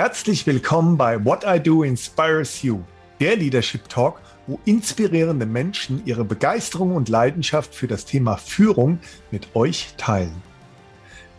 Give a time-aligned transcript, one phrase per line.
[0.00, 2.80] Herzlich willkommen bei What I Do Inspires You,
[3.20, 9.00] der Leadership Talk, wo inspirierende Menschen ihre Begeisterung und Leidenschaft für das Thema Führung
[9.30, 10.42] mit euch teilen.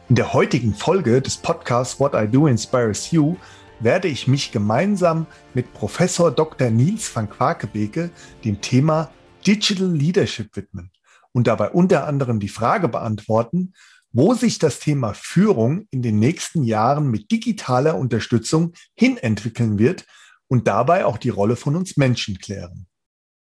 [0.10, 3.36] In der heutigen Folge des Podcasts What I Do Inspires You
[3.80, 5.26] werde ich mich gemeinsam
[5.56, 6.70] mit Professor Dr.
[6.70, 8.12] Nils van Quakebeke
[8.46, 9.10] dem Thema
[9.44, 10.92] Digital Leadership widmen
[11.32, 13.74] und dabei unter anderem die Frage beantworten,
[14.14, 20.06] wo sich das Thema Führung in den nächsten Jahren mit digitaler Unterstützung hinentwickeln wird
[20.48, 22.88] und dabei auch die Rolle von uns Menschen klären.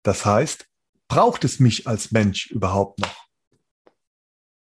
[0.02, 0.66] Das heißt,
[1.08, 3.26] braucht es mich als Mensch überhaupt noch?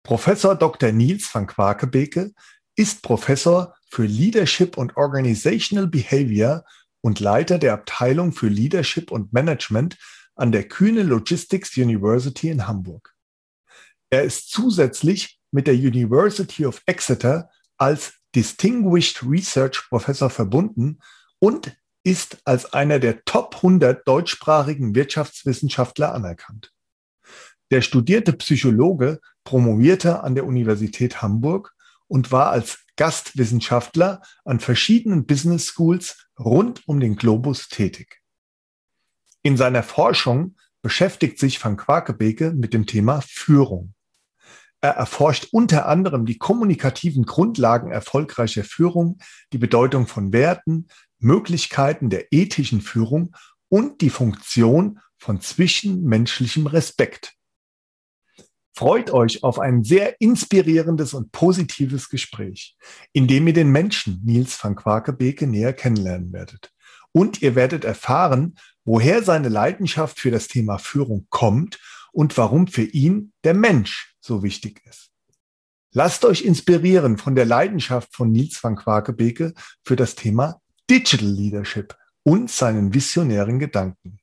[0.03, 0.91] Professor Dr.
[0.91, 2.31] Nils van Quakebeke
[2.75, 6.63] ist Professor für Leadership und Organizational Behavior
[7.01, 9.97] und Leiter der Abteilung für Leadership und Management
[10.35, 13.13] an der Kühne Logistics University in Hamburg.
[14.09, 20.99] Er ist zusätzlich mit der University of Exeter als Distinguished Research Professor verbunden
[21.39, 26.71] und ist als einer der Top 100 deutschsprachigen Wirtschaftswissenschaftler anerkannt.
[27.69, 31.73] Der studierte Psychologe promovierte an der Universität Hamburg
[32.07, 38.21] und war als Gastwissenschaftler an verschiedenen Business Schools rund um den Globus tätig.
[39.43, 43.93] In seiner Forschung beschäftigt sich van Quakebeke mit dem Thema Führung.
[44.81, 49.19] Er erforscht unter anderem die kommunikativen Grundlagen erfolgreicher Führung,
[49.53, 50.87] die Bedeutung von Werten,
[51.19, 53.35] Möglichkeiten der ethischen Führung
[53.69, 57.35] und die Funktion von zwischenmenschlichem Respekt.
[58.73, 62.75] Freut euch auf ein sehr inspirierendes und positives Gespräch,
[63.13, 66.71] in dem ihr den Menschen Nils van Quakebeke näher kennenlernen werdet.
[67.11, 71.79] Und ihr werdet erfahren, woher seine Leidenschaft für das Thema Führung kommt
[72.11, 75.11] und warum für ihn der Mensch so wichtig ist.
[75.93, 81.97] Lasst euch inspirieren von der Leidenschaft von Nils van Quakebeke für das Thema Digital Leadership
[82.23, 84.19] und seinen visionären Gedanken.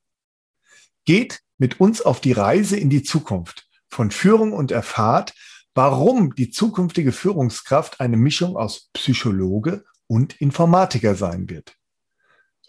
[1.05, 5.33] Geht mit uns auf die Reise in die Zukunft von Führung und erfahrt,
[5.75, 11.75] warum die zukünftige Führungskraft eine Mischung aus Psychologe und Informatiker sein wird.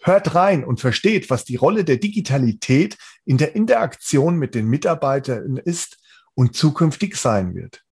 [0.01, 5.57] Hört rein und versteht, was die Rolle der Digitalität in der Interaktion mit den Mitarbeitern
[5.57, 6.00] ist
[6.35, 7.83] und zukünftig sein wird.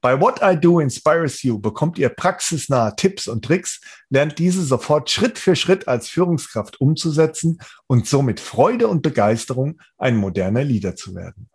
[0.00, 3.80] Bei What I Do Inspires You bekommt ihr praxisnahe Tipps und Tricks,
[4.10, 10.16] lernt diese sofort Schritt für Schritt als Führungskraft umzusetzen und somit Freude und Begeisterung, ein
[10.16, 11.48] moderner Leader zu werden.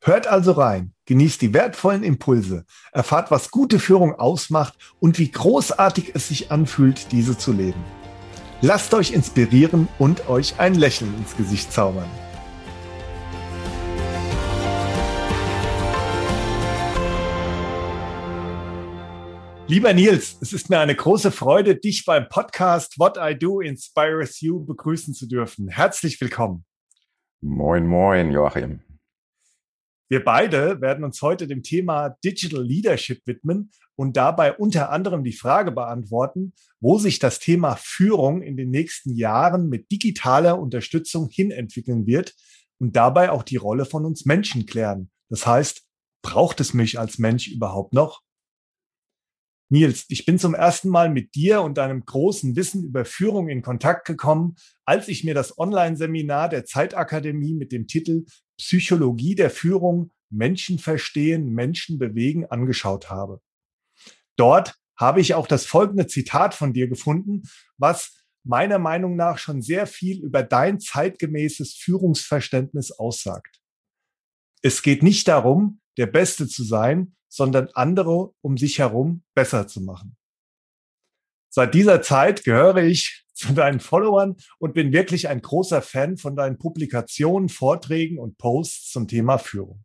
[0.00, 6.10] Hört also rein, genießt die wertvollen Impulse, erfahrt, was gute Führung ausmacht und wie großartig
[6.16, 7.84] es sich anfühlt, diese zu leben.
[8.62, 12.10] Lasst euch inspirieren und euch ein Lächeln ins Gesicht zaubern.
[19.72, 24.38] Lieber Nils, es ist mir eine große Freude, dich beim Podcast What I Do Inspires
[24.42, 25.68] You begrüßen zu dürfen.
[25.68, 26.66] Herzlich willkommen.
[27.40, 28.82] Moin, moin, Joachim.
[30.10, 35.32] Wir beide werden uns heute dem Thema Digital Leadership widmen und dabei unter anderem die
[35.32, 42.06] Frage beantworten, wo sich das Thema Führung in den nächsten Jahren mit digitaler Unterstützung hinentwickeln
[42.06, 42.34] wird
[42.78, 45.10] und dabei auch die Rolle von uns Menschen klären.
[45.30, 45.82] Das heißt,
[46.20, 48.20] braucht es mich als Mensch überhaupt noch?
[49.72, 53.62] Nils, ich bin zum ersten Mal mit dir und deinem großen Wissen über Führung in
[53.62, 58.26] Kontakt gekommen, als ich mir das Online-Seminar der Zeitakademie mit dem Titel
[58.58, 63.40] Psychologie der Führung, Menschen verstehen, Menschen bewegen angeschaut habe.
[64.36, 67.44] Dort habe ich auch das folgende Zitat von dir gefunden,
[67.78, 73.62] was meiner Meinung nach schon sehr viel über dein zeitgemäßes Führungsverständnis aussagt.
[74.60, 79.80] Es geht nicht darum, der Beste zu sein, sondern andere um sich herum besser zu
[79.80, 80.16] machen.
[81.48, 86.36] Seit dieser Zeit gehöre ich zu deinen Followern und bin wirklich ein großer Fan von
[86.36, 89.82] deinen Publikationen, Vorträgen und Posts zum Thema Führung.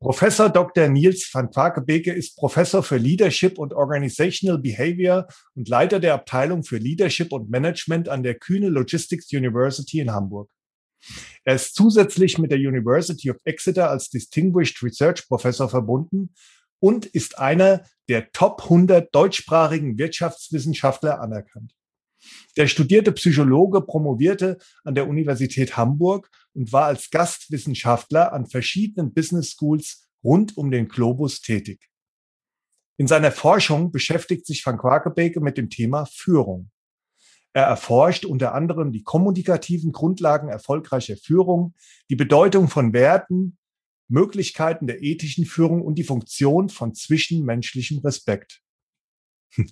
[0.00, 0.88] Professor Dr.
[0.88, 6.78] Niels van Quakebeke ist Professor für Leadership und Organizational Behavior und Leiter der Abteilung für
[6.78, 10.50] Leadership und Management an der Kühne Logistics University in Hamburg.
[11.44, 16.34] Er ist zusätzlich mit der University of Exeter als Distinguished Research Professor verbunden
[16.80, 21.74] und ist einer der Top 100 deutschsprachigen Wirtschaftswissenschaftler anerkannt.
[22.56, 29.52] Der studierte Psychologe promovierte an der Universität Hamburg und war als Gastwissenschaftler an verschiedenen Business
[29.52, 31.88] Schools rund um den Globus tätig.
[32.96, 36.70] In seiner Forschung beschäftigt sich Van Quakebeke mit dem Thema Führung.
[37.54, 41.74] Er erforscht unter anderem die kommunikativen Grundlagen erfolgreicher Führung,
[42.10, 43.56] die Bedeutung von Werten,
[44.08, 48.62] Möglichkeiten der ethischen Führung und die Funktion von zwischenmenschlichem Respekt.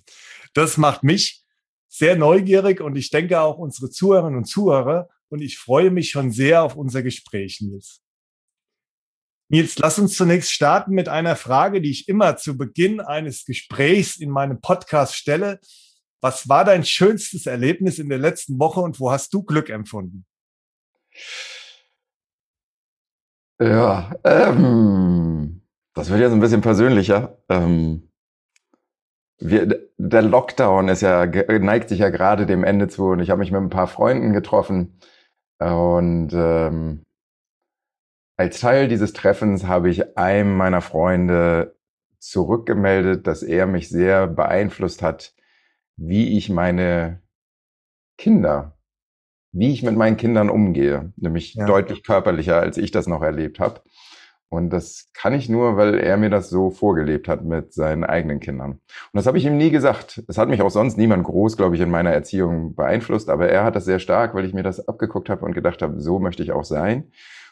[0.53, 1.43] Das macht mich
[1.87, 5.09] sehr neugierig und ich denke auch unsere Zuhörerinnen und Zuhörer.
[5.29, 8.01] Und ich freue mich schon sehr auf unser Gespräch, Nils.
[9.49, 14.17] Nils, lass uns zunächst starten mit einer Frage, die ich immer zu Beginn eines Gesprächs
[14.17, 15.59] in meinem Podcast stelle.
[16.27, 20.25] Was war dein schönstes Erlebnis in der letzten Woche und wo hast du Glück empfunden?
[23.61, 25.61] Ja, ähm,
[25.93, 27.37] das wird jetzt ein bisschen persönlicher.
[27.47, 28.11] Ähm,
[29.39, 33.39] wir, der Lockdown ist ja neigt sich ja gerade dem Ende zu und ich habe
[33.39, 34.99] mich mit ein paar Freunden getroffen
[35.59, 37.03] und ähm,
[38.35, 41.77] als Teil dieses Treffens habe ich einem meiner Freunde
[42.19, 45.33] zurückgemeldet, dass er mich sehr beeinflusst hat,
[45.97, 47.21] wie ich meine
[48.17, 48.77] Kinder
[49.57, 51.65] wie ich mit meinen Kindern umgehe, nämlich ja.
[51.65, 53.81] deutlich körperlicher, als ich das noch erlebt habe.
[54.49, 58.39] Und das kann ich nur, weil er mir das so vorgelebt hat mit seinen eigenen
[58.39, 58.71] Kindern.
[58.71, 58.81] Und
[59.13, 60.23] das habe ich ihm nie gesagt.
[60.29, 63.65] Es hat mich auch sonst niemand groß, glaube ich, in meiner Erziehung beeinflusst, aber er
[63.65, 66.43] hat das sehr stark, weil ich mir das abgeguckt habe und gedacht habe, so möchte
[66.43, 67.11] ich auch sein.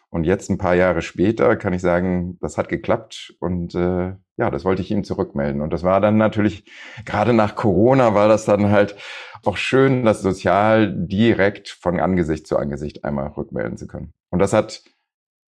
[0.09, 4.51] Und jetzt ein paar Jahre später kann ich sagen, das hat geklappt und äh, ja,
[4.51, 5.61] das wollte ich ihm zurückmelden.
[5.61, 6.69] Und das war dann natürlich,
[7.05, 8.95] gerade nach Corona war das dann halt
[9.43, 14.13] auch schön, das sozial direkt von Angesicht zu Angesicht einmal rückmelden zu können.
[14.29, 14.83] Und das hat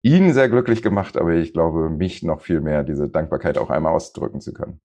[0.03, 3.93] ihn sehr glücklich gemacht, aber ich glaube, mich noch viel mehr, diese Dankbarkeit auch einmal
[3.93, 4.81] ausdrücken zu können.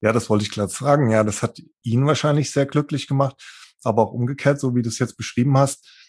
[0.00, 1.10] Ja, das wollte ich gerade sagen.
[1.10, 3.36] Ja, das hat ihn wahrscheinlich sehr glücklich gemacht,
[3.82, 6.01] aber auch umgekehrt, so wie du es jetzt beschrieben hast,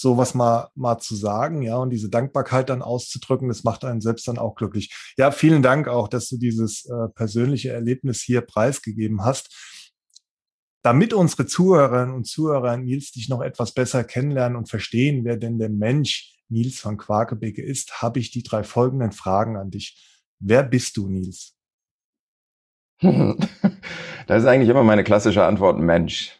[0.00, 4.28] sowas mal, mal zu sagen, ja, und diese Dankbarkeit dann auszudrücken, das macht einen selbst
[4.28, 4.94] dann auch glücklich.
[5.16, 9.54] Ja, vielen Dank auch, dass du dieses äh, persönliche Erlebnis hier preisgegeben hast.
[10.82, 15.58] Damit unsere Zuhörerinnen und Zuhörer Nils dich noch etwas besser kennenlernen und verstehen, wer denn
[15.58, 20.24] der Mensch Nils von Quakebeke ist, habe ich die drei folgenden Fragen an dich.
[20.38, 21.54] Wer bist du, Nils?
[23.00, 26.38] das ist eigentlich immer meine klassische Antwort, Mensch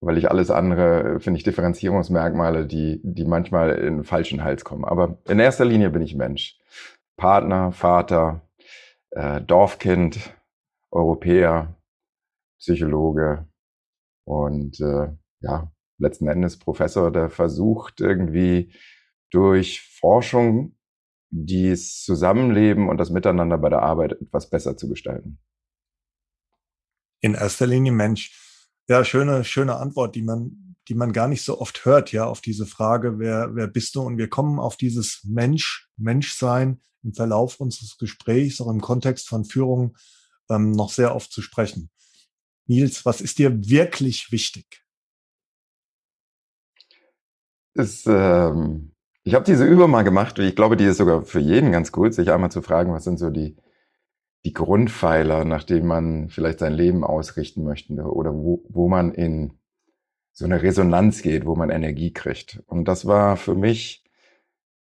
[0.00, 4.84] weil ich alles andere, finde ich, Differenzierungsmerkmale, die, die manchmal in falschen Hals kommen.
[4.84, 6.58] Aber in erster Linie bin ich Mensch.
[7.16, 8.42] Partner, Vater,
[9.10, 10.34] äh, Dorfkind,
[10.90, 11.74] Europäer,
[12.58, 13.46] Psychologe
[14.24, 15.08] und äh,
[15.40, 18.72] ja, letzten Endes Professor, der versucht irgendwie
[19.30, 20.76] durch Forschung
[21.30, 25.38] dieses Zusammenleben und das Miteinander bei der Arbeit etwas besser zu gestalten.
[27.20, 28.45] In erster Linie Mensch.
[28.88, 32.40] Ja, schöne, schöne Antwort, die man, die man gar nicht so oft hört, ja, auf
[32.40, 34.02] diese Frage, wer, wer bist du?
[34.02, 39.44] Und wir kommen auf dieses Mensch, Menschsein im Verlauf unseres Gesprächs, auch im Kontext von
[39.44, 39.96] Führung,
[40.48, 41.90] ähm, noch sehr oft zu sprechen.
[42.66, 44.82] Nils, was ist dir wirklich wichtig?
[47.74, 48.92] Ist, ähm,
[49.24, 52.14] ich habe diese Übung mal gemacht, ich glaube, die ist sogar für jeden ganz gut,
[52.14, 53.56] sich einmal zu fragen, was sind so die
[54.46, 59.54] die Grundpfeiler, nach denen man vielleicht sein Leben ausrichten möchte oder wo, wo man in
[60.32, 62.62] so eine Resonanz geht, wo man Energie kriegt.
[62.66, 64.04] Und das war für mich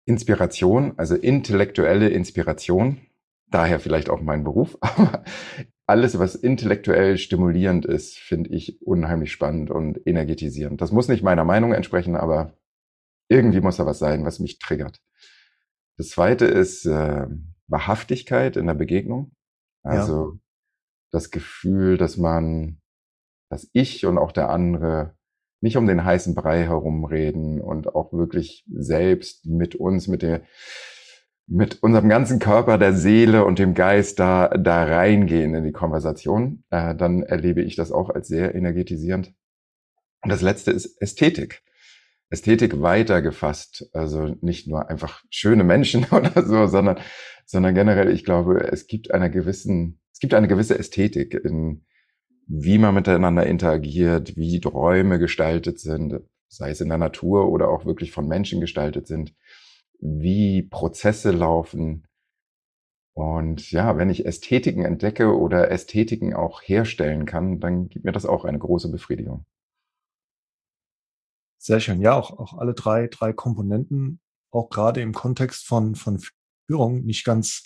[0.05, 2.99] Inspiration, also intellektuelle Inspiration,
[3.51, 5.25] daher vielleicht auch mein Beruf, aber
[5.87, 10.81] alles, was intellektuell stimulierend ist, finde ich unheimlich spannend und energetisierend.
[10.81, 12.53] Das muss nicht meiner Meinung entsprechen, aber
[13.29, 15.01] irgendwie muss da was sein, was mich triggert.
[15.97, 17.27] Das zweite ist äh,
[17.67, 19.33] Wahrhaftigkeit in der Begegnung.
[19.89, 20.39] Also ja.
[21.11, 22.81] das Gefühl, dass man,
[23.51, 25.17] dass ich und auch der andere
[25.61, 30.43] nicht um den heißen Brei herumreden und auch wirklich selbst mit uns, mit der,
[31.47, 36.65] mit unserem ganzen Körper, der Seele und dem Geist da, da reingehen in die Konversation,
[36.71, 39.35] äh, dann erlebe ich das auch als sehr energetisierend.
[40.23, 41.63] Und das letzte ist Ästhetik.
[42.31, 43.89] Ästhetik weitergefasst.
[43.93, 46.99] Also nicht nur einfach schöne Menschen oder so, sondern,
[47.47, 51.85] sondern generell, ich glaube, es gibt einer gewissen, es gibt eine gewisse Ästhetik in,
[52.47, 57.85] wie man miteinander interagiert, wie Räume gestaltet sind, sei es in der Natur oder auch
[57.85, 59.35] wirklich von Menschen gestaltet sind,
[60.01, 62.07] wie Prozesse laufen.
[63.13, 68.27] Und ja, wenn ich Ästhetiken entdecke oder Ästhetiken auch herstellen kann, dann gibt mir das
[68.27, 69.45] auch eine große Befriedigung.
[71.59, 72.01] Sehr schön.
[72.01, 76.23] Ja, auch, auch alle drei, drei Komponenten, auch gerade im Kontext von, von
[76.67, 77.65] Führung, nicht ganz,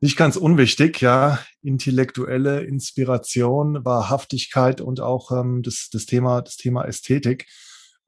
[0.00, 1.38] nicht ganz unwichtig, ja.
[1.60, 7.46] Intellektuelle Inspiration, Wahrhaftigkeit und auch ähm, das, das, Thema, das Thema Ästhetik.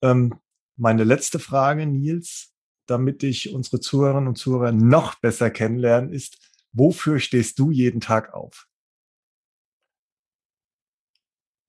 [0.03, 0.35] Ähm,
[0.77, 2.55] meine letzte Frage, Nils,
[2.87, 6.39] damit ich unsere Zuhörerinnen und Zuhörer noch besser kennenlernen, ist,
[6.73, 8.67] wofür stehst du jeden Tag auf?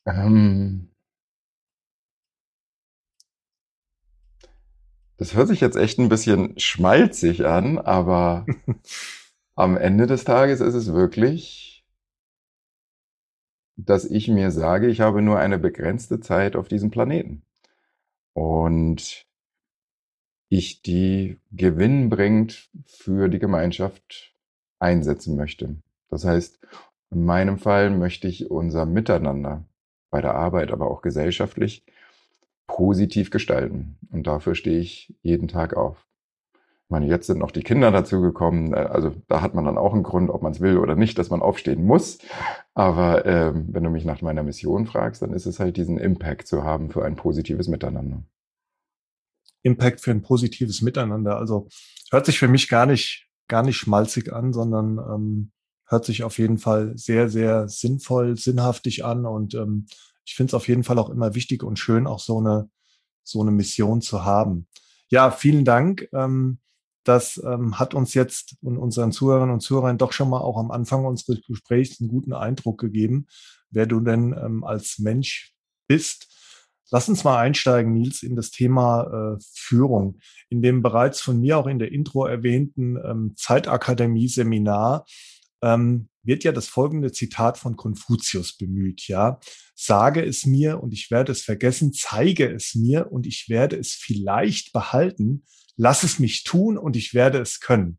[0.06, 0.91] Ähm,
[5.22, 8.48] Das hört sich jetzt echt ein bisschen schmalzig an, aber
[9.56, 11.72] am Ende des Tages ist es wirklich
[13.86, 17.44] dass ich mir sage, ich habe nur eine begrenzte Zeit auf diesem Planeten.
[18.34, 19.26] Und
[20.50, 24.36] ich die gewinnbringend für die Gemeinschaft
[24.80, 25.78] einsetzen möchte.
[26.10, 26.60] Das heißt,
[27.10, 29.66] in meinem Fall möchte ich unser Miteinander
[30.10, 31.86] bei der Arbeit, aber auch gesellschaftlich
[32.68, 33.98] positiv gestalten.
[34.12, 36.06] Und dafür stehe ich jeden Tag auf.
[36.54, 38.74] Ich meine, jetzt sind noch die Kinder dazugekommen.
[38.74, 41.18] Äh, also da hat man dann auch einen Grund, ob man es will oder nicht,
[41.18, 42.20] dass man aufstehen muss.
[42.74, 46.48] Aber ähm, wenn du mich nach meiner Mission fragst, dann ist es halt diesen Impact
[46.48, 48.24] zu haben für ein positives Miteinander.
[49.64, 51.38] Impact für ein positives Miteinander.
[51.38, 51.70] Also
[52.12, 55.52] hört sich für mich gar nicht, gar nicht schmalzig an, sondern ähm,
[55.88, 59.86] hört sich auf jeden Fall sehr, sehr sinnvoll, sinnhaftig an und ähm,
[60.26, 62.70] ich finde es auf jeden Fall auch immer wichtig und schön, auch so eine,
[63.24, 64.68] so eine Mission zu haben.
[65.10, 66.08] Ja, vielen Dank.
[66.14, 66.60] Ähm,
[67.04, 70.72] das ähm, hat uns jetzt und unseren Zuhörerinnen und Zuhörern doch schon mal auch am
[70.72, 73.26] Anfang unseres Gesprächs einen guten Eindruck gegeben,
[73.72, 75.54] wer du denn ähm, als Mensch
[75.88, 76.28] bist.
[76.92, 80.20] Lass uns mal einsteigen, Nils, in das Thema äh, Führung.
[80.50, 85.06] In dem bereits von mir auch in der Intro erwähnten ähm, Zeitakademie-Seminar
[85.62, 89.40] ähm, wird ja das folgende Zitat von Konfuzius bemüht, ja.
[89.76, 93.94] Sage es mir und ich werde es vergessen, zeige es mir und ich werde es
[93.94, 95.46] vielleicht behalten,
[95.78, 97.98] lass es mich tun und ich werde es können.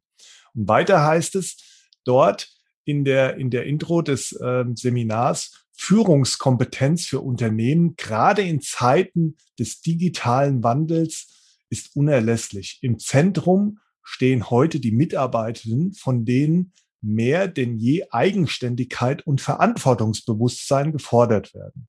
[0.55, 1.57] Und weiter heißt es
[2.05, 2.49] dort
[2.85, 9.81] in der, in der Intro des äh, Seminars, Führungskompetenz für Unternehmen, gerade in Zeiten des
[9.81, 12.79] digitalen Wandels, ist unerlässlich.
[12.83, 21.55] Im Zentrum stehen heute die Mitarbeitenden, von denen mehr denn je Eigenständigkeit und Verantwortungsbewusstsein gefordert
[21.55, 21.89] werden.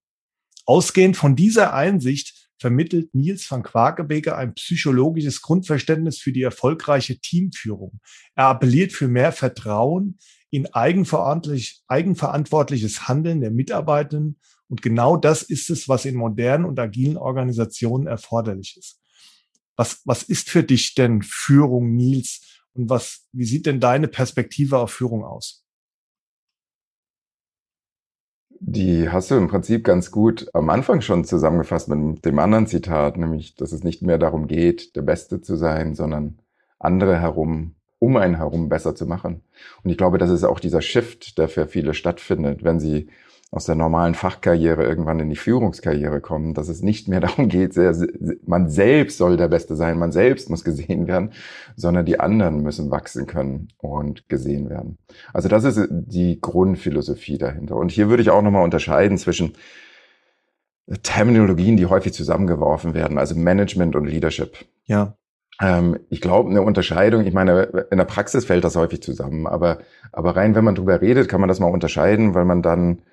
[0.65, 7.99] Ausgehend von dieser Einsicht vermittelt Nils van Quakebeker ein psychologisches Grundverständnis für die erfolgreiche Teamführung.
[8.35, 10.17] Er appelliert für mehr Vertrauen
[10.49, 14.39] in eigenverantwortlich, eigenverantwortliches Handeln der Mitarbeitenden.
[14.69, 19.01] Und genau das ist es, was in modernen und agilen Organisationen erforderlich ist.
[19.75, 22.52] Was, was ist für dich denn Führung, Nils?
[22.75, 25.63] Und was, wie sieht denn deine Perspektive auf Führung aus?
[28.65, 33.17] Die hast du im Prinzip ganz gut am Anfang schon zusammengefasst mit dem anderen Zitat,
[33.17, 36.39] nämlich, dass es nicht mehr darum geht, der Beste zu sein, sondern
[36.79, 39.43] andere herum, um einen herum besser zu machen.
[39.83, 43.09] Und ich glaube, das ist auch dieser Shift, der für viele stattfindet, wenn sie
[43.53, 47.73] aus der normalen Fachkarriere irgendwann in die Führungskarriere kommen, dass es nicht mehr darum geht,
[47.73, 47.95] sehr,
[48.47, 51.33] man selbst soll der Beste sein, man selbst muss gesehen werden,
[51.75, 54.97] sondern die anderen müssen wachsen können und gesehen werden.
[55.33, 57.75] Also das ist die Grundphilosophie dahinter.
[57.75, 59.53] Und hier würde ich auch nochmal unterscheiden zwischen
[61.03, 64.65] Terminologien, die häufig zusammengeworfen werden, also Management und Leadership.
[64.85, 65.15] Ja.
[65.61, 69.77] Ähm, ich glaube, eine Unterscheidung, ich meine, in der Praxis fällt das häufig zusammen, aber,
[70.11, 73.03] aber rein, wenn man drüber redet, kann man das mal unterscheiden, weil man dann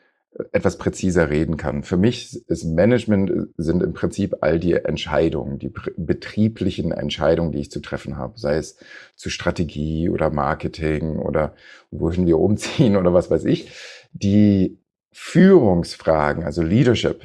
[0.53, 1.83] etwas präziser reden kann.
[1.83, 7.71] Für mich ist Management sind im Prinzip all die Entscheidungen, die betrieblichen Entscheidungen, die ich
[7.71, 8.77] zu treffen habe, sei es
[9.17, 11.55] zu Strategie oder Marketing oder
[11.91, 13.71] wohin wir umziehen oder was weiß ich.
[14.13, 14.79] Die
[15.13, 17.23] Führungsfragen, also Leadership,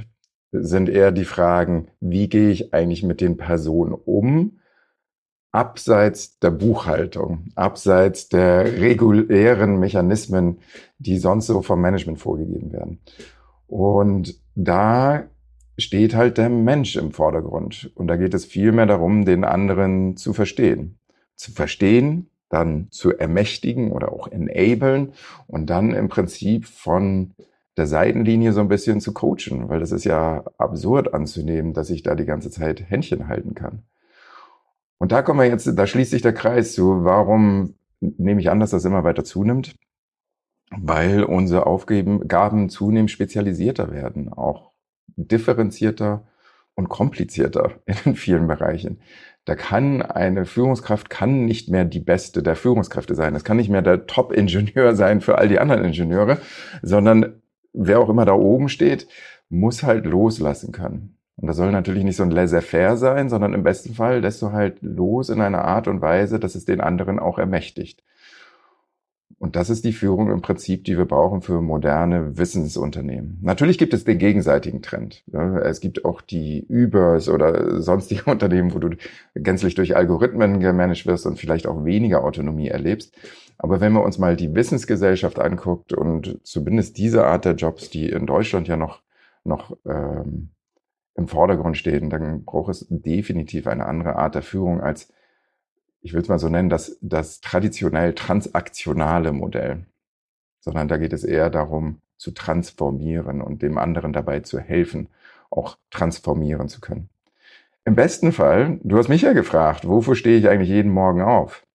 [0.52, 4.60] sind eher die Fragen, wie gehe ich eigentlich mit den Personen um?
[5.56, 10.60] Abseits der Buchhaltung, abseits der regulären Mechanismen,
[11.00, 13.00] die sonst so vom Management vorgegeben werden.
[13.66, 15.24] Und da
[15.78, 17.90] steht halt der Mensch im Vordergrund.
[17.96, 21.00] Und da geht es viel mehr darum, den anderen zu verstehen.
[21.38, 25.14] Zu verstehen, dann zu ermächtigen oder auch enablen
[25.48, 27.34] und dann im Prinzip von
[27.78, 32.04] der Seitenlinie so ein bisschen zu coachen, weil das ist ja absurd anzunehmen, dass ich
[32.04, 33.84] da die ganze Zeit Händchen halten kann.
[34.98, 37.04] Und da kommen wir jetzt, da schließt sich der Kreis zu.
[37.04, 39.76] Warum nehme ich an, dass das immer weiter zunimmt?
[40.72, 44.72] Weil unsere Aufgaben zunehmend spezialisierter werden, auch
[45.16, 46.26] differenzierter
[46.76, 47.72] und komplizierter
[48.06, 49.00] in vielen Bereichen.
[49.46, 53.36] Da kann eine Führungskraft kann nicht mehr die beste der Führungskräfte sein.
[53.36, 56.40] Es kann nicht mehr der Top-Ingenieur sein für all die anderen Ingenieure,
[56.82, 59.08] sondern wer auch immer da oben steht,
[59.50, 61.15] muss halt loslassen können.
[61.46, 64.52] Und das soll natürlich nicht so ein laissez-faire sein, sondern im besten Fall lässt du
[64.52, 68.04] halt los in einer Art und Weise, dass es den anderen auch ermächtigt.
[69.38, 73.38] Und das ist die Führung im Prinzip, die wir brauchen für moderne Wissensunternehmen.
[73.44, 75.24] Natürlich gibt es den gegenseitigen Trend.
[75.62, 78.98] Es gibt auch die Übers oder sonstige Unternehmen, wo du
[79.36, 83.16] gänzlich durch Algorithmen gemanagt wirst und vielleicht auch weniger Autonomie erlebst.
[83.60, 88.10] Aber wenn man uns mal die Wissensgesellschaft anguckt und zumindest diese Art der Jobs, die
[88.10, 89.04] in Deutschland ja noch,
[89.44, 90.50] noch ähm,
[91.16, 92.04] im Vordergrund steht.
[92.12, 95.12] Dann braucht es definitiv eine andere Art der Führung als,
[96.02, 99.86] ich will es mal so nennen, das, das traditionell transaktionale Modell.
[100.60, 105.10] Sondern da geht es eher darum, zu transformieren und dem anderen dabei zu helfen,
[105.50, 107.10] auch transformieren zu können.
[107.84, 111.66] Im besten Fall, du hast mich ja gefragt, wofür stehe ich eigentlich jeden Morgen auf?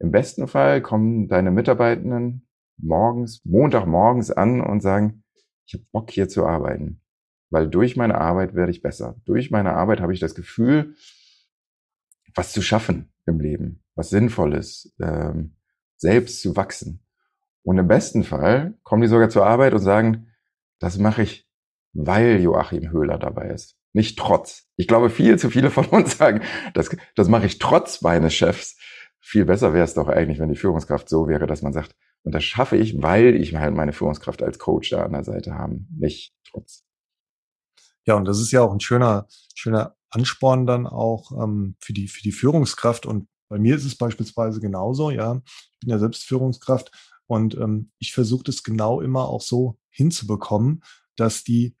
[0.00, 2.44] Im besten Fall kommen deine Mitarbeitenden
[2.76, 5.22] morgens, Montagmorgens an und sagen,
[5.64, 7.01] ich habe Bock hier zu arbeiten,
[7.52, 9.20] weil durch meine Arbeit werde ich besser.
[9.24, 10.94] Durch meine Arbeit habe ich das Gefühl,
[12.34, 15.56] was zu schaffen im Leben, was Sinnvolles, ähm,
[15.96, 17.04] selbst zu wachsen.
[17.62, 20.28] Und im besten Fall kommen die sogar zur Arbeit und sagen,
[20.80, 21.48] das mache ich,
[21.92, 24.68] weil Joachim Höhler dabei ist nicht trotz.
[24.76, 26.42] Ich glaube, viel zu viele von uns sagen,
[26.74, 28.76] das, das mache ich trotz meines Chefs.
[29.20, 31.94] Viel besser wäre es doch eigentlich, wenn die Führungskraft so wäre, dass man sagt,
[32.24, 35.54] und das schaffe ich, weil ich halt meine Führungskraft als Coach da an der Seite
[35.54, 36.81] haben, nicht trotz.
[38.06, 42.08] Ja, und das ist ja auch ein schöner, schöner Ansporn dann auch ähm, für die
[42.08, 43.06] für die Führungskraft.
[43.06, 45.10] Und bei mir ist es beispielsweise genauso.
[45.10, 46.90] Ja, ich bin ja selbst Führungskraft
[47.26, 50.82] und ähm, ich versuche das genau immer auch so hinzubekommen,
[51.16, 51.76] dass die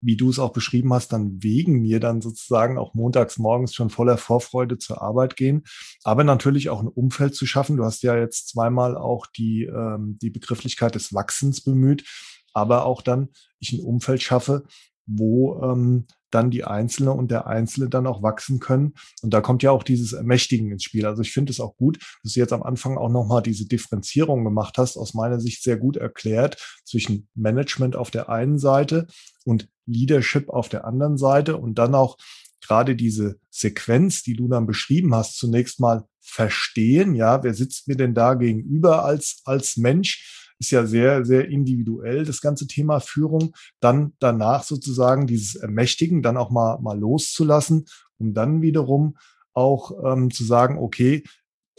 [0.00, 3.90] wie du es auch beschrieben hast, dann wegen mir dann sozusagen auch montags morgens schon
[3.90, 5.64] voller Vorfreude zur Arbeit gehen,
[6.04, 7.76] aber natürlich auch ein Umfeld zu schaffen.
[7.76, 12.04] Du hast ja jetzt zweimal auch die, ähm, die Begrifflichkeit des Wachsens bemüht,
[12.52, 13.28] aber auch dann
[13.58, 14.64] ich ein Umfeld schaffe,
[15.08, 18.94] wo ähm, dann die Einzelne und der Einzelne dann auch wachsen können.
[19.22, 21.06] Und da kommt ja auch dieses Ermächtigen ins Spiel.
[21.06, 24.44] Also ich finde es auch gut, dass du jetzt am Anfang auch nochmal diese Differenzierung
[24.44, 29.06] gemacht hast, aus meiner Sicht sehr gut erklärt zwischen Management auf der einen Seite
[29.44, 32.18] und Leadership auf der anderen Seite und dann auch
[32.60, 37.14] gerade diese Sequenz, die du dann beschrieben hast, zunächst mal verstehen.
[37.14, 40.47] Ja, wer sitzt mir denn da gegenüber als, als Mensch?
[40.58, 43.54] Ist ja sehr, sehr individuell, das ganze Thema Führung.
[43.80, 47.86] Dann danach sozusagen dieses Ermächtigen, dann auch mal, mal loszulassen,
[48.18, 49.16] um dann wiederum
[49.52, 51.24] auch ähm, zu sagen, okay,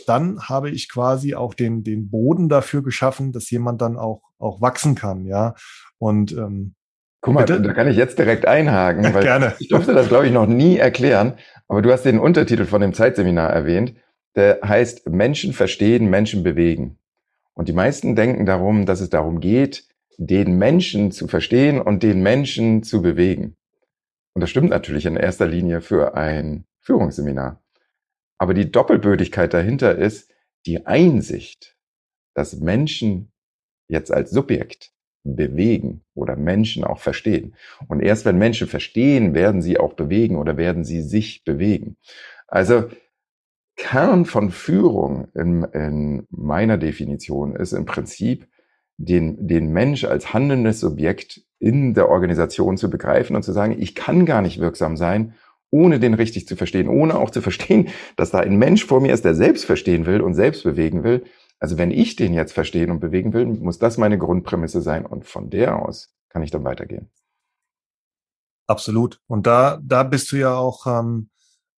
[0.05, 4.61] dann habe ich quasi auch den, den Boden dafür geschaffen, dass jemand dann auch, auch
[4.61, 5.55] wachsen kann, ja.
[5.97, 6.75] Und ähm,
[7.21, 7.61] Guck mal, bitte?
[7.61, 9.55] da kann ich jetzt direkt einhaken, weil Gerne.
[9.59, 11.33] ich durfte das, glaube ich, noch nie erklären,
[11.67, 13.93] aber du hast den Untertitel von dem Zeitseminar erwähnt,
[14.35, 16.97] der heißt Menschen verstehen, Menschen bewegen.
[17.59, 19.85] Und die meisten denken darum, dass es darum geht,
[20.17, 23.57] den Menschen zu verstehen und den Menschen zu bewegen.
[24.33, 27.61] Und das stimmt natürlich in erster Linie für ein Führungsseminar.
[28.37, 30.31] Aber die Doppelbödigkeit dahinter ist
[30.65, 31.75] die Einsicht,
[32.33, 33.33] dass Menschen
[33.89, 34.93] jetzt als Subjekt
[35.25, 37.57] bewegen oder Menschen auch verstehen.
[37.89, 41.97] Und erst wenn Menschen verstehen, werden sie auch bewegen oder werden sie sich bewegen.
[42.47, 42.89] Also
[43.79, 48.45] Kern von Führung in, in meiner Definition ist im Prinzip,
[48.97, 53.95] den, den Mensch als handelndes Subjekt in der Organisation zu begreifen und zu sagen, ich
[53.95, 55.33] kann gar nicht wirksam sein,
[55.71, 57.87] ohne den richtig zu verstehen, ohne auch zu verstehen,
[58.17, 61.23] dass da ein Mensch vor mir ist, der selbst verstehen will und selbst bewegen will.
[61.59, 65.25] Also wenn ich den jetzt verstehen und bewegen will, muss das meine Grundprämisse sein und
[65.25, 67.09] von der aus kann ich dann weitergehen.
[68.67, 69.21] Absolut.
[69.27, 71.29] Und da, da bist du ja auch ähm,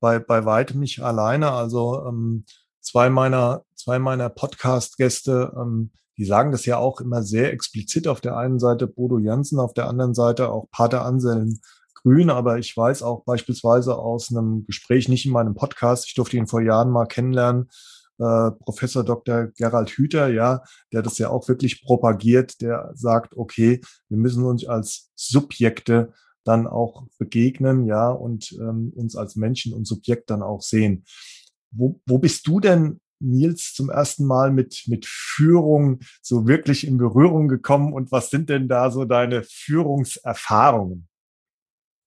[0.02, 1.52] bei, bei weitem nicht alleine.
[1.52, 2.44] Also ähm,
[2.82, 8.08] zwei meiner, zwei meiner Podcast-Gäste, ähm, die sagen das ja auch immer sehr explizit.
[8.08, 11.60] Auf der einen Seite Bodo Jansen, auf der anderen Seite auch Pater Anselm
[11.94, 12.30] Grün.
[12.30, 16.48] Aber ich weiß auch beispielsweise aus einem Gespräch, nicht in meinem Podcast, ich durfte ihn
[16.48, 17.70] vor Jahren mal kennenlernen,
[18.18, 19.48] äh, Professor Dr.
[19.56, 24.66] Gerald Hüther, ja, der das ja auch wirklich propagiert, der sagt, okay, wir müssen uns
[24.66, 26.12] als Subjekte
[26.44, 31.06] dann auch begegnen, ja, und ähm, uns als Menschen und Subjekt dann auch sehen.
[31.72, 36.98] Wo, wo bist du denn, Nils, zum ersten Mal mit, mit Führung so wirklich in
[36.98, 41.08] Berührung gekommen und was sind denn da so deine Führungserfahrungen?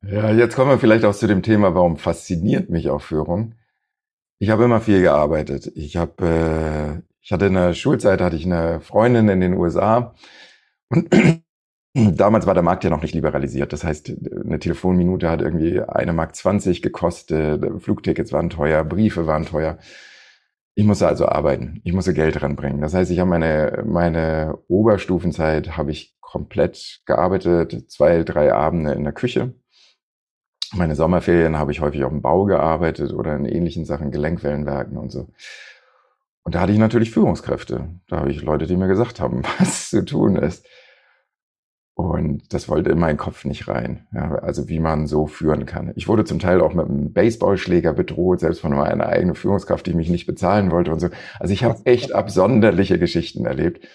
[0.07, 3.55] Ja, jetzt kommen wir vielleicht auch zu dem Thema, warum fasziniert mich auch Führung?
[4.39, 5.73] Ich habe immer viel gearbeitet.
[5.75, 10.15] Ich habe, äh, ich hatte in der Schulzeit hatte ich eine Freundin in den USA
[10.91, 11.09] und
[11.97, 13.73] Damals war der Markt ja noch nicht liberalisiert.
[13.73, 14.13] Das heißt,
[14.45, 19.79] eine Telefonminute hat irgendwie eine Mark 20 gekostet, Flugtickets waren teuer, Briefe waren teuer.
[20.75, 21.81] Ich musste also arbeiten.
[21.85, 22.81] Ich musste Geld ranbringen.
[22.81, 29.05] Das heißt, ich habe meine, meine Oberstufenzeit habe ich komplett gearbeitet, zwei, drei Abende in
[29.05, 29.55] der Küche.
[30.73, 35.11] Meine Sommerferien habe ich häufig auf dem Bau gearbeitet oder in ähnlichen Sachen, Gelenkwellenwerken und
[35.13, 35.29] so.
[36.43, 37.89] Und da hatte ich natürlich Führungskräfte.
[38.09, 40.67] Da habe ich Leute, die mir gesagt haben, was zu tun ist.
[41.95, 44.07] Und das wollte in meinen Kopf nicht rein.
[44.13, 45.93] Ja, also wie man so führen kann.
[45.95, 49.95] Ich wurde zum Teil auch mit einem Baseballschläger bedroht, selbst von meiner eigenen Führungskraft, die
[49.95, 51.09] mich nicht bezahlen wollte und so.
[51.39, 53.87] Also ich habe echt absonderliche Geschichten erlebt.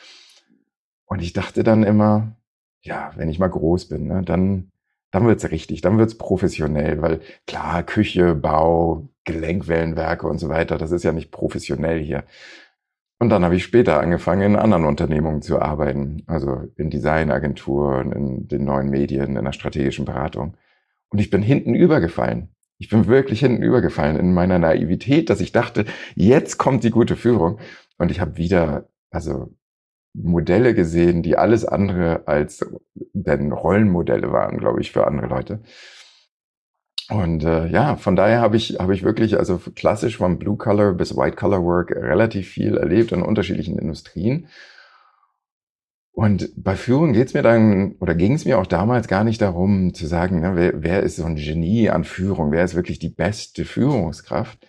[1.06, 2.38] Und ich dachte dann immer,
[2.82, 4.72] ja, wenn ich mal groß bin, ne, dann,
[5.12, 10.92] dann wird's richtig, dann wird's professionell, weil klar, Küche, Bau, Gelenkwellenwerke und so weiter, das
[10.92, 12.24] ist ja nicht professionell hier.
[13.20, 18.48] Und dann habe ich später angefangen, in anderen Unternehmungen zu arbeiten, also in Designagenturen, in
[18.48, 20.56] den neuen Medien, in der strategischen Beratung.
[21.10, 22.50] Und ich bin hinten übergefallen.
[22.78, 25.84] Ich bin wirklich hinten übergefallen in meiner Naivität, dass ich dachte,
[26.16, 27.60] jetzt kommt die gute Führung.
[27.98, 29.54] Und ich habe wieder, also
[30.14, 32.66] Modelle gesehen, die alles andere als
[33.14, 35.62] denn Rollenmodelle waren, glaube ich, für andere Leute.
[37.10, 40.94] Und äh, ja, von daher habe ich, habe ich wirklich, also klassisch vom Blue Color
[40.94, 44.48] bis White Color Work relativ viel erlebt in unterschiedlichen Industrien.
[46.12, 49.94] Und bei Führung geht's mir dann, oder ging es mir auch damals gar nicht darum
[49.94, 53.10] zu sagen, ne, wer, wer ist so ein Genie an Führung, wer ist wirklich die
[53.10, 54.68] beste Führungskraft.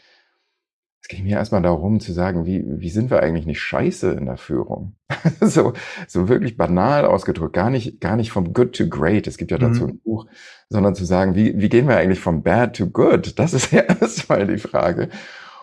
[1.11, 4.27] Es ging mir erstmal darum zu sagen, wie, wie sind wir eigentlich nicht scheiße in
[4.27, 4.95] der Führung?
[5.41, 5.73] so,
[6.07, 9.27] so wirklich banal ausgedrückt, gar nicht, gar nicht vom good to great.
[9.27, 9.89] Es gibt ja dazu mhm.
[9.89, 10.27] ein Buch,
[10.69, 13.41] sondern zu sagen, wie, wie gehen wir eigentlich vom bad to good?
[13.41, 15.09] Das ist ja erstmal die Frage.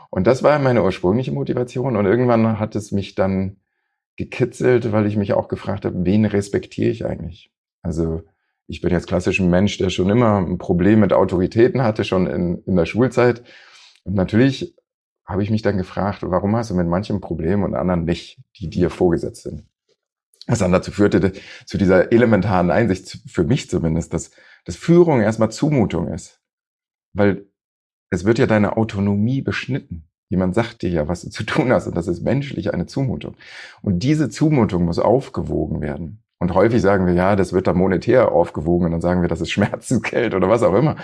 [0.10, 1.95] Und das war meine ursprüngliche Motivation.
[1.95, 3.55] Und irgendwann hat es mich dann
[4.17, 7.53] gekitzelt, weil ich mich auch gefragt habe, wen respektiere ich eigentlich?
[7.83, 8.23] Also,
[8.67, 12.27] ich bin jetzt klassisch ein Mensch, der schon immer ein Problem mit Autoritäten hatte, schon
[12.27, 13.43] in, in der Schulzeit.
[14.03, 14.75] Und natürlich
[15.27, 18.69] habe ich mich dann gefragt, warum hast du mit manchen Problemen und anderen nicht, die
[18.69, 19.65] dir vorgesetzt sind?
[20.47, 21.33] Was dann dazu führte,
[21.65, 24.31] zu dieser elementaren Einsicht, für mich zumindest, dass,
[24.63, 26.39] dass Führung erstmal Zumutung ist.
[27.13, 27.45] Weil
[28.09, 30.07] es wird ja deine Autonomie beschnitten.
[30.29, 33.35] Jemand sagt dir ja, was du zu tun hast, und das ist menschlich eine Zumutung.
[33.81, 36.23] Und diese Zumutung muss aufgewogen werden.
[36.39, 39.41] Und häufig sagen wir, ja, das wird dann monetär aufgewogen, und dann sagen wir, das
[39.41, 40.95] ist Schmerzensgeld oder was auch immer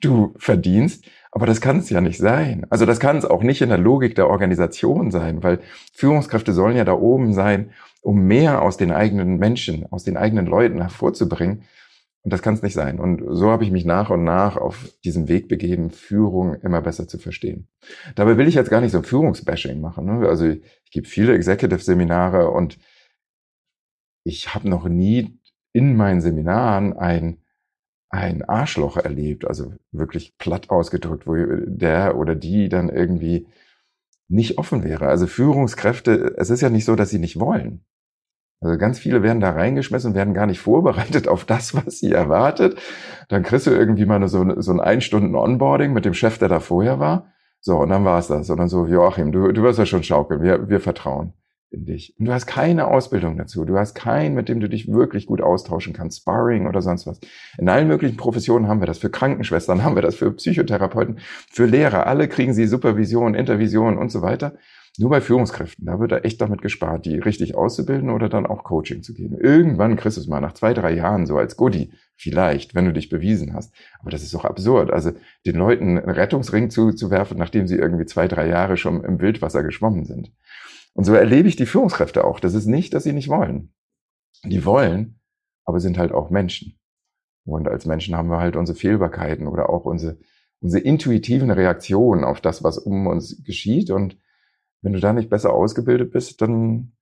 [0.00, 1.04] du verdienst.
[1.34, 2.66] Aber das kann es ja nicht sein.
[2.68, 5.60] Also das kann es auch nicht in der Logik der Organisation sein, weil
[5.94, 7.70] Führungskräfte sollen ja da oben sein,
[8.02, 11.64] um mehr aus den eigenen Menschen, aus den eigenen Leuten hervorzubringen.
[12.22, 13.00] Und das kann es nicht sein.
[13.00, 17.08] Und so habe ich mich nach und nach auf diesen Weg begeben, Führung immer besser
[17.08, 17.66] zu verstehen.
[18.14, 20.04] Dabei will ich jetzt gar nicht so Führungsbashing machen.
[20.04, 20.28] Ne?
[20.28, 22.78] Also ich, ich gebe viele Executive-Seminare und
[24.22, 25.40] ich habe noch nie
[25.72, 27.41] in meinen Seminaren ein
[28.12, 33.48] ein Arschloch erlebt, also wirklich platt ausgedrückt, wo der oder die dann irgendwie
[34.28, 35.08] nicht offen wäre.
[35.08, 37.84] Also Führungskräfte, es ist ja nicht so, dass sie nicht wollen.
[38.60, 42.12] Also ganz viele werden da reingeschmissen und werden gar nicht vorbereitet auf das, was sie
[42.12, 42.78] erwartet.
[43.28, 46.60] Dann kriegst du irgendwie mal so, so ein Einstunden Onboarding mit dem Chef, der da
[46.60, 47.32] vorher war.
[47.60, 48.50] So, und dann war's das.
[48.50, 51.32] Und dann so, Joachim, du, du wirst ja schon schaukeln, wir, wir vertrauen
[51.72, 52.14] in dich.
[52.18, 53.64] Und du hast keine Ausbildung dazu.
[53.64, 56.20] Du hast keinen, mit dem du dich wirklich gut austauschen kannst.
[56.20, 57.20] Sparring oder sonst was.
[57.58, 58.98] In allen möglichen Professionen haben wir das.
[58.98, 60.14] Für Krankenschwestern haben wir das.
[60.14, 61.18] Für Psychotherapeuten,
[61.50, 62.06] für Lehrer.
[62.06, 64.54] Alle kriegen sie Supervision, Intervision und so weiter.
[64.98, 68.62] Nur bei Führungskräften, da wird da echt damit gespart, die richtig auszubilden oder dann auch
[68.62, 69.38] Coaching zu geben.
[69.40, 71.92] Irgendwann kriegst du es mal nach zwei, drei Jahren so als Goodie.
[72.14, 73.74] Vielleicht, wenn du dich bewiesen hast.
[74.00, 74.90] Aber das ist doch absurd.
[74.90, 75.12] Also
[75.46, 80.04] den Leuten einen Rettungsring zuzuwerfen, nachdem sie irgendwie zwei, drei Jahre schon im Wildwasser geschwommen
[80.04, 80.30] sind.
[80.94, 82.40] Und so erlebe ich die Führungskräfte auch.
[82.40, 83.72] Das ist nicht, dass sie nicht wollen.
[84.44, 85.20] Die wollen,
[85.64, 86.78] aber sind halt auch Menschen.
[87.44, 90.18] Und als Menschen haben wir halt unsere Fehlbarkeiten oder auch unsere,
[90.60, 93.90] unsere intuitiven Reaktionen auf das, was um uns geschieht.
[93.90, 94.18] Und
[94.80, 96.92] wenn du da nicht besser ausgebildet bist, dann,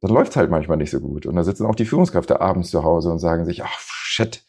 [0.00, 1.26] dann läuft halt manchmal nicht so gut.
[1.26, 4.44] Und da sitzen auch die Führungskräfte abends zu Hause und sagen sich, ach shit,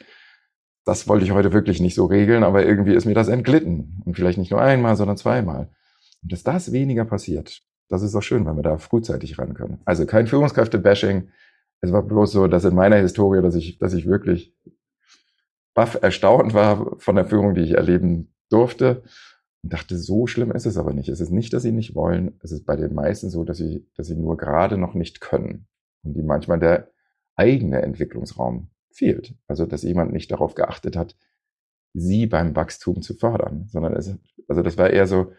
[0.86, 4.02] das wollte ich heute wirklich nicht so regeln, aber irgendwie ist mir das entglitten.
[4.06, 5.72] Und vielleicht nicht nur einmal, sondern zweimal.
[6.22, 9.82] Und dass das weniger passiert, das ist doch schön, wenn wir da frühzeitig ran können.
[9.86, 11.30] Also kein Führungskräfte-Bashing.
[11.82, 14.56] Es war bloß so, dass in meiner Historie, dass ich, dass ich wirklich
[15.74, 19.04] baff erstaunt war von der Führung, die ich erleben durfte.
[19.64, 21.10] Und dachte, so schlimm ist es aber nicht.
[21.10, 22.38] Es ist nicht, dass sie nicht wollen.
[22.42, 25.68] Es ist bei den meisten so, dass sie, dass sie nur gerade noch nicht können.
[26.04, 26.92] Und die manchmal der
[27.36, 29.36] eigene Entwicklungsraum fehlt.
[29.48, 31.16] Also, dass jemand nicht darauf geachtet hat,
[31.94, 34.16] sie beim Wachstum zu fördern, sondern es,
[34.48, 35.32] also das war eher so,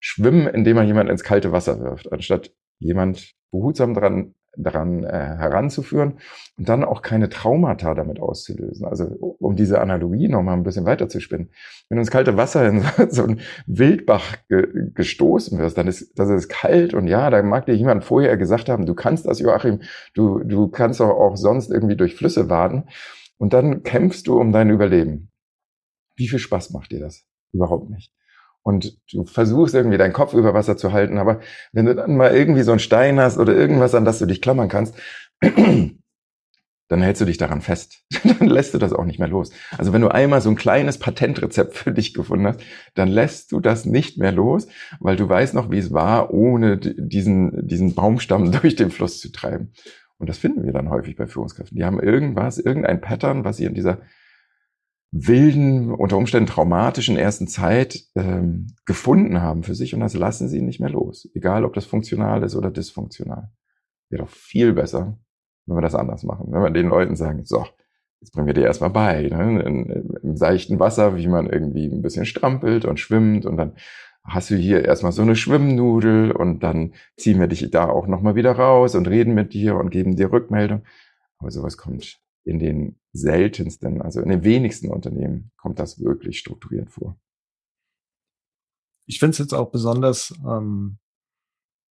[0.00, 6.18] schwimmen, indem man jemand ins kalte Wasser wirft, anstatt jemand behutsam dran daran äh, heranzuführen
[6.56, 8.86] und dann auch keine Traumata damit auszulösen.
[8.86, 9.04] Also
[9.38, 11.50] um diese Analogie nochmal ein bisschen weiter zu spinnen.
[11.88, 16.28] Wenn du ins kalte Wasser in so einen Wildbach ge gestoßen wirst, dann ist das
[16.30, 19.80] ist kalt und ja, da mag dir jemand vorher gesagt haben, du kannst das, Joachim,
[20.14, 22.88] du, du kannst auch, auch sonst irgendwie durch Flüsse waden
[23.38, 25.30] und dann kämpfst du um dein Überleben.
[26.16, 27.24] Wie viel Spaß macht dir das?
[27.52, 28.12] Überhaupt nicht
[28.62, 31.40] und du versuchst irgendwie deinen Kopf über Wasser zu halten, aber
[31.72, 34.42] wenn du dann mal irgendwie so einen Stein hast oder irgendwas, an das du dich
[34.42, 34.94] klammern kannst,
[36.88, 38.02] dann hältst du dich daran fest.
[38.38, 39.50] dann lässt du das auch nicht mehr los.
[39.76, 42.60] Also wenn du einmal so ein kleines Patentrezept für dich gefunden hast,
[42.94, 44.68] dann lässt du das nicht mehr los,
[44.98, 49.30] weil du weißt noch, wie es war, ohne diesen, diesen Baumstamm durch den Fluss zu
[49.30, 49.72] treiben.
[50.18, 51.76] Und das finden wir dann häufig bei Führungskräften.
[51.76, 54.00] Die haben irgendwas, irgendein Pattern, was sie in dieser
[55.10, 60.60] wilden, unter Umständen traumatischen ersten Zeit ähm, gefunden haben für sich und das lassen sie
[60.60, 61.28] nicht mehr los.
[61.34, 63.50] Egal, ob das funktional ist oder dysfunktional.
[64.10, 65.18] Wäre doch viel besser,
[65.66, 66.48] wenn wir das anders machen.
[66.50, 67.66] Wenn wir den Leuten sagen, so,
[68.20, 72.02] jetzt bringen wir dir erstmal bei, ne, in, im seichten Wasser, wie man irgendwie ein
[72.02, 73.76] bisschen strampelt und schwimmt und dann
[74.24, 78.34] hast du hier erstmal so eine Schwimmnudel und dann ziehen wir dich da auch nochmal
[78.34, 80.82] wieder raus und reden mit dir und geben dir Rückmeldung.
[81.38, 86.90] Aber sowas kommt in den seltensten, also in den wenigsten Unternehmen kommt das wirklich strukturiert
[86.90, 87.18] vor.
[89.06, 90.98] Ich finde es jetzt auch besonders ähm,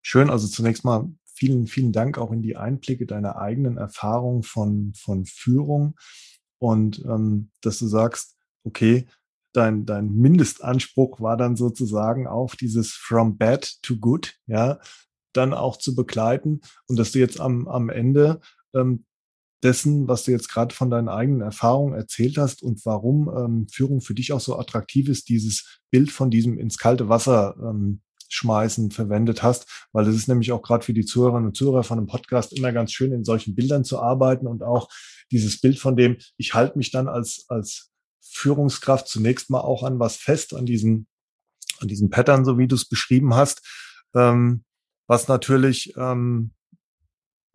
[0.03, 4.93] schön, also zunächst mal vielen, vielen Dank auch in die Einblicke deiner eigenen Erfahrung von,
[4.95, 5.95] von Führung.
[6.59, 9.07] Und ähm, dass du sagst, okay,
[9.53, 14.79] dein, dein Mindestanspruch war dann sozusagen auf dieses from bad to good, ja,
[15.33, 16.61] dann auch zu begleiten.
[16.87, 18.41] Und dass du jetzt am, am Ende
[18.75, 19.05] ähm,
[19.63, 24.01] dessen, was du jetzt gerade von deinen eigenen Erfahrungen erzählt hast und warum ähm, Führung
[24.01, 28.91] für dich auch so attraktiv ist, dieses Bild von diesem ins kalte Wasser ähm, schmeißen
[28.91, 32.07] verwendet hast, weil das ist nämlich auch gerade für die Zuhörerinnen und Zuhörer von einem
[32.07, 34.89] Podcast immer ganz schön, in solchen Bildern zu arbeiten und auch
[35.31, 37.91] dieses Bild von dem, ich halte mich dann als, als
[38.21, 41.07] Führungskraft zunächst mal auch an was fest, an diesen,
[41.79, 43.65] an diesen Pattern, so wie du es beschrieben hast,
[44.13, 44.63] ähm,
[45.07, 46.51] was natürlich ähm,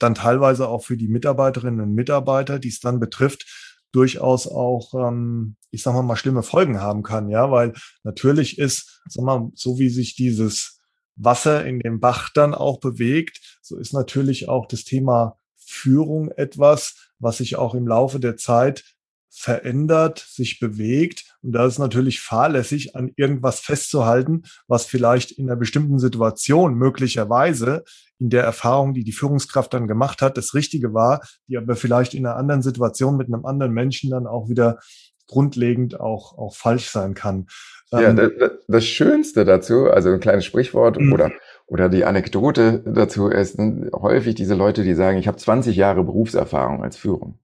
[0.02, 3.46] dann teilweise auch für die Mitarbeiterinnen und Mitarbeiter, die es dann betrifft,
[3.92, 9.02] durchaus auch, ähm, ich sag mal, mal schlimme Folgen haben kann, ja, weil natürlich ist,
[9.08, 10.80] sag mal, so wie sich dieses
[11.16, 17.12] Wasser in dem Bach dann auch bewegt, so ist natürlich auch das Thema Führung etwas,
[17.18, 18.84] was sich auch im Laufe der Zeit
[19.30, 21.31] verändert, sich bewegt.
[21.42, 27.84] Und da ist natürlich fahrlässig, an irgendwas festzuhalten, was vielleicht in einer bestimmten Situation möglicherweise
[28.18, 32.14] in der Erfahrung, die die Führungskraft dann gemacht hat, das Richtige war, die aber vielleicht
[32.14, 34.78] in einer anderen Situation mit einem anderen Menschen dann auch wieder
[35.26, 37.46] grundlegend auch, auch falsch sein kann.
[37.90, 38.30] Ja, ähm, das,
[38.68, 41.12] das Schönste dazu, also ein kleines Sprichwort mhm.
[41.12, 41.30] oder
[41.72, 43.58] oder die Anekdote dazu ist
[43.94, 47.38] häufig diese Leute, die sagen, ich habe 20 Jahre Berufserfahrung als Führung.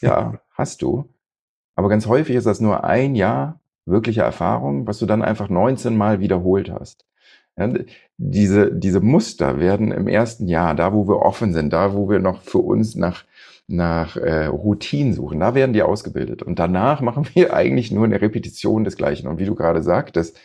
[0.00, 1.11] Ja, hast du.
[1.74, 5.96] Aber ganz häufig ist das nur ein Jahr wirkliche Erfahrung, was du dann einfach 19
[5.96, 7.04] Mal wiederholt hast.
[7.56, 7.68] Ja,
[8.16, 12.18] diese, diese Muster werden im ersten Jahr, da wo wir offen sind, da wo wir
[12.18, 13.24] noch für uns nach,
[13.66, 16.42] nach äh, Routinen suchen, da werden die ausgebildet.
[16.42, 19.28] Und danach machen wir eigentlich nur eine Repetition des Gleichen.
[19.28, 20.38] Und wie du gerade sagtest,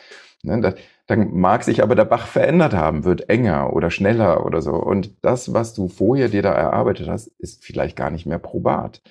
[0.44, 0.74] ne, da,
[1.08, 4.74] dann mag sich aber der Bach verändert haben, wird enger oder schneller oder so.
[4.74, 9.02] Und das, was du vorher dir da erarbeitet hast, ist vielleicht gar nicht mehr probat.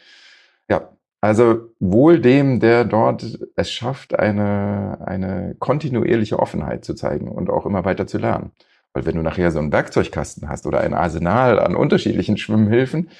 [0.69, 7.51] Ja, also wohl dem, der dort es schafft, eine, eine kontinuierliche Offenheit zu zeigen und
[7.51, 8.53] auch immer weiter zu lernen.
[8.93, 13.11] Weil wenn du nachher so einen Werkzeugkasten hast oder ein Arsenal an unterschiedlichen Schwimmhilfen,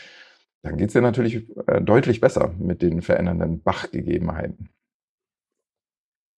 [0.63, 4.71] dann geht's dir natürlich äh, deutlich besser mit den verändernden Bachgegebenheiten.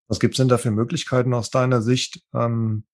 [0.09, 2.85] Was gibt's denn da für Möglichkeiten aus deiner Sicht, ähm,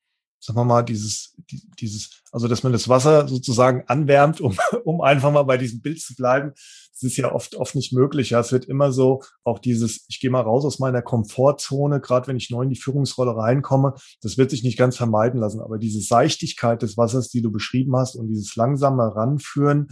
[0.45, 1.35] sagen wir mal, dieses,
[1.81, 6.01] dieses, also dass man das Wasser sozusagen anwärmt, um, um einfach mal bei diesem Bild
[6.01, 6.53] zu bleiben.
[6.93, 8.31] Das ist ja oft, oft nicht möglich.
[8.31, 12.29] Ja, es wird immer so, auch dieses, ich gehe mal raus aus meiner Komfortzone, gerade
[12.29, 15.61] wenn ich neu in die Führungsrolle reinkomme, das wird sich nicht ganz vermeiden lassen.
[15.61, 19.89] Aber diese Seichtigkeit des Wassers, die du beschrieben hast und dieses langsame Ranführen,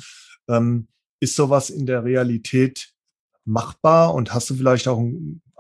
[0.49, 0.89] ähm,
[1.21, 2.93] ist sowas in der Realität
[3.45, 4.15] machbar?
[4.15, 5.03] Und hast du vielleicht auch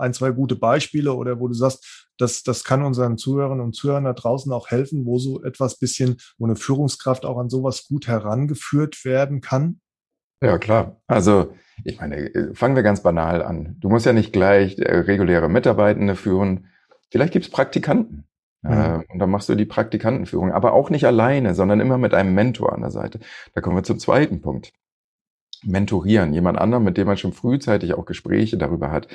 [0.02, 4.04] ein, zwei gute Beispiele oder wo du sagst, das, das kann unseren Zuhörern und Zuhörern
[4.04, 8.06] da draußen auch helfen, wo so etwas bisschen, wo eine Führungskraft auch an sowas gut
[8.06, 9.80] herangeführt werden kann?
[10.42, 11.00] Ja, klar.
[11.06, 13.76] Also, ich meine, äh, fangen wir ganz banal an.
[13.80, 16.66] Du musst ja nicht gleich äh, reguläre Mitarbeitende führen.
[17.10, 18.24] Vielleicht gibt's Praktikanten.
[18.62, 19.04] Mhm.
[19.08, 22.72] Und dann machst du die Praktikantenführung, aber auch nicht alleine, sondern immer mit einem Mentor
[22.72, 23.18] an der Seite.
[23.54, 24.72] Da kommen wir zum zweiten Punkt.
[25.64, 29.08] Mentorieren, jemand anderen, mit dem man schon frühzeitig auch Gespräche darüber hat,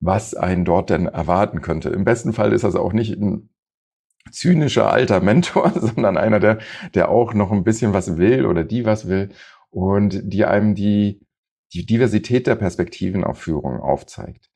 [0.00, 1.90] was einen dort denn erwarten könnte.
[1.90, 3.50] Im besten Fall ist das auch nicht ein
[4.30, 6.58] zynischer alter Mentor, sondern einer, der,
[6.94, 9.30] der auch noch ein bisschen was will oder die was will
[9.70, 11.20] und die einem die,
[11.72, 14.50] die Diversität der Perspektiven auf Führung aufzeigt.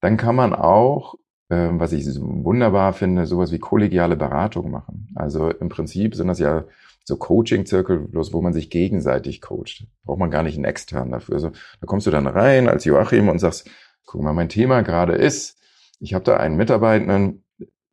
[0.00, 1.16] Dann kann man auch,
[1.48, 5.08] äh, was ich wunderbar finde, sowas wie kollegiale Beratung machen.
[5.14, 6.64] Also im Prinzip sind das ja
[7.04, 9.86] so Coaching-Zirkel, bloß wo man sich gegenseitig coacht.
[10.04, 11.34] Braucht man gar nicht einen externen dafür.
[11.34, 13.68] Also da kommst du dann rein als Joachim und sagst,
[14.04, 15.58] guck mal, mein Thema gerade ist,
[16.00, 17.44] ich habe da einen Mitarbeitenden,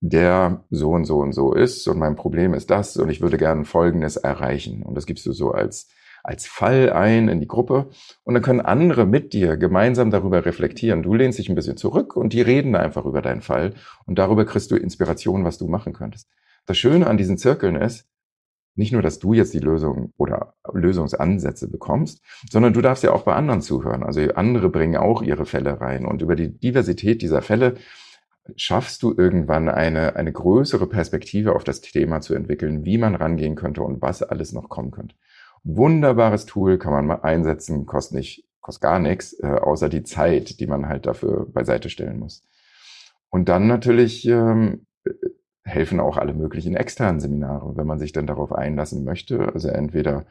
[0.02, 3.38] der so und so und so ist und mein Problem ist das und ich würde
[3.38, 4.82] gerne Folgendes erreichen.
[4.82, 5.89] Und das gibst du so als,
[6.24, 7.89] als Fall ein in die Gruppe
[8.24, 11.04] und dann können andere mit dir gemeinsam darüber reflektieren.
[11.04, 14.45] Du lehnst dich ein bisschen zurück und die reden einfach über deinen Fall und darüber
[14.45, 16.28] kriegst du Inspiration, was du machen könntest.
[16.65, 18.08] Das Schöne an diesen Zirkeln ist,
[18.76, 23.24] nicht nur, dass du jetzt die Lösung oder Lösungsansätze bekommst, sondern du darfst ja auch
[23.24, 24.04] bei anderen zuhören.
[24.04, 26.06] Also andere bringen auch ihre Fälle rein.
[26.06, 27.76] Und über die Diversität dieser Fälle
[28.56, 33.56] schaffst du irgendwann eine, eine größere Perspektive auf das Thema zu entwickeln, wie man rangehen
[33.56, 35.16] könnte und was alles noch kommen könnte.
[35.64, 40.60] Wunderbares Tool kann man mal einsetzen, kostet nicht, kostet gar nichts, äh, außer die Zeit,
[40.60, 42.44] die man halt dafür beiseite stellen muss.
[43.30, 44.86] Und dann natürlich ähm,
[45.63, 49.54] helfen auch alle möglichen externen Seminare, wenn man sich dann darauf einlassen möchte.
[49.54, 50.26] Also entweder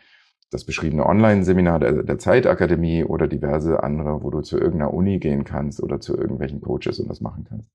[0.50, 5.44] das beschriebene Online-Seminar der, der Zeitakademie oder diverse andere, wo du zu irgendeiner Uni gehen
[5.44, 7.70] kannst oder zu irgendwelchen Coaches und das machen kannst.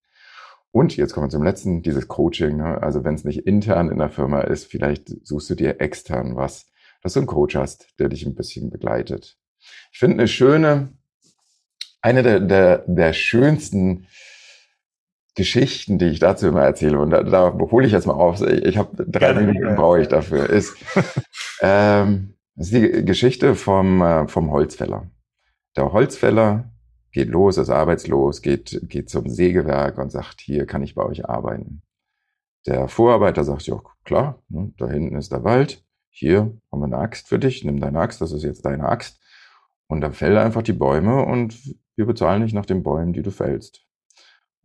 [0.72, 2.58] Und jetzt kommen wir zum letzten, dieses Coaching.
[2.58, 2.84] Ne?
[2.84, 6.66] Also wenn es nicht intern in der Firma ist, vielleicht suchst du dir extern was,
[7.02, 9.38] dass du einen Coach hast, der dich ein bisschen begleitet.
[9.94, 10.90] Ich finde eine schöne,
[12.02, 14.08] eine der, der, der schönsten
[15.36, 18.78] Geschichten, die ich dazu immer erzähle, und da, da hole ich jetzt mal auf, ich,
[18.78, 20.76] habe drei Gerne, Minuten brauche ich dafür, ist,
[21.62, 25.12] ähm, ist die Geschichte vom, äh, vom Holzfäller.
[25.76, 26.72] Der Holzfäller
[27.12, 31.28] geht los, ist arbeitslos, geht, geht zum Sägewerk und sagt, hier kann ich bei euch
[31.28, 31.82] arbeiten.
[32.66, 36.98] Der Vorarbeiter sagt, ja klar, ne, da hinten ist der Wald, hier haben wir eine
[36.98, 39.22] Axt für dich, nimm deine Axt, das ist jetzt deine Axt.
[39.88, 41.58] Und dann fäll einfach die Bäume und
[41.96, 43.85] wir bezahlen dich nach den Bäumen, die du fällst.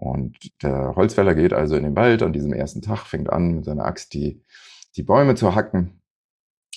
[0.00, 3.66] Und der Holzfäller geht also in den Wald an diesem ersten Tag, fängt an, mit
[3.66, 4.42] seiner Axt die,
[4.96, 6.00] die Bäume zu hacken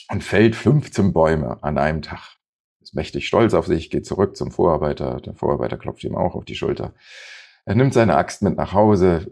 [0.09, 2.35] und fällt 15 Bäume an einem Tag.
[2.81, 5.21] Ist mächtig stolz auf sich, geht zurück zum Vorarbeiter.
[5.21, 6.93] Der Vorarbeiter klopft ihm auch auf die Schulter.
[7.63, 9.25] Er nimmt seine Axt mit nach Hause,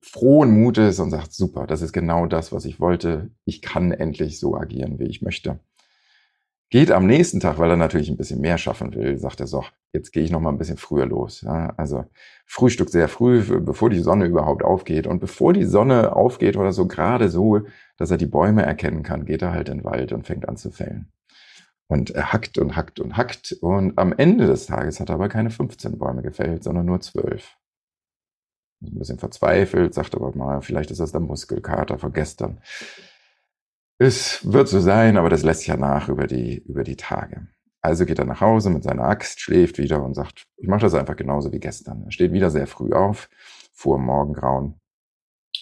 [0.00, 3.32] frohen Mutes und sagt, super, das ist genau das, was ich wollte.
[3.44, 5.58] Ich kann endlich so agieren, wie ich möchte.
[6.70, 9.64] Geht am nächsten Tag, weil er natürlich ein bisschen mehr schaffen will, sagt er so,
[9.94, 11.40] jetzt gehe ich noch mal ein bisschen früher los.
[11.40, 12.04] Ja, also
[12.44, 15.06] Frühstück sehr früh, bevor die Sonne überhaupt aufgeht.
[15.06, 17.62] Und bevor die Sonne aufgeht oder so, gerade so,
[17.96, 20.58] dass er die Bäume erkennen kann, geht er halt in den Wald und fängt an
[20.58, 21.10] zu fällen.
[21.86, 23.52] Und er hackt und hackt und hackt.
[23.62, 27.56] Und am Ende des Tages hat er aber keine 15 Bäume gefällt, sondern nur 12.
[28.82, 32.60] Ein bisschen verzweifelt, sagt aber mal, vielleicht ist das der Muskelkater von gestern.
[33.98, 37.48] Es wird so sein, aber das lässt sich ja nach über die, über die Tage.
[37.80, 40.94] Also geht er nach Hause mit seiner Axt, schläft wieder und sagt, ich mache das
[40.94, 42.04] einfach genauso wie gestern.
[42.04, 43.28] Er steht wieder sehr früh auf,
[43.72, 44.80] vor Morgengrauen,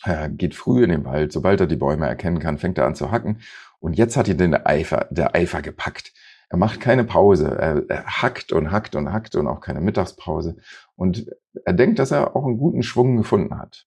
[0.05, 1.33] er geht früh in den Wald.
[1.33, 3.40] Sobald er die Bäume erkennen kann, fängt er an zu hacken.
[3.81, 6.12] Und jetzt hat ihn den Eifer, der Eifer gepackt.
[6.49, 7.57] Er macht keine Pause.
[7.59, 10.57] Er, er hackt und hackt und hackt und auch keine Mittagspause.
[10.94, 11.27] Und
[11.64, 13.87] er denkt, dass er auch einen guten Schwung gefunden hat.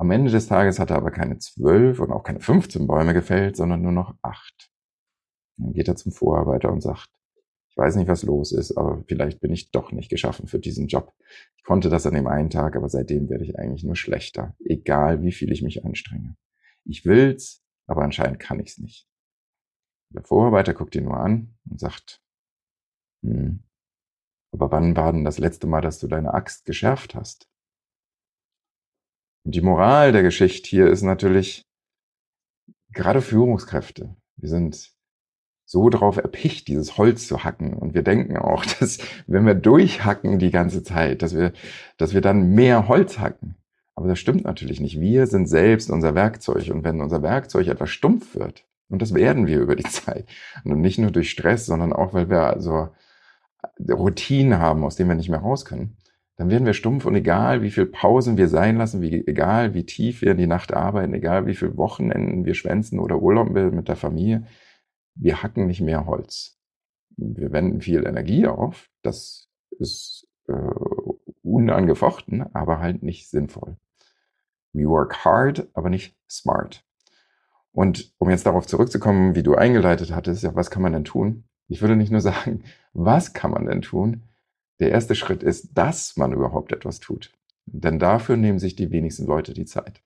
[0.00, 3.54] Am Ende des Tages hat er aber keine zwölf und auch keine 15 Bäume gefällt,
[3.54, 4.72] sondern nur noch acht.
[5.58, 7.10] Dann geht er zum Vorarbeiter und sagt,
[7.68, 10.86] ich weiß nicht, was los ist, aber vielleicht bin ich doch nicht geschaffen für diesen
[10.86, 11.12] Job.
[11.58, 15.22] Ich konnte das an dem einen Tag, aber seitdem werde ich eigentlich nur schlechter, egal
[15.22, 16.34] wie viel ich mich anstrenge.
[16.86, 19.06] Ich will's, aber anscheinend kann ich's nicht.
[20.14, 22.22] Der Vorarbeiter guckt ihn nur an und sagt,
[23.22, 23.64] hm,
[24.50, 27.50] aber wann war denn das letzte Mal, dass du deine Axt geschärft hast?
[29.44, 31.64] Und die Moral der Geschichte hier ist natürlich,
[32.92, 34.92] gerade Führungskräfte, wir sind
[35.70, 37.74] so drauf erpicht, dieses Holz zu hacken.
[37.74, 41.52] Und wir denken auch, dass wenn wir durchhacken die ganze Zeit, dass wir,
[41.96, 43.54] dass wir dann mehr Holz hacken.
[43.94, 45.00] Aber das stimmt natürlich nicht.
[45.00, 46.70] Wir sind selbst unser Werkzeug.
[46.70, 50.26] Und wenn unser Werkzeug etwas stumpf wird, und das werden wir über die Zeit,
[50.64, 52.88] und nicht nur durch Stress, sondern auch, weil wir also
[53.88, 55.96] Routinen haben, aus denen wir nicht mehr raus können,
[56.40, 59.84] dann werden wir stumpf und egal, wie viel Pausen wir sein lassen, wie, egal, wie
[59.84, 63.88] tief wir in die Nacht arbeiten, egal, wie viel Wochenenden wir schwänzen oder Urlaub mit
[63.88, 64.46] der Familie,
[65.14, 66.58] wir hacken nicht mehr Holz.
[67.18, 70.54] Wir wenden viel Energie auf, das ist äh,
[71.42, 73.76] unangefochten, aber halt nicht sinnvoll.
[74.72, 76.86] We work hard, aber nicht smart.
[77.70, 81.44] Und um jetzt darauf zurückzukommen, wie du eingeleitet hattest, ja, was kann man denn tun?
[81.68, 84.22] Ich würde nicht nur sagen, was kann man denn tun,
[84.80, 87.30] der erste Schritt ist, dass man überhaupt etwas tut.
[87.66, 90.02] Denn dafür nehmen sich die wenigsten Leute die Zeit.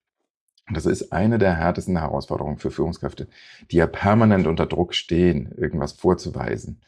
[0.67, 3.29] Und das ist eine der härtesten Herausforderungen für Führungskräfte,
[3.71, 6.81] die ja permanent unter Druck stehen, irgendwas vorzuweisen.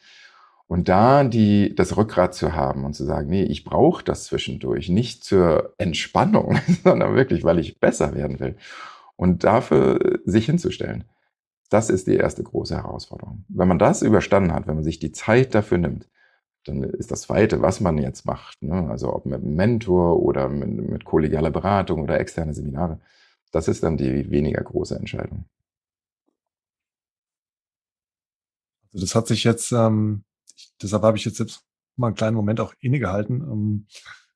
[0.67, 4.89] Und da die, das Rückgrat zu haben und zu sagen, nee, ich brauche das zwischendurch,
[4.89, 8.57] nicht zur Entspannung, sondern wirklich, weil ich besser werden will.
[9.15, 11.05] Und dafür sich hinzustellen.
[11.71, 13.45] Das ist die erste große Herausforderung.
[13.49, 16.09] Wenn man das überstanden hat, wenn man sich die Zeit dafür nimmt,
[16.67, 18.89] dann ist das Zweite, was man jetzt macht, ne?
[18.91, 23.01] also ob mit Mentor oder mit, mit kollegialer Beratung oder externe Seminare,
[23.53, 25.45] das ist dann die weniger große Entscheidung.
[28.93, 30.25] Also das hat sich jetzt, ähm,
[30.83, 31.63] deshalb habe ich jetzt, jetzt
[31.97, 33.87] mal einen kleinen Moment auch innegehalten, ähm,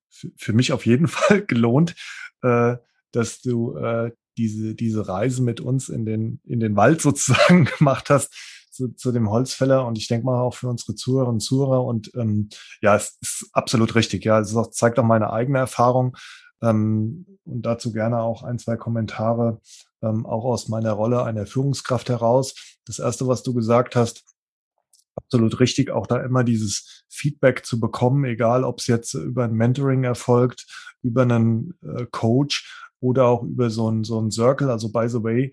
[0.08, 1.94] für, für mich auf jeden Fall gelohnt,
[2.42, 2.76] äh,
[3.12, 8.10] dass du äh, diese, diese Reise mit uns in den, in den Wald sozusagen gemacht
[8.10, 8.34] hast
[8.70, 12.12] zu, zu dem Holzfäller und ich denke mal auch für unsere Zuhörerinnen und Zuhörer und
[12.14, 12.48] ähm,
[12.80, 14.24] ja, es ist absolut richtig.
[14.24, 16.16] Ja, es auch, zeigt auch meine eigene Erfahrung
[16.62, 19.60] ähm, und dazu gerne auch ein, zwei Kommentare
[20.02, 22.78] ähm, auch aus meiner Rolle einer Führungskraft heraus.
[22.84, 24.24] Das erste, was du gesagt hast,
[25.16, 29.54] absolut richtig, auch da immer dieses Feedback zu bekommen, egal ob es jetzt über ein
[29.54, 30.66] Mentoring erfolgt,
[31.02, 34.70] über einen äh, Coach oder auch über so ein, so ein Circle.
[34.70, 35.52] Also by the way,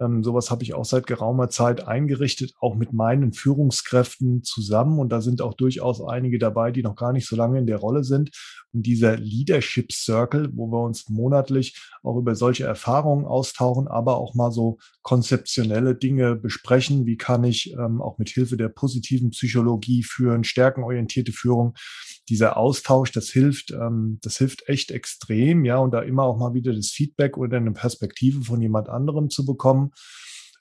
[0.00, 4.98] ähm, sowas habe ich auch seit geraumer Zeit eingerichtet, auch mit meinen Führungskräften zusammen.
[4.98, 7.78] Und da sind auch durchaus einige dabei, die noch gar nicht so lange in der
[7.78, 8.30] Rolle sind.
[8.72, 14.34] Und dieser Leadership Circle, wo wir uns monatlich auch über solche Erfahrungen austauchen, aber auch
[14.34, 17.06] mal so konzeptionelle Dinge besprechen.
[17.06, 21.74] Wie kann ich ähm, auch mit Hilfe der positiven Psychologie führen, stärkenorientierte Führung
[22.28, 26.54] dieser Austausch, das hilft, ähm, das hilft echt extrem, ja, und da immer auch mal
[26.54, 29.92] wieder das Feedback oder eine Perspektive von jemand anderem zu bekommen.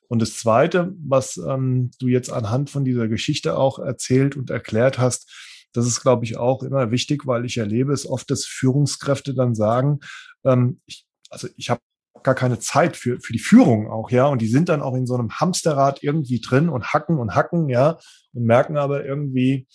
[0.10, 5.00] Und das Zweite, was ähm, du jetzt anhand von dieser Geschichte auch erzählt und erklärt
[5.00, 5.30] hast,
[5.74, 9.54] das ist, glaube ich, auch immer wichtig, weil ich erlebe es oft, dass Führungskräfte dann
[9.54, 10.00] sagen,
[10.46, 11.82] ähm, ich, also ich habe
[12.24, 14.26] gar keine Zeit für, für die Führung auch, ja.
[14.28, 17.70] Und die sind dann auch in so einem Hamsterrad irgendwie drin und hacken und hacken,
[17.70, 18.00] ja,
[18.34, 19.68] und merken aber irgendwie,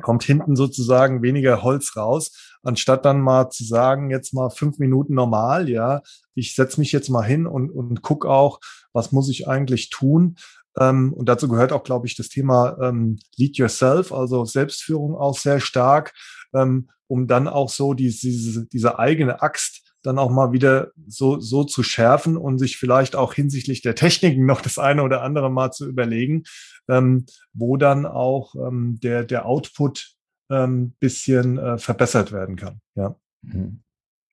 [0.00, 5.14] kommt hinten sozusagen weniger Holz raus, anstatt dann mal zu sagen, jetzt mal fünf Minuten
[5.14, 6.02] normal, ja,
[6.34, 8.60] ich setze mich jetzt mal hin und, und guck auch,
[8.92, 10.36] was muss ich eigentlich tun.
[10.78, 15.36] Ähm, und dazu gehört auch, glaube ich, das Thema ähm, Lead Yourself, also Selbstführung auch
[15.36, 16.12] sehr stark,
[16.54, 21.40] ähm, um dann auch so diese, diese, diese eigene Axt dann auch mal wieder so,
[21.40, 25.50] so zu schärfen und sich vielleicht auch hinsichtlich der Techniken noch das eine oder andere
[25.50, 26.44] mal zu überlegen,
[26.90, 30.14] ähm, wo dann auch ähm, der, der Output
[30.50, 32.80] ähm, bisschen äh, verbessert werden kann.
[32.94, 33.14] Ja.
[33.42, 33.80] Mhm.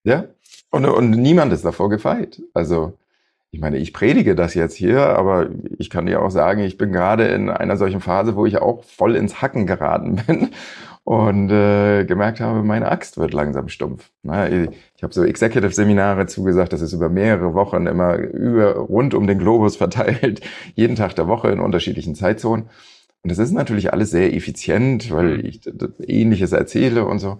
[0.04, 0.26] Ja,
[0.72, 2.42] und, und niemand ist davor gefeit.
[2.54, 2.98] Also,
[3.52, 6.92] ich meine, ich predige das jetzt hier, aber ich kann dir auch sagen, ich bin
[6.92, 10.50] gerade in einer solchen Phase, wo ich auch voll ins Hacken geraten bin
[11.08, 14.12] und äh, gemerkt habe, meine Axt wird langsam stumpf.
[14.24, 19.26] Na, ich habe so Executive-Seminare zugesagt, das ist über mehrere Wochen immer über rund um
[19.26, 20.42] den Globus verteilt,
[20.76, 22.66] jeden Tag der Woche in unterschiedlichen Zeitzonen.
[23.24, 25.62] Und das ist natürlich alles sehr effizient, weil ich
[26.06, 27.40] Ähnliches erzähle und so.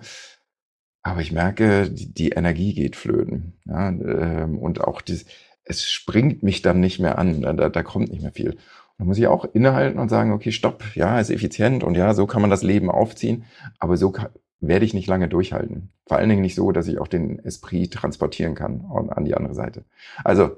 [1.04, 3.60] Aber ich merke, die, die Energie geht flöten.
[3.66, 5.26] Ja, ähm, und auch das,
[5.66, 7.42] es springt mich dann nicht mehr an.
[7.42, 8.56] Da, da kommt nicht mehr viel.
[8.98, 12.26] Da muss ich auch innehalten und sagen, okay, stopp, ja, ist effizient und ja, so
[12.26, 13.46] kann man das Leben aufziehen,
[13.80, 14.30] aber so kann,
[14.60, 15.90] werde ich nicht lange durchhalten.
[16.08, 19.54] Vor allen Dingen nicht so, dass ich auch den Esprit transportieren kann an die andere
[19.54, 19.84] Seite.
[20.24, 20.58] Also,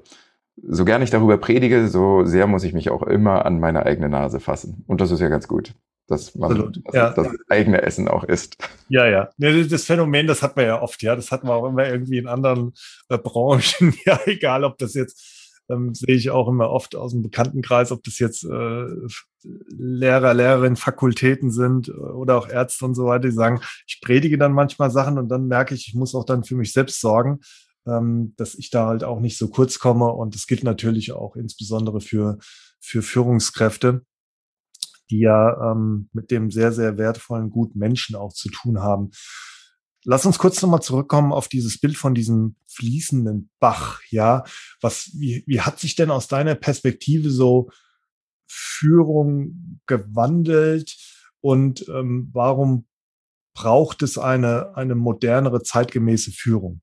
[0.62, 4.08] so gern ich darüber predige, so sehr muss ich mich auch immer an meine eigene
[4.08, 4.84] Nase fassen.
[4.86, 5.74] Und das ist ja ganz gut,
[6.06, 7.10] dass man das, ja.
[7.10, 8.56] das eigene Essen auch isst.
[8.88, 9.30] Ja, ja.
[9.38, 11.16] Das Phänomen, das hat man ja oft, ja.
[11.16, 12.72] Das hat man auch immer irgendwie in anderen
[13.08, 13.94] äh, Branchen.
[14.04, 15.39] Ja, egal, ob das jetzt
[15.70, 18.86] ähm, sehe ich auch immer oft aus dem Bekanntenkreis, ob das jetzt äh,
[19.68, 24.38] Lehrer, Lehrerinnen, Fakultäten sind äh, oder auch Ärzte und so weiter, die sagen, ich predige
[24.38, 27.40] dann manchmal Sachen und dann merke ich, ich muss auch dann für mich selbst sorgen,
[27.86, 30.06] ähm, dass ich da halt auch nicht so kurz komme.
[30.06, 32.38] Und das gilt natürlich auch insbesondere für,
[32.80, 34.04] für Führungskräfte,
[35.10, 39.10] die ja ähm, mit dem sehr, sehr wertvollen Gut Menschen auch zu tun haben.
[40.04, 44.00] Lass uns kurz nochmal zurückkommen auf dieses Bild von diesem fließenden Bach.
[44.08, 44.44] Ja,
[44.80, 47.70] was, wie, wie hat sich denn aus deiner Perspektive so
[48.46, 50.96] Führung gewandelt
[51.40, 52.86] und ähm, warum
[53.54, 56.80] braucht es eine, eine modernere, zeitgemäße Führung?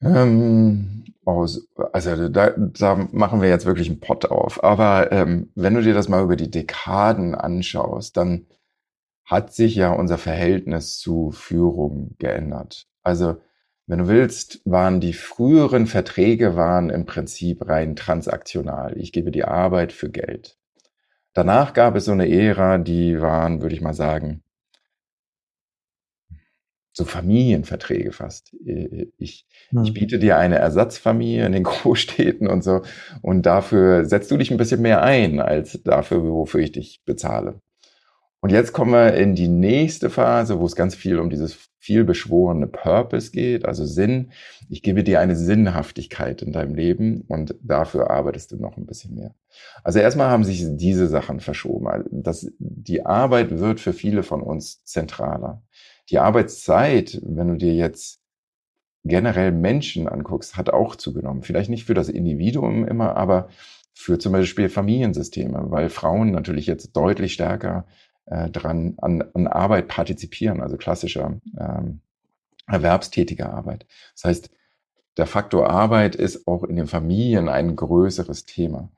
[0.00, 4.62] Ähm, aus, also da, da machen wir jetzt wirklich einen Pott auf.
[4.62, 8.46] Aber ähm, wenn du dir das mal über die Dekaden anschaust, dann
[9.26, 12.86] hat sich ja unser Verhältnis zu Führung geändert.
[13.02, 13.36] Also,
[13.88, 18.96] wenn du willst, waren die früheren Verträge waren im Prinzip rein transaktional.
[18.96, 20.56] Ich gebe die Arbeit für Geld.
[21.34, 24.42] Danach gab es so eine Ära, die waren, würde ich mal sagen,
[26.92, 28.56] so Familienverträge fast.
[29.18, 29.46] Ich,
[29.84, 32.82] ich biete dir eine Ersatzfamilie in den Großstädten und so
[33.22, 37.60] und dafür setzt du dich ein bisschen mehr ein als dafür, wofür ich dich bezahle.
[38.46, 42.68] Und jetzt kommen wir in die nächste Phase, wo es ganz viel um dieses vielbeschworene
[42.68, 44.30] Purpose geht, also Sinn.
[44.68, 49.16] Ich gebe dir eine Sinnhaftigkeit in deinem Leben und dafür arbeitest du noch ein bisschen
[49.16, 49.34] mehr.
[49.82, 51.88] Also erstmal haben sich diese Sachen verschoben.
[51.88, 55.64] Also das, die Arbeit wird für viele von uns zentraler.
[56.10, 58.20] Die Arbeitszeit, wenn du dir jetzt
[59.02, 61.42] generell Menschen anguckst, hat auch zugenommen.
[61.42, 63.48] Vielleicht nicht für das Individuum immer, aber
[63.92, 67.86] für zum Beispiel Familiensysteme, weil Frauen natürlich jetzt deutlich stärker
[68.26, 72.00] äh, dran an, an Arbeit partizipieren, also klassischer ähm,
[72.66, 73.86] erwerbstätiger Arbeit.
[74.14, 74.50] Das heißt,
[75.16, 78.90] der Faktor Arbeit ist auch in den Familien ein größeres Thema.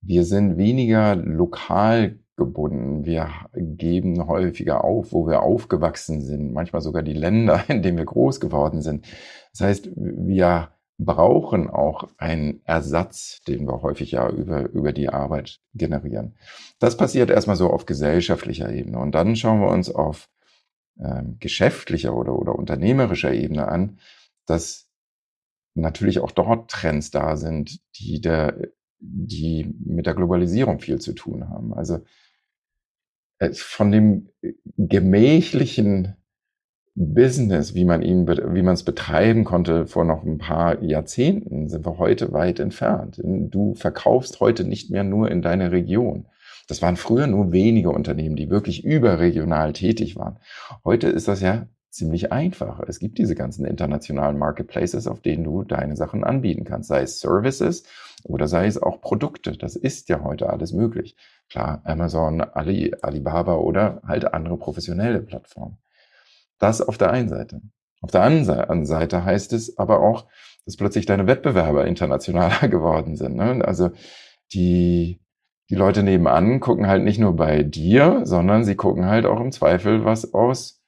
[0.00, 3.04] Wir sind weniger lokal gebunden.
[3.04, 8.06] Wir geben häufiger auf, wo wir aufgewachsen sind, manchmal sogar die Länder, in denen wir
[8.06, 9.06] groß geworden sind.
[9.52, 10.70] Das heißt, wir
[11.04, 16.36] brauchen auch einen Ersatz, den wir häufig ja über, über die Arbeit generieren.
[16.78, 18.98] Das passiert erstmal so auf gesellschaftlicher Ebene.
[18.98, 20.28] Und dann schauen wir uns auf
[20.98, 23.98] ähm, geschäftlicher oder, oder unternehmerischer Ebene an,
[24.46, 24.88] dass
[25.74, 28.58] natürlich auch dort Trends da sind, die der,
[28.98, 31.72] die mit der Globalisierung viel zu tun haben.
[31.72, 32.00] Also
[33.38, 34.28] äh, von dem
[34.76, 36.16] gemächlichen
[37.02, 41.86] Business, wie man ihn, wie man es betreiben konnte vor noch ein paar Jahrzehnten, sind
[41.86, 43.18] wir heute weit entfernt.
[43.24, 46.26] Du verkaufst heute nicht mehr nur in deiner Region.
[46.68, 50.40] Das waren früher nur wenige Unternehmen, die wirklich überregional tätig waren.
[50.84, 52.80] Heute ist das ja ziemlich einfach.
[52.86, 57.18] Es gibt diese ganzen internationalen Marketplaces, auf denen du deine Sachen anbieten kannst, sei es
[57.18, 57.84] Services
[58.24, 59.52] oder sei es auch Produkte.
[59.52, 61.16] Das ist ja heute alles möglich.
[61.48, 65.78] Klar, Amazon, Ali, Alibaba oder halt andere professionelle Plattformen.
[66.60, 67.60] Das auf der einen Seite.
[68.00, 70.26] Auf der anderen Seite heißt es aber auch,
[70.64, 73.34] dass plötzlich deine Wettbewerber internationaler geworden sind.
[73.34, 73.64] Ne?
[73.64, 73.90] Also
[74.52, 75.20] die,
[75.68, 79.52] die Leute nebenan gucken halt nicht nur bei dir, sondern sie gucken halt auch im
[79.52, 80.82] Zweifel, was aus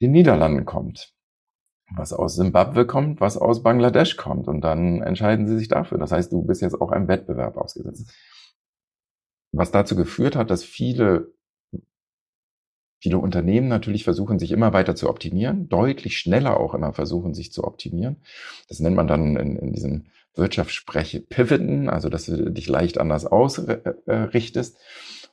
[0.00, 1.14] den Niederlanden kommt,
[1.96, 4.48] was aus Simbabwe kommt, was aus Bangladesch kommt.
[4.48, 5.98] Und dann entscheiden sie sich dafür.
[5.98, 8.12] Das heißt, du bist jetzt auch einem Wettbewerb ausgesetzt.
[9.52, 11.32] Was dazu geführt hat, dass viele
[13.00, 17.52] viele Unternehmen natürlich versuchen, sich immer weiter zu optimieren, deutlich schneller auch immer versuchen, sich
[17.52, 18.16] zu optimieren.
[18.68, 23.26] Das nennt man dann in, in diesem Wirtschaftssprech Pivoten, also dass du dich leicht anders
[23.26, 24.78] ausrichtest.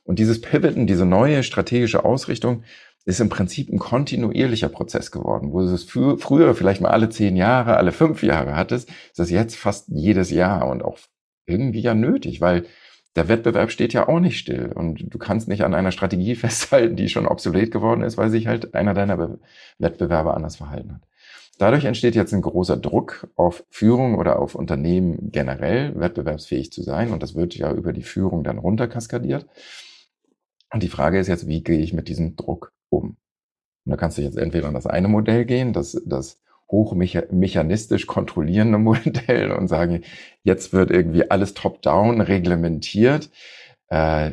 [0.04, 2.62] Und dieses Pivoten, diese neue strategische Ausrichtung,
[3.06, 7.08] ist im Prinzip ein kontinuierlicher Prozess geworden, wo du es für, früher vielleicht mal alle
[7.08, 10.98] zehn Jahre, alle fünf Jahre hattest, ist das jetzt fast jedes Jahr und auch
[11.46, 12.66] irgendwie ja nötig, weil
[13.16, 16.96] der Wettbewerb steht ja auch nicht still und du kannst nicht an einer Strategie festhalten,
[16.96, 19.38] die schon obsolet geworden ist, weil sich halt einer deiner Be
[19.78, 21.02] Wettbewerber anders verhalten hat.
[21.58, 27.12] Dadurch entsteht jetzt ein großer Druck auf Führung oder auf Unternehmen generell, wettbewerbsfähig zu sein
[27.12, 29.46] und das wird ja über die Führung dann runterkaskadiert.
[30.70, 33.16] Und die Frage ist jetzt, wie gehe ich mit diesem Druck um?
[33.86, 38.78] Und da kannst du jetzt entweder an das eine Modell gehen, das, das hochmechanistisch kontrollierende
[38.78, 40.02] Modell und sagen,
[40.42, 43.30] jetzt wird irgendwie alles top-down reglementiert
[43.88, 44.32] äh,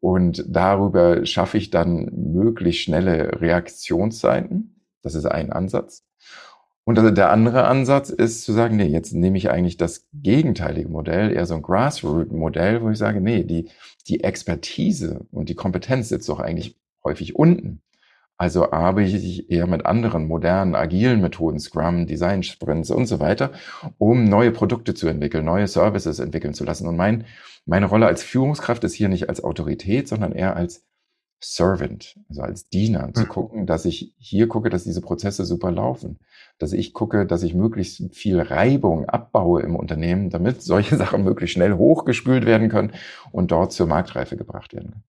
[0.00, 4.84] und darüber schaffe ich dann möglichst schnelle Reaktionszeiten.
[5.02, 6.04] Das ist ein Ansatz.
[6.84, 10.90] Und also der andere Ansatz ist zu sagen, nee, jetzt nehme ich eigentlich das gegenteilige
[10.90, 13.70] Modell, eher so ein Grassroot-Modell, wo ich sage, nee, die,
[14.06, 17.80] die Expertise und die Kompetenz sitzt doch eigentlich häufig unten.
[18.36, 23.52] Also arbeite ich eher mit anderen modernen, agilen Methoden, Scrum, Design Sprints und so weiter,
[23.98, 26.88] um neue Produkte zu entwickeln, neue Services entwickeln zu lassen.
[26.88, 27.26] Und mein,
[27.64, 30.84] meine Rolle als Führungskraft ist hier nicht als Autorität, sondern eher als
[31.44, 33.14] Servant, also als Diener, mhm.
[33.14, 36.18] zu gucken, dass ich hier gucke, dass diese Prozesse super laufen,
[36.58, 41.54] dass ich gucke, dass ich möglichst viel Reibung abbaue im Unternehmen, damit solche Sachen möglichst
[41.54, 42.92] schnell hochgespült werden können
[43.30, 45.04] und dort zur Marktreife gebracht werden können.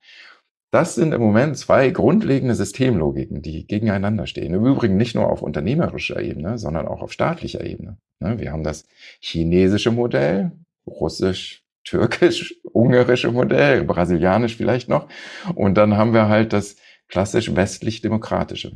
[0.76, 4.54] Das sind im Moment zwei grundlegende Systemlogiken, die gegeneinander stehen.
[4.54, 7.98] Im Übrigen nicht nur auf unternehmerischer Ebene, sondern auch auf staatlicher Ebene.
[8.20, 8.84] Ne, wir haben das
[9.22, 10.52] chinesische Modell,
[10.86, 15.08] russisch, türkisch, ungarische Modell, brasilianisch vielleicht noch.
[15.56, 16.76] Und dann haben wir halt das
[17.08, 18.74] klassisch westlich-demokratische.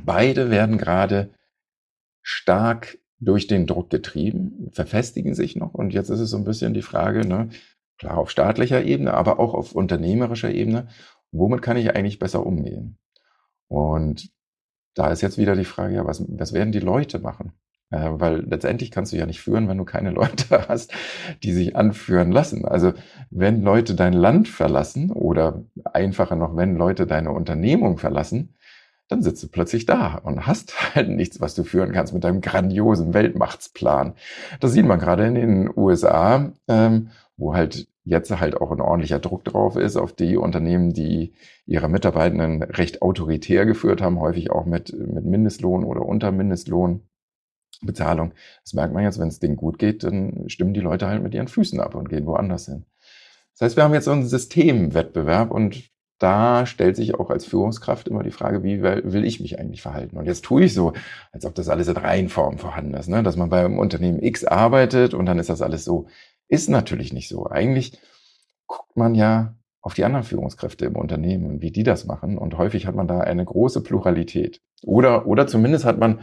[0.00, 1.30] Beide werden gerade
[2.22, 5.74] stark durch den Druck getrieben, verfestigen sich noch.
[5.74, 7.48] Und jetzt ist es so ein bisschen die Frage, ne,
[7.98, 10.88] Klar, auf staatlicher Ebene, aber auch auf unternehmerischer Ebene.
[11.32, 12.98] Womit kann ich eigentlich besser umgehen?
[13.68, 14.30] Und
[14.94, 17.52] da ist jetzt wieder die Frage, ja, was, was werden die Leute machen?
[17.90, 20.92] Äh, weil letztendlich kannst du ja nicht führen, wenn du keine Leute hast,
[21.42, 22.64] die sich anführen lassen.
[22.64, 22.92] Also
[23.30, 28.54] wenn Leute dein Land verlassen oder einfacher noch, wenn Leute deine Unternehmung verlassen,
[29.08, 32.40] dann sitzt du plötzlich da und hast halt nichts, was du führen kannst mit deinem
[32.40, 34.14] grandiosen Weltmachtsplan.
[34.60, 39.20] Das sieht man gerade in den USA, ähm, wo halt jetzt halt auch ein ordentlicher
[39.20, 41.32] Druck drauf ist auf die Unternehmen, die
[41.66, 48.32] ihre Mitarbeitenden recht autoritär geführt haben, häufig auch mit, mit Mindestlohn oder unter Mindestlohnbezahlung.
[48.64, 51.34] Das merkt man jetzt, wenn es denen gut geht, dann stimmen die Leute halt mit
[51.34, 52.84] ihren Füßen ab und gehen woanders hin.
[53.52, 58.08] Das heißt, wir haben jetzt so einen Systemwettbewerb und da stellt sich auch als Führungskraft
[58.08, 60.16] immer die Frage, wie will ich mich eigentlich verhalten?
[60.16, 60.92] Und jetzt tue ich so,
[61.32, 63.22] als ob das alles in Reihenform vorhanden ist, ne?
[63.22, 66.06] dass man beim Unternehmen X arbeitet und dann ist das alles so.
[66.48, 67.46] Ist natürlich nicht so.
[67.48, 67.98] Eigentlich
[68.66, 72.36] guckt man ja auf die anderen Führungskräfte im Unternehmen und wie die das machen.
[72.36, 74.60] Und häufig hat man da eine große Pluralität.
[74.82, 76.20] Oder, oder zumindest hat man,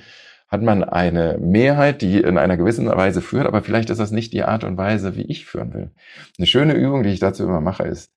[0.47, 4.33] hat man eine Mehrheit, die in einer gewissen Weise führt, aber vielleicht ist das nicht
[4.33, 5.91] die Art und Weise, wie ich führen will.
[6.37, 8.11] Eine schöne Übung, die ich dazu immer mache, ist,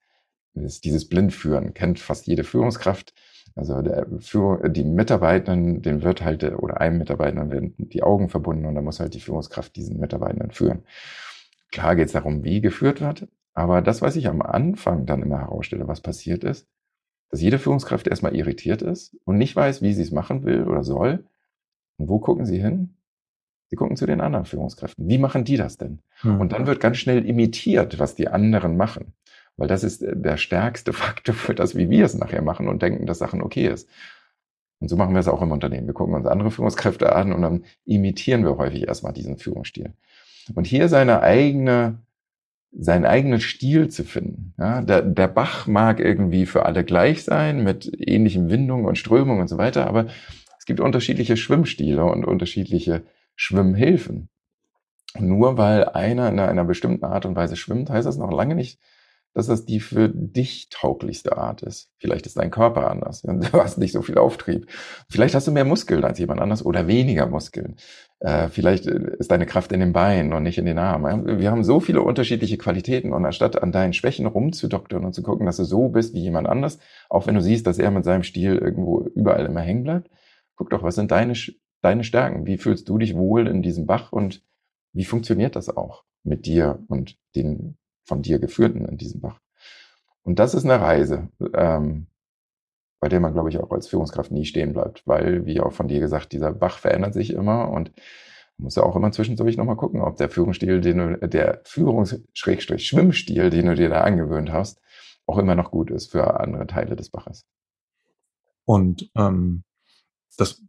[0.53, 1.73] ist dieses Blindführen.
[1.73, 3.13] Kennt fast jede Führungskraft.
[3.55, 8.65] Also der Führung, die Mitarbeitenden, den wird halt, oder einem Mitarbeitenden werden die Augen verbunden
[8.65, 10.83] und dann muss halt die Führungskraft diesen Mitarbeitenden führen.
[11.71, 15.39] Klar geht es darum, wie geführt wird, aber das, was ich am Anfang dann immer
[15.39, 16.67] herausstelle, was passiert ist,
[17.29, 20.83] dass jede Führungskraft erstmal irritiert ist und nicht weiß, wie sie es machen will oder
[20.83, 21.25] soll.
[21.97, 22.95] Und wo gucken sie hin?
[23.67, 25.07] Sie gucken zu den anderen Führungskräften.
[25.07, 25.99] Wie machen die das denn?
[26.21, 26.41] Hm.
[26.41, 29.13] Und dann wird ganz schnell imitiert, was die anderen machen.
[29.57, 33.05] Weil das ist der stärkste Faktor für das, wie wir es nachher machen und denken,
[33.05, 33.87] dass Sachen okay ist.
[34.79, 35.87] Und so machen wir es auch im Unternehmen.
[35.87, 39.93] Wir gucken uns andere Führungskräfte an und dann imitieren wir häufig erstmal diesen Führungsstil.
[40.55, 41.99] Und hier seine eigene
[42.71, 44.53] seinen eigenen Stil zu finden.
[44.57, 49.41] Ja, der, der Bach mag irgendwie für alle gleich sein, mit ähnlichen Windungen und Strömungen
[49.41, 50.07] und so weiter, aber
[50.57, 53.03] es gibt unterschiedliche Schwimmstile und unterschiedliche
[53.35, 54.29] Schwimmhilfen.
[55.19, 58.79] nur weil einer in einer bestimmten Art und Weise schwimmt, heißt das noch lange nicht,
[59.33, 61.91] dass das die für dich tauglichste Art ist.
[61.97, 63.23] Vielleicht ist dein Körper anders.
[63.51, 64.67] Du hast nicht so viel Auftrieb.
[65.09, 67.75] Vielleicht hast du mehr Muskeln als jemand anders oder weniger Muskeln.
[68.19, 71.39] Äh, vielleicht äh, ist deine Kraft in den Beinen und nicht in den Armen.
[71.39, 75.45] Wir haben so viele unterschiedliche Qualitäten und anstatt an deinen Schwächen rumzudoktern und zu gucken,
[75.45, 78.23] dass du so bist wie jemand anders, auch wenn du siehst, dass er mit seinem
[78.23, 80.09] Stil irgendwo überall immer hängen bleibt,
[80.55, 81.33] guck doch, was sind deine,
[81.81, 82.45] deine Stärken?
[82.45, 84.43] Wie fühlst du dich wohl in diesem Bach und
[84.93, 87.77] wie funktioniert das auch mit dir und den
[88.09, 89.39] von dir geführten in diesem Bach.
[90.23, 92.07] Und das ist eine Reise, ähm,
[92.99, 95.87] bei der man, glaube ich, auch als Führungskraft nie stehen bleibt, weil, wie auch von
[95.87, 97.93] dir gesagt, dieser Bach verändert sich immer und
[98.57, 103.67] muss ja auch immer zwischendurch nochmal gucken, ob der Führungsstil, den du, der Führungs-Schwimmstil, den
[103.67, 104.81] du dir da angewöhnt hast,
[105.25, 107.45] auch immer noch gut ist für andere Teile des Baches.
[108.65, 109.63] Und ähm,
[110.37, 110.61] das,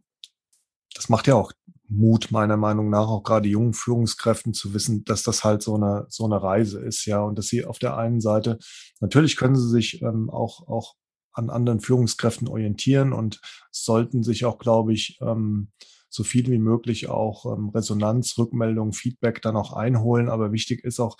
[0.95, 1.51] das macht ja auch
[1.91, 6.05] Mut meiner Meinung nach auch gerade jungen Führungskräften zu wissen, dass das halt so eine
[6.09, 8.57] so eine Reise ist, ja, und dass sie auf der einen Seite
[8.99, 10.95] natürlich können sie sich ähm, auch auch
[11.33, 13.39] an anderen Führungskräften orientieren und
[13.71, 15.71] sollten sich auch, glaube ich, ähm,
[16.09, 20.29] so viel wie möglich auch ähm, Resonanz, Rückmeldung, Feedback dann auch einholen.
[20.29, 21.15] Aber wichtig ist auch,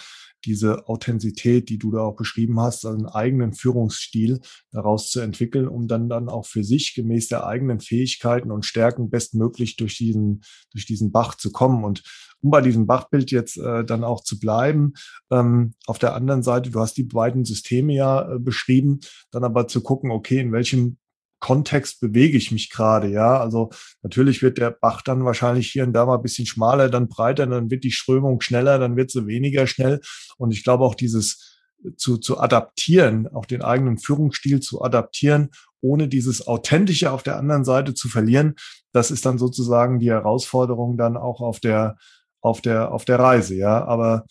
[0.45, 5.87] diese Authentizität, die du da auch beschrieben hast, einen eigenen Führungsstil daraus zu entwickeln, um
[5.87, 10.85] dann dann auch für sich gemäß der eigenen Fähigkeiten und Stärken bestmöglich durch diesen durch
[10.85, 12.03] diesen Bach zu kommen und
[12.41, 14.93] um bei diesem Bachbild jetzt äh, dann auch zu bleiben.
[15.29, 18.99] Ähm, auf der anderen Seite, du hast die beiden Systeme ja äh, beschrieben,
[19.31, 20.97] dann aber zu gucken, okay, in welchem
[21.41, 23.37] Kontext bewege ich mich gerade, ja.
[23.37, 23.71] Also
[24.01, 27.45] natürlich wird der Bach dann wahrscheinlich hier und da mal ein bisschen schmaler, dann breiter,
[27.47, 29.99] dann wird die Strömung schneller, dann wird sie weniger schnell.
[30.37, 31.59] Und ich glaube auch dieses
[31.97, 35.49] zu, zu adaptieren, auch den eigenen Führungsstil zu adaptieren,
[35.81, 38.55] ohne dieses Authentische auf der anderen Seite zu verlieren,
[38.93, 41.97] das ist dann sozusagen die Herausforderung dann auch auf der,
[42.39, 43.83] auf der, auf der Reise, ja.
[43.83, 44.25] Aber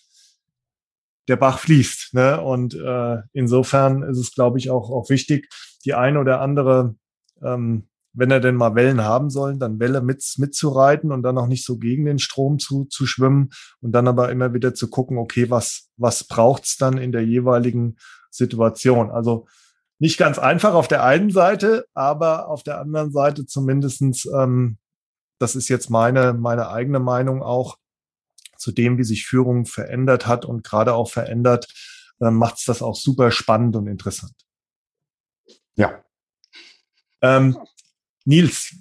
[1.28, 2.14] der Bach fließt.
[2.14, 2.40] Ne?
[2.40, 5.48] Und äh, insofern ist es, glaube ich, auch, auch wichtig,
[5.84, 6.96] die eine oder andere
[7.42, 11.46] ähm, wenn er denn mal Wellen haben soll, dann Welle mit, mitzureiten und dann auch
[11.46, 15.16] nicht so gegen den Strom zu, zu schwimmen und dann aber immer wieder zu gucken,
[15.18, 17.96] okay, was, was braucht's dann in der jeweiligen
[18.30, 19.10] Situation?
[19.10, 19.46] Also
[19.98, 24.78] nicht ganz einfach auf der einen Seite, aber auf der anderen Seite zumindestens, ähm,
[25.38, 27.76] das ist jetzt meine, meine eigene Meinung auch,
[28.56, 31.66] zu dem, wie sich Führung verändert hat und gerade auch verändert,
[32.20, 34.34] äh, macht's das auch super spannend und interessant.
[35.76, 36.04] Ja,
[37.22, 37.56] ähm,
[38.24, 38.76] Nils,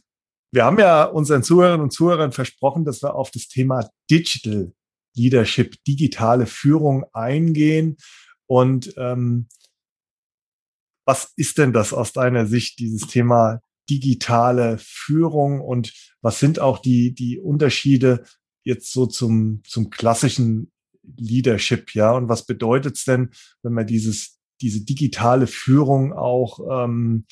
[0.52, 4.74] wir haben ja unseren Zuhörerinnen und Zuhörern versprochen, dass wir auf das Thema Digital
[5.16, 7.98] Leadership, digitale Führung eingehen.
[8.48, 9.48] Und ähm,
[11.06, 16.80] was ist denn das aus deiner Sicht, dieses Thema digitale Führung und was sind auch
[16.80, 18.24] die, die Unterschiede
[18.64, 20.72] jetzt so zum, zum klassischen
[21.18, 22.12] Leadership, ja?
[22.12, 23.32] Und was bedeutet es denn,
[23.64, 27.26] wenn man dieses, diese digitale Führung auch ähm,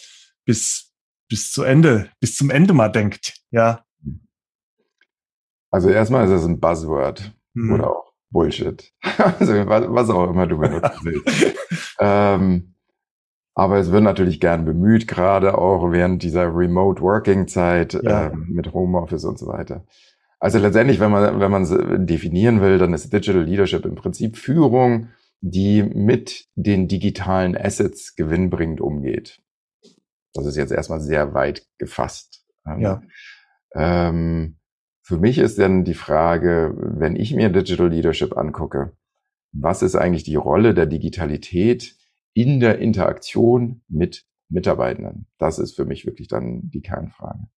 [0.46, 0.87] bis,
[1.28, 3.84] bis zu Ende, bis zum Ende mal denkt, ja.
[5.70, 7.72] Also erstmal ist es ein Buzzword hm.
[7.72, 8.94] oder auch Bullshit.
[9.18, 11.58] also was, auch immer du benutzen willst.
[12.00, 12.74] ähm,
[13.54, 18.28] aber es wird natürlich gern bemüht, gerade auch während dieser Remote Working Zeit ja.
[18.28, 19.84] ähm, mit Homeoffice und so weiter.
[20.40, 21.76] Also letztendlich, wenn man wenn man es
[22.06, 25.08] definieren will, dann ist Digital Leadership im Prinzip Führung,
[25.42, 29.42] die mit den digitalen Assets gewinnbringend umgeht.
[30.38, 32.46] Das ist jetzt erstmal sehr weit gefasst.
[32.66, 33.02] Ähm, ja.
[33.74, 34.58] Ähm,
[35.02, 38.94] für mich ist dann die Frage, wenn ich mir Digital Leadership angucke,
[39.54, 41.96] was ist eigentlich die Rolle der Digitalität
[42.34, 45.28] in der Interaktion mit Mitarbeitenden?
[45.38, 47.48] Das ist für mich wirklich dann die Kernfrage.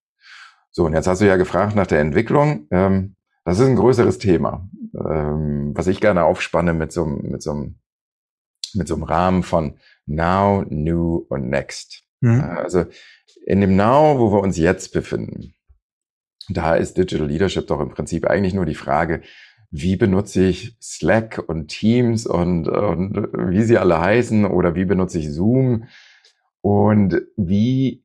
[0.71, 2.67] So, und jetzt hast du ja gefragt nach der Entwicklung.
[2.71, 7.53] Ähm, das ist ein größeres Thema, ähm, was ich gerne aufspanne mit so, mit so,
[8.73, 12.03] mit so einem Rahmen von Now, New und Next.
[12.21, 12.41] Mhm.
[12.41, 12.85] Also
[13.45, 15.53] in dem Now, wo wir uns jetzt befinden,
[16.49, 19.21] da ist Digital Leadership doch im Prinzip eigentlich nur die Frage,
[19.71, 25.19] wie benutze ich Slack und Teams und, und wie sie alle heißen oder wie benutze
[25.19, 25.85] ich Zoom
[26.61, 28.03] und wie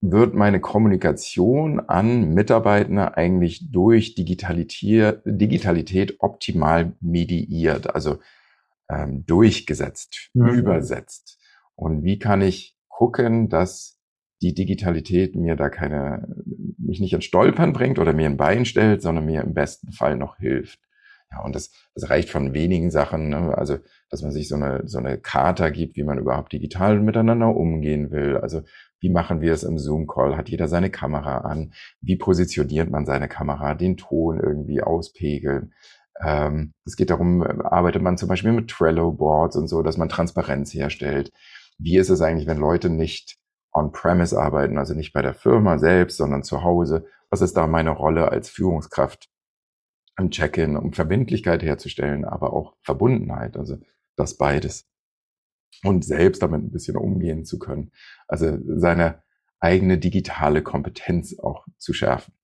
[0.00, 8.18] wird meine Kommunikation an Mitarbeiter eigentlich durch Digitalität, Digitalität optimal mediiert, also
[8.88, 10.48] ähm, durchgesetzt, mhm.
[10.48, 11.38] übersetzt.
[11.74, 13.98] Und wie kann ich gucken, dass
[14.42, 16.28] die Digitalität mir da keine,
[16.76, 20.16] mich nicht ins Stolpern bringt oder mir ein Bein stellt, sondern mir im besten Fall
[20.16, 20.80] noch hilft.
[21.30, 23.56] Ja, und das, das reicht von wenigen Sachen, ne?
[23.56, 23.78] also
[24.10, 28.10] dass man sich so eine, so eine Charta gibt, wie man überhaupt digital miteinander umgehen
[28.10, 28.36] will.
[28.36, 28.60] Also
[29.00, 30.36] wie machen wir es im Zoom-Call?
[30.36, 31.72] Hat jeder seine Kamera an?
[32.02, 33.74] Wie positioniert man seine Kamera?
[33.74, 35.72] Den Ton irgendwie auspegeln?
[36.22, 40.74] Ähm, es geht darum, arbeitet man zum Beispiel mit Trello-Boards und so, dass man Transparenz
[40.74, 41.32] herstellt.
[41.82, 43.38] Wie ist es eigentlich, wenn Leute nicht
[43.72, 47.06] on-premise arbeiten, also nicht bei der Firma selbst, sondern zu Hause?
[47.30, 49.30] Was ist da meine Rolle als Führungskraft?
[50.16, 53.78] Ein Check-in, um Verbindlichkeit herzustellen, aber auch Verbundenheit, also
[54.16, 54.86] das beides
[55.84, 57.92] und selbst damit ein bisschen umgehen zu können.
[58.28, 59.22] Also seine
[59.60, 62.34] eigene digitale Kompetenz auch zu schärfen.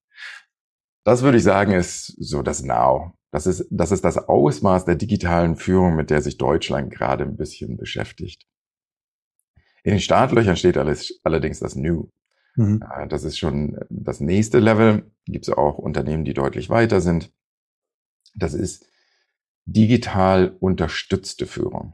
[1.05, 3.13] Das würde ich sagen, ist so das Now.
[3.31, 7.37] Das ist, das ist das Ausmaß der digitalen Führung, mit der sich Deutschland gerade ein
[7.37, 8.47] bisschen beschäftigt.
[9.87, 12.09] In den Startlöchern steht alles, allerdings das New.
[12.57, 12.83] Mhm.
[13.09, 15.09] Das ist schon das nächste Level.
[15.27, 17.31] Gibt es auch Unternehmen, die deutlich weiter sind.
[18.35, 18.85] Das ist
[19.65, 21.93] digital unterstützte Führung.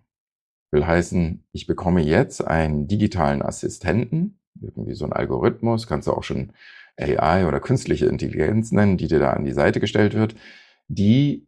[0.71, 6.23] Will heißen, ich bekomme jetzt einen digitalen Assistenten, irgendwie so ein Algorithmus, kannst du auch
[6.23, 6.55] schon
[6.99, 10.35] AI oder künstliche Intelligenz nennen, die dir da an die Seite gestellt wird,
[10.89, 11.47] die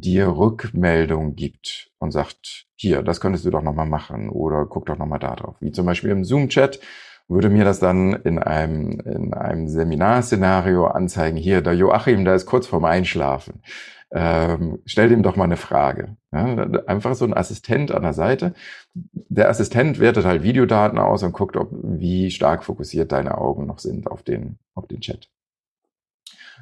[0.00, 4.98] dir Rückmeldung gibt und sagt, hier, das könntest du doch nochmal machen oder guck doch
[4.98, 5.56] nochmal da drauf.
[5.60, 6.80] Wie zum Beispiel im Zoom-Chat
[7.28, 12.46] würde mir das dann in einem, in einem Seminarszenario anzeigen, hier, der Joachim, der ist
[12.46, 13.62] kurz vorm Einschlafen
[14.14, 16.16] ähm, stell dem doch mal eine Frage.
[16.32, 16.54] Ja,
[16.86, 18.54] einfach so ein Assistent an der Seite.
[18.94, 23.80] Der Assistent wertet halt Videodaten aus und guckt, ob, wie stark fokussiert deine Augen noch
[23.80, 25.28] sind auf den, auf den Chat.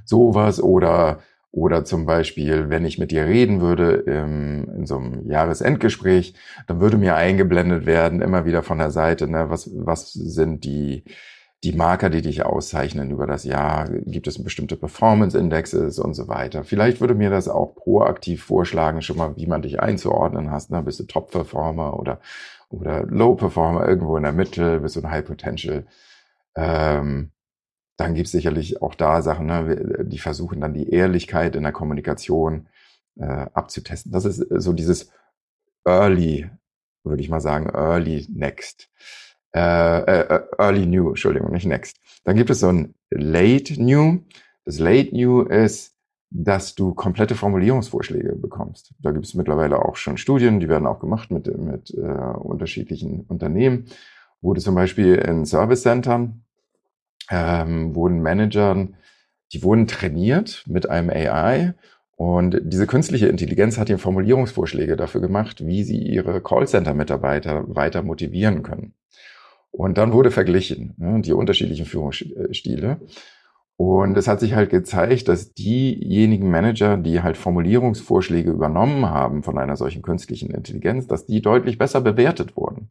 [0.06, 1.20] Sowas oder,
[1.52, 6.34] oder zum Beispiel, wenn ich mit dir reden würde im, in so einem Jahresendgespräch,
[6.66, 11.04] dann würde mir eingeblendet werden, immer wieder von der Seite, ne, was, was sind die,
[11.62, 16.64] die Marker, die dich auszeichnen über das Jahr, gibt es bestimmte Performance-Indexes und so weiter.
[16.64, 20.70] Vielleicht würde mir das auch proaktiv vorschlagen, schon mal, wie man dich einzuordnen hast.
[20.70, 20.82] Ne?
[20.82, 22.20] Bist du Top-Performer oder,
[22.70, 25.84] oder Low-Performer irgendwo in der Mitte, bist du ein High-Potential.
[26.56, 27.30] Ähm,
[27.96, 30.04] dann gibt es sicherlich auch da Sachen, ne?
[30.04, 32.66] die versuchen dann die Ehrlichkeit in der Kommunikation
[33.16, 34.12] äh, abzutesten.
[34.12, 35.10] Das ist so dieses
[35.84, 36.50] Early,
[37.04, 38.90] würde ich mal sagen, Early Next.
[39.54, 41.98] Äh, äh, Early New, Entschuldigung, nicht Next.
[42.24, 44.20] Dann gibt es so ein Late New.
[44.64, 45.92] Das Late New ist,
[46.30, 48.94] dass du komplette Formulierungsvorschläge bekommst.
[49.00, 53.26] Da gibt es mittlerweile auch schon Studien, die werden auch gemacht mit, mit äh, unterschiedlichen
[53.28, 53.86] Unternehmen,
[54.40, 56.44] wo du zum Beispiel in Service Centern
[57.32, 58.94] ähm, wurden Managern,
[59.52, 61.74] die wurden trainiert mit einem AI
[62.16, 68.62] und diese künstliche Intelligenz hat ihnen Formulierungsvorschläge dafür gemacht, wie sie ihre Callcenter-Mitarbeiter weiter motivieren
[68.62, 68.94] können.
[69.72, 73.00] Und dann wurde verglichen, ne, die unterschiedlichen Führungsstile.
[73.76, 79.58] Und es hat sich halt gezeigt, dass diejenigen Manager, die halt Formulierungsvorschläge übernommen haben von
[79.58, 82.90] einer solchen künstlichen Intelligenz, dass die deutlich besser bewertet wurden.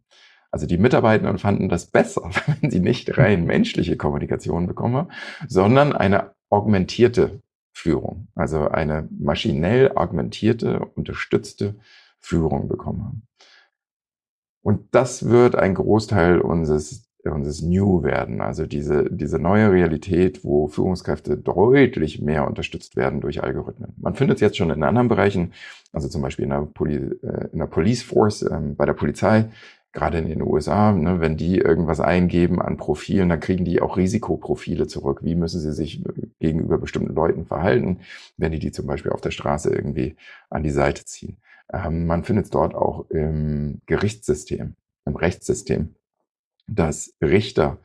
[0.52, 2.30] Also die Mitarbeiter fanden das besser,
[2.62, 5.12] wenn sie nicht rein menschliche Kommunikation bekommen,
[5.48, 7.40] sondern eine augmentierte
[7.74, 11.76] Führung, also eine maschinell augmentierte, unterstützte
[12.20, 13.24] Führung bekommen haben.
[14.62, 18.42] Und das wird ein Großteil unseres, unseres New werden.
[18.42, 23.94] Also diese, diese neue Realität, wo Führungskräfte deutlich mehr unterstützt werden durch Algorithmen.
[23.98, 25.54] Man findet es jetzt schon in anderen Bereichen,
[25.94, 29.50] also zum Beispiel in der, Poli, äh, in der Police Force, ähm, bei der Polizei,
[29.94, 33.98] gerade in den USA, ne, wenn die irgendwas eingeben an Profilen, dann kriegen die auch
[33.98, 35.20] Risikoprofile zurück.
[35.24, 36.04] Wie müssen sie sich
[36.40, 38.00] gegenüber bestimmten Leuten verhalten,
[38.38, 40.16] wenn die die zum Beispiel auf der Straße irgendwie
[40.50, 41.38] an die Seite ziehen.
[41.72, 44.76] Ähm, man findet es dort auch im Gerichtssystem,
[45.06, 45.96] im Rechtssystem,
[46.68, 47.78] dass Richter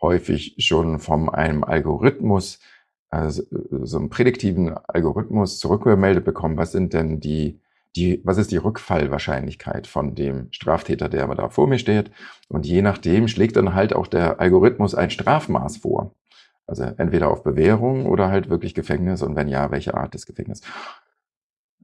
[0.00, 2.60] häufig schon von einem Algorithmus,
[3.08, 3.42] also
[3.82, 7.60] so einem prädiktiven Algorithmus zurückgemeldet bekommen, was sind denn die,
[7.96, 12.10] die, was ist die Rückfallwahrscheinlichkeit von dem Straftäter, der da vor mir steht.
[12.48, 16.14] Und je nachdem schlägt dann halt auch der Algorithmus ein Strafmaß vor.
[16.66, 20.64] Also entweder auf Bewährung oder halt wirklich Gefängnis und wenn ja, welche Art des Gefängnisses.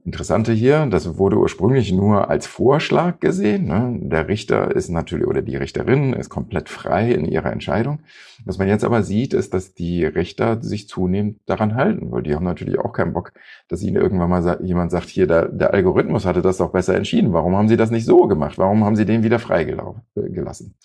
[0.05, 3.65] Interessante hier, das wurde ursprünglich nur als Vorschlag gesehen.
[3.65, 3.99] Ne?
[4.01, 7.99] Der Richter ist natürlich oder die Richterin ist komplett frei in ihrer Entscheidung.
[8.45, 12.33] Was man jetzt aber sieht, ist, dass die Richter sich zunehmend daran halten, weil die
[12.33, 13.33] haben natürlich auch keinen Bock,
[13.67, 17.33] dass ihnen irgendwann mal jemand sagt, hier, der, der Algorithmus hatte das doch besser entschieden.
[17.33, 18.57] Warum haben sie das nicht so gemacht?
[18.57, 20.75] Warum haben sie den wieder freigelassen?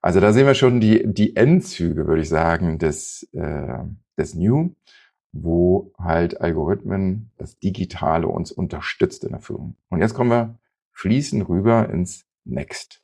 [0.00, 3.78] Also da sehen wir schon die, die Endzüge, würde ich sagen, des, äh,
[4.16, 4.70] des New
[5.42, 9.76] wo halt Algorithmen, das Digitale uns unterstützt in der Führung.
[9.88, 10.58] Und jetzt kommen wir
[10.92, 13.02] fließen rüber ins Next.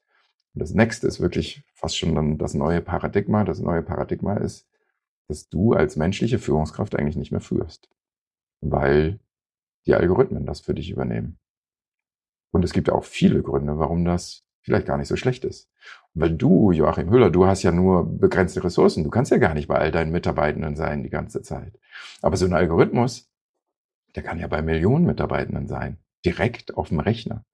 [0.54, 3.44] Und das Next ist wirklich fast schon dann das neue Paradigma.
[3.44, 4.66] Das neue Paradigma ist,
[5.28, 7.88] dass du als menschliche Führungskraft eigentlich nicht mehr führst,
[8.60, 9.20] weil
[9.86, 11.38] die Algorithmen das für dich übernehmen.
[12.50, 15.70] Und es gibt auch viele Gründe, warum das vielleicht gar nicht so schlecht ist.
[16.14, 19.04] Weil du, Joachim Höhler, du hast ja nur begrenzte Ressourcen.
[19.04, 21.78] Du kannst ja gar nicht bei all deinen Mitarbeitenden sein die ganze Zeit.
[22.22, 23.30] Aber so ein Algorithmus,
[24.16, 25.98] der kann ja bei Millionen Mitarbeitenden sein.
[26.24, 27.44] Direkt auf dem Rechner.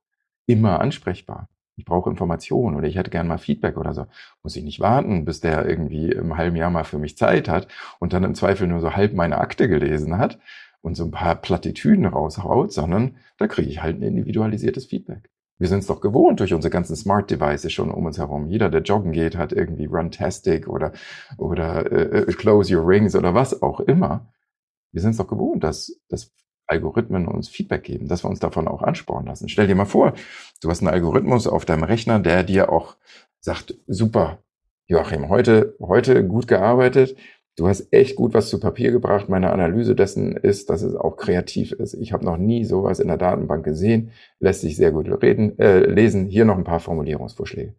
[0.46, 1.48] Immer ansprechbar.
[1.76, 4.06] Ich brauche Informationen oder ich hätte gern mal Feedback oder so.
[4.42, 7.68] Muss ich nicht warten, bis der irgendwie im halben Jahr mal für mich Zeit hat
[7.98, 10.38] und dann im Zweifel nur so halb meine Akte gelesen hat
[10.82, 15.30] und so ein paar Plattitüden raushaut, sondern da kriege ich halt ein individualisiertes Feedback.
[15.60, 18.46] Wir sind es doch gewohnt durch unsere ganzen Smart Devices schon um uns herum.
[18.46, 20.92] Jeder, der joggen geht, hat irgendwie Runtastic oder,
[21.36, 24.32] oder äh, äh, Close Your Rings oder was auch immer.
[24.90, 26.32] Wir sind es doch gewohnt, dass, dass
[26.66, 29.50] Algorithmen uns Feedback geben, dass wir uns davon auch anspornen lassen.
[29.50, 30.14] Stell dir mal vor,
[30.62, 32.96] du hast einen Algorithmus auf deinem Rechner, der dir auch
[33.40, 34.38] sagt, super,
[34.86, 37.16] Joachim, heute, heute gut gearbeitet.
[37.60, 39.28] Du hast echt gut was zu Papier gebracht.
[39.28, 41.92] Meine Analyse dessen ist, dass es auch kreativ ist.
[41.92, 44.12] Ich habe noch nie sowas in der Datenbank gesehen.
[44.38, 46.24] Lässt sich sehr gut reden, äh, lesen.
[46.24, 47.74] Hier noch ein paar Formulierungsvorschläge.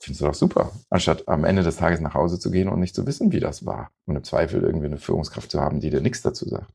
[0.00, 2.96] Findest du doch super, anstatt am Ende des Tages nach Hause zu gehen und nicht
[2.96, 3.92] zu wissen, wie das war.
[4.06, 6.72] Und im Zweifel irgendwie eine Führungskraft zu haben, die dir nichts dazu sagt.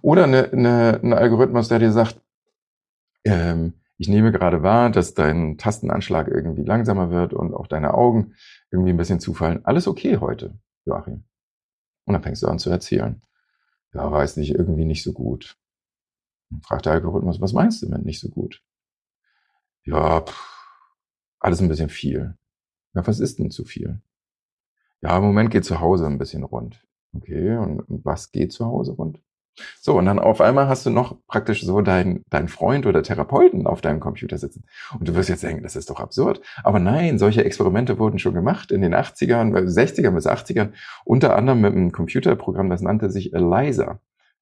[0.00, 2.18] Oder eine, eine, ein Algorithmus, der dir sagt,
[3.24, 8.32] ähm, ich nehme gerade wahr, dass dein Tastenanschlag irgendwie langsamer wird und auch deine Augen
[8.70, 9.62] irgendwie ein bisschen zufallen.
[9.66, 10.54] Alles okay heute.
[10.86, 11.24] Joachim.
[12.04, 13.22] Und dann fängst du an zu erzählen.
[13.92, 15.56] Ja, weiß nicht, irgendwie nicht so gut.
[16.50, 18.62] Dann fragt der Algorithmus, was meinst du mit nicht so gut?
[19.84, 20.54] Ja, pff,
[21.40, 22.36] alles ein bisschen viel.
[22.94, 24.00] Ja, was ist denn zu viel?
[25.02, 26.84] Ja, im Moment geht zu Hause ein bisschen rund.
[27.12, 29.22] Okay, und, und was geht zu Hause rund?
[29.80, 33.66] So, und dann auf einmal hast du noch praktisch so deinen dein Freund oder Therapeuten
[33.66, 34.64] auf deinem Computer sitzen.
[34.98, 36.40] Und du wirst jetzt denken, das ist doch absurd.
[36.62, 40.72] Aber nein, solche Experimente wurden schon gemacht in den 80ern, 60ern bis 80ern,
[41.04, 44.00] unter anderem mit einem Computerprogramm, das nannte sich ELISA.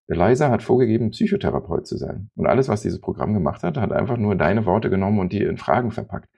[0.08, 2.30] ELISA hat vorgegeben, Psychotherapeut zu sein.
[2.34, 5.42] Und alles, was dieses Programm gemacht hat, hat einfach nur deine Worte genommen und die
[5.42, 6.28] in Fragen verpackt.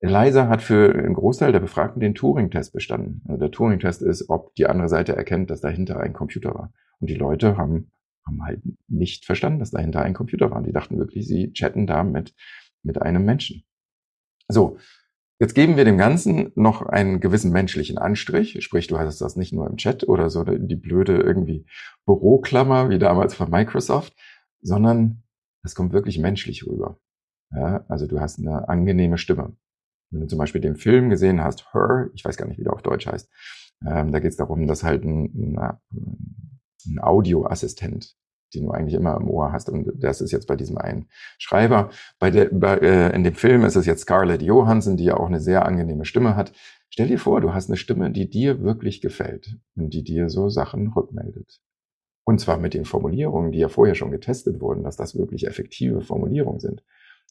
[0.00, 3.22] ELISA hat für einen Großteil der Befragten den Turing-Test bestanden.
[3.26, 6.72] Also der Turing-Test ist, ob die andere Seite erkennt, dass dahinter ein Computer war.
[7.00, 7.90] Und die Leute haben,
[8.26, 10.62] haben halt nicht verstanden, dass dahinter ein Computer war.
[10.62, 12.34] Die dachten wirklich, sie chatten da mit,
[12.82, 13.64] mit einem Menschen.
[14.48, 14.78] So.
[15.40, 18.60] Jetzt geben wir dem Ganzen noch einen gewissen menschlichen Anstrich.
[18.60, 21.64] Sprich, du hast das nicht nur im Chat oder so die blöde irgendwie
[22.06, 24.16] Büroklammer wie damals von Microsoft,
[24.62, 25.22] sondern
[25.62, 26.98] es kommt wirklich menschlich rüber.
[27.52, 29.56] Ja, also du hast eine angenehme Stimme.
[30.10, 32.72] Wenn du zum Beispiel den Film gesehen hast, Her, ich weiß gar nicht, wie der
[32.72, 33.30] auf Deutsch heißt,
[33.86, 35.78] ähm, da geht es darum, dass halt ein, ein,
[36.86, 38.16] ein Audioassistent,
[38.54, 39.68] den du eigentlich immer im Ohr hast.
[39.68, 41.08] Und das ist jetzt bei diesem einen
[41.38, 41.90] Schreiber.
[42.18, 45.26] Bei der, bei, äh, in dem Film ist es jetzt Scarlett Johansson, die ja auch
[45.26, 46.52] eine sehr angenehme Stimme hat.
[46.90, 50.48] Stell dir vor, du hast eine Stimme, die dir wirklich gefällt und die dir so
[50.48, 51.60] Sachen rückmeldet.
[52.24, 56.02] Und zwar mit den Formulierungen, die ja vorher schon getestet wurden, dass das wirklich effektive
[56.02, 56.82] Formulierungen sind,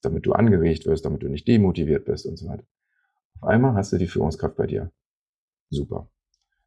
[0.02, 2.64] damit du angeregt wirst, damit du nicht demotiviert bist und so weiter.
[3.40, 4.92] Auf einmal hast du die Führungskraft bei dir.
[5.70, 6.10] Super.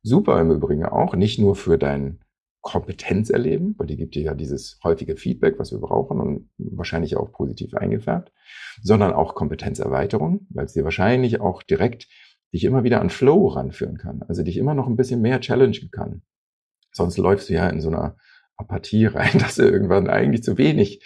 [0.03, 2.21] Super im Übrigen auch, nicht nur für dein
[2.63, 7.17] Kompetenz erleben, weil die gibt dir ja dieses häufige Feedback, was wir brauchen und wahrscheinlich
[7.17, 8.33] auch positiv eingefärbt,
[8.83, 12.09] sondern auch Kompetenzerweiterung, weil es dir wahrscheinlich auch direkt
[12.53, 15.91] dich immer wieder an Flow ranführen kann, also dich immer noch ein bisschen mehr challengen
[15.91, 16.23] kann.
[16.93, 18.17] Sonst läufst du ja in so einer
[18.57, 21.03] Apathie rein, dass du irgendwann eigentlich zu wenig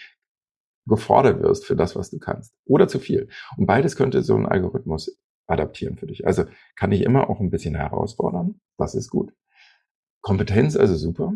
[0.86, 3.28] gefordert wirst für das, was du kannst oder zu viel.
[3.56, 6.26] Und beides könnte so ein Algorithmus adaptieren für dich.
[6.26, 6.44] Also
[6.76, 8.60] kann ich immer auch ein bisschen herausfordern.
[8.76, 9.32] Das ist gut.
[10.24, 11.34] Kompetenz also super.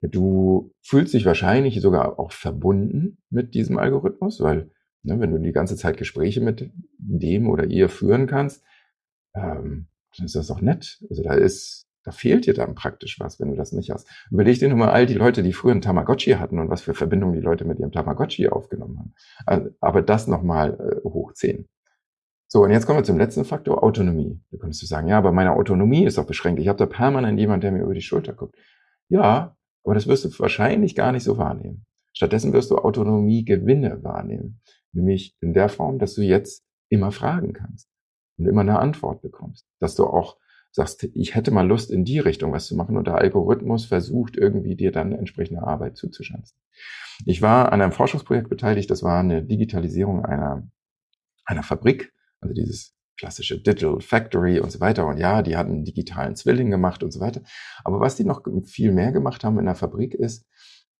[0.00, 4.70] Du fühlst dich wahrscheinlich sogar auch verbunden mit diesem Algorithmus, weil
[5.02, 8.64] ne, wenn du die ganze Zeit Gespräche mit dem oder ihr führen kannst,
[9.34, 11.04] ähm, dann ist das doch nett.
[11.10, 14.08] Also da ist, da fehlt dir dann praktisch was, wenn du das nicht hast.
[14.30, 16.94] Überleg dir nur mal all die Leute, die früher einen Tamagotchi hatten und was für
[16.94, 19.14] Verbindungen die Leute mit ihrem Tamagotchi aufgenommen haben.
[19.44, 21.68] Also, aber das nochmal äh, hoch zehn.
[22.52, 24.40] So, und jetzt kommen wir zum letzten Faktor, Autonomie.
[24.50, 26.60] Da könntest du sagen, ja, aber meine Autonomie ist doch beschränkt.
[26.60, 28.56] Ich habe da permanent jemand, der mir über die Schulter guckt.
[29.08, 31.86] Ja, aber das wirst du wahrscheinlich gar nicht so wahrnehmen.
[32.12, 34.60] Stattdessen wirst du Autonomiegewinne wahrnehmen.
[34.92, 37.88] Nämlich in der Form, dass du jetzt immer fragen kannst
[38.36, 39.64] und immer eine Antwort bekommst.
[39.78, 40.36] Dass du auch
[40.72, 44.36] sagst, ich hätte mal Lust, in die Richtung was zu machen und der Algorithmus versucht
[44.36, 46.58] irgendwie dir dann entsprechende Arbeit zuzuschanzen.
[47.26, 50.68] Ich war an einem Forschungsprojekt beteiligt, das war eine Digitalisierung einer,
[51.44, 55.06] einer Fabrik also dieses klassische Digital Factory und so weiter.
[55.06, 57.42] Und ja, die hatten einen digitalen Zwilling gemacht und so weiter.
[57.84, 60.46] Aber was die noch viel mehr gemacht haben in der Fabrik ist,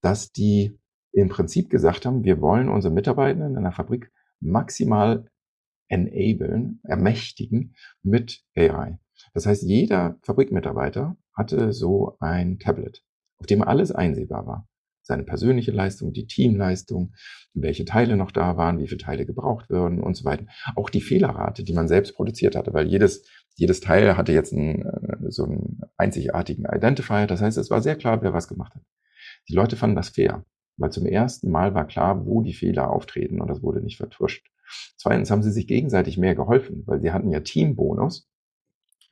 [0.02, 0.78] dass die
[1.12, 5.28] im Prinzip gesagt haben, wir wollen unsere Mitarbeitenden in der Fabrik maximal
[5.88, 8.98] enablen, ermächtigen mit AI.
[9.34, 13.02] Das heißt, jeder Fabrikmitarbeiter hatte so ein Tablet,
[13.38, 14.69] auf dem alles einsehbar war
[15.10, 17.14] seine persönliche Leistung, die Teamleistung,
[17.52, 20.46] welche Teile noch da waren, wie viele Teile gebraucht würden und so weiter.
[20.76, 24.82] Auch die Fehlerrate, die man selbst produziert hatte, weil jedes, jedes Teil hatte jetzt einen,
[24.82, 27.26] äh, so einen einzigartigen Identifier.
[27.26, 28.82] Das heißt, es war sehr klar, wer was gemacht hat.
[29.48, 30.44] Die Leute fanden das fair,
[30.76, 34.46] weil zum ersten Mal war klar, wo die Fehler auftreten und das wurde nicht vertuscht.
[34.96, 38.30] Zweitens haben sie sich gegenseitig mehr geholfen, weil sie hatten ja Teambonus.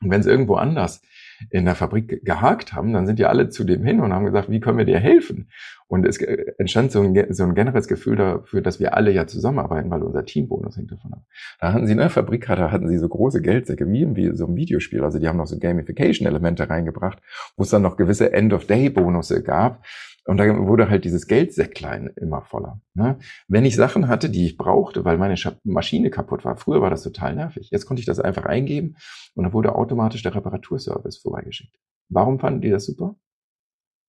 [0.01, 1.03] Und wenn es irgendwo anders
[1.51, 4.51] in der Fabrik gehakt haben, dann sind die alle zu dem hin und haben gesagt,
[4.51, 5.49] wie können wir dir helfen?
[5.86, 9.91] Und es entstand so ein, so ein generelles Gefühl dafür, dass wir alle ja zusammenarbeiten,
[9.91, 11.22] weil unser Teambonus hängt davon ab.
[11.61, 14.47] Da hatten sie in der Fabrik, da hatten sie so große Geldsäcke, wie in so
[14.47, 15.03] einem Videospiel.
[15.03, 17.20] Also die haben noch so Gamification-Elemente reingebracht,
[17.57, 19.82] wo es dann noch gewisse End-of-Day-Bonusse gab.
[20.29, 22.83] Und da wurde halt dieses Geldsäcklein immer voller.
[22.93, 23.18] Ne?
[23.49, 27.03] Wenn ich Sachen hatte, die ich brauchte, weil meine Maschine kaputt war, früher war das
[27.03, 27.70] total nervig.
[27.70, 28.97] Jetzt konnte ich das einfach eingeben
[29.35, 31.74] und dann wurde automatisch der Reparaturservice vorbeigeschickt.
[32.11, 33.16] Warum fanden die das super?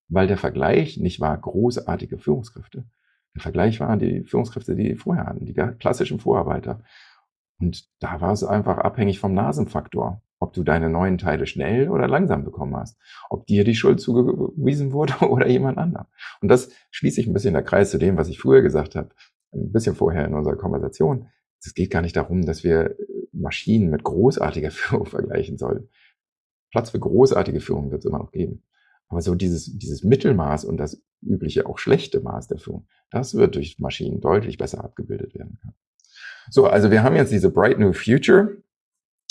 [0.08, 2.84] Weil der Vergleich nicht war großartige Führungskräfte.
[3.34, 6.82] Der Vergleich waren die Führungskräfte, die, die vorher hatten, die klassischen Vorarbeiter.
[7.60, 12.08] Und da war es einfach abhängig vom Nasenfaktor ob du deine neuen Teile schnell oder
[12.08, 16.06] langsam bekommen hast, ob dir die Schuld zugewiesen wurde oder jemand anderem.
[16.40, 19.10] Und das schließt sich ein bisschen der Kreis zu dem, was ich früher gesagt habe,
[19.52, 21.28] ein bisschen vorher in unserer Konversation.
[21.62, 22.96] Es geht gar nicht darum, dass wir
[23.32, 25.88] Maschinen mit großartiger Führung vergleichen sollen.
[26.70, 28.62] Platz für großartige Führung wird es immer noch geben.
[29.08, 33.56] Aber so dieses, dieses Mittelmaß und das übliche auch schlechte Maß der Führung, das wird
[33.56, 35.58] durch Maschinen deutlich besser abgebildet werden.
[36.48, 38.62] So, also wir haben jetzt diese Bright New Future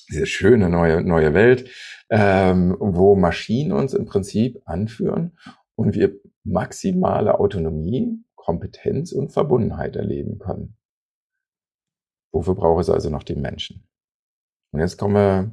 [0.10, 1.70] diese schöne neue, neue Welt,
[2.10, 5.38] ähm, wo Maschinen uns im Prinzip anführen
[5.76, 10.76] und wir maximale Autonomie, Kompetenz und Verbundenheit erleben können.
[12.34, 13.88] Wofür braucht es also noch den Menschen?
[14.72, 15.52] Und jetzt kommen wir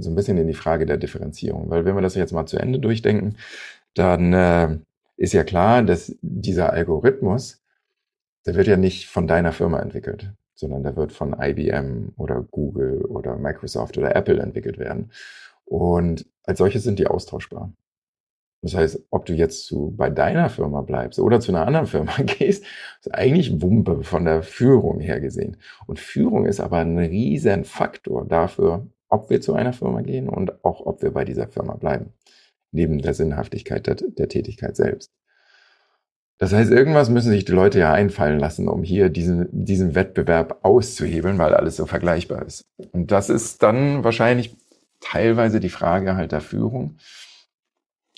[0.00, 2.58] so ein bisschen in die Frage der Differenzierung, weil wenn wir das jetzt mal zu
[2.58, 3.36] Ende durchdenken,
[3.94, 4.78] dann äh,
[5.16, 7.62] ist ja klar, dass dieser Algorithmus,
[8.46, 13.04] der wird ja nicht von deiner Firma entwickelt sondern der wird von IBM oder Google
[13.04, 15.12] oder Microsoft oder Apple entwickelt werden.
[15.64, 17.72] Und als solche sind die austauschbar.
[18.62, 22.12] Das heißt, ob du jetzt zu, bei deiner Firma bleibst oder zu einer anderen Firma
[22.22, 22.64] gehst,
[23.00, 25.58] ist eigentlich Wumpe von der Führung her gesehen.
[25.86, 30.64] Und Führung ist aber ein riesen Faktor dafür, ob wir zu einer Firma gehen und
[30.64, 32.12] auch ob wir bei dieser Firma bleiben.
[32.72, 35.12] Neben der Sinnhaftigkeit der, der Tätigkeit selbst.
[36.38, 40.58] Das heißt, irgendwas müssen sich die Leute ja einfallen lassen, um hier diesen, diesen Wettbewerb
[40.62, 42.66] auszuhebeln, weil alles so vergleichbar ist.
[42.92, 44.54] Und das ist dann wahrscheinlich
[45.00, 46.98] teilweise die Frage halt der Führung,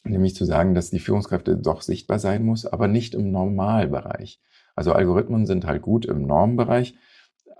[0.04, 4.40] nämlich zu sagen, dass die Führungskräfte doch sichtbar sein muss, aber nicht im Normalbereich.
[4.74, 6.94] Also Algorithmen sind halt gut im Normbereich.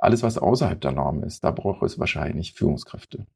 [0.01, 3.27] Alles, was außerhalb der Norm ist, da braucht es wahrscheinlich Führungskräfte.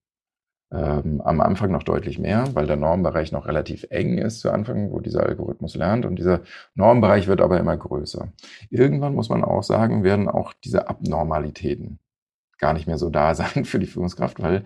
[0.73, 4.91] Ähm, am Anfang noch deutlich mehr, weil der Normbereich noch relativ eng ist zu Anfang,
[4.91, 6.07] wo dieser Algorithmus lernt.
[6.07, 6.41] Und dieser
[6.75, 8.29] Normbereich wird aber immer größer.
[8.71, 11.99] Irgendwann muss man auch sagen, werden auch diese Abnormalitäten
[12.59, 14.65] gar nicht mehr so da sein für die Führungskraft, weil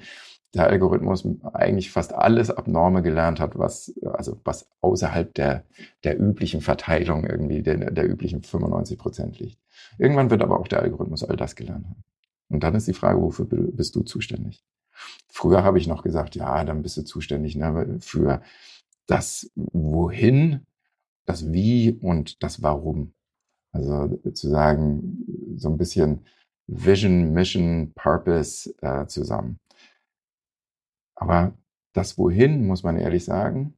[0.54, 5.64] der Algorithmus eigentlich fast alles Abnorme gelernt hat, was, also was außerhalb der,
[6.04, 9.58] der üblichen Verteilung irgendwie, der, der üblichen 95 Prozent liegt.
[9.98, 12.04] Irgendwann wird aber auch der Algorithmus all das gelernt haben.
[12.48, 14.64] Und dann ist die Frage, wofür bist du zuständig?
[15.28, 18.42] Früher habe ich noch gesagt, ja, dann bist du zuständig ne, für
[19.06, 20.66] das Wohin,
[21.24, 23.14] das Wie und das Warum.
[23.72, 25.24] Also zu sagen,
[25.56, 26.24] so ein bisschen
[26.66, 29.60] Vision, Mission, Purpose äh, zusammen.
[31.14, 31.56] Aber
[31.92, 33.76] das Wohin, muss man ehrlich sagen,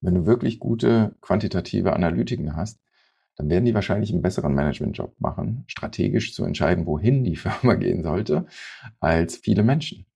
[0.00, 2.80] wenn du wirklich gute quantitative Analytiken hast,
[3.36, 8.02] dann werden die wahrscheinlich einen besseren Managementjob machen, strategisch zu entscheiden, wohin die Firma gehen
[8.02, 8.46] sollte,
[9.00, 10.06] als viele Menschen.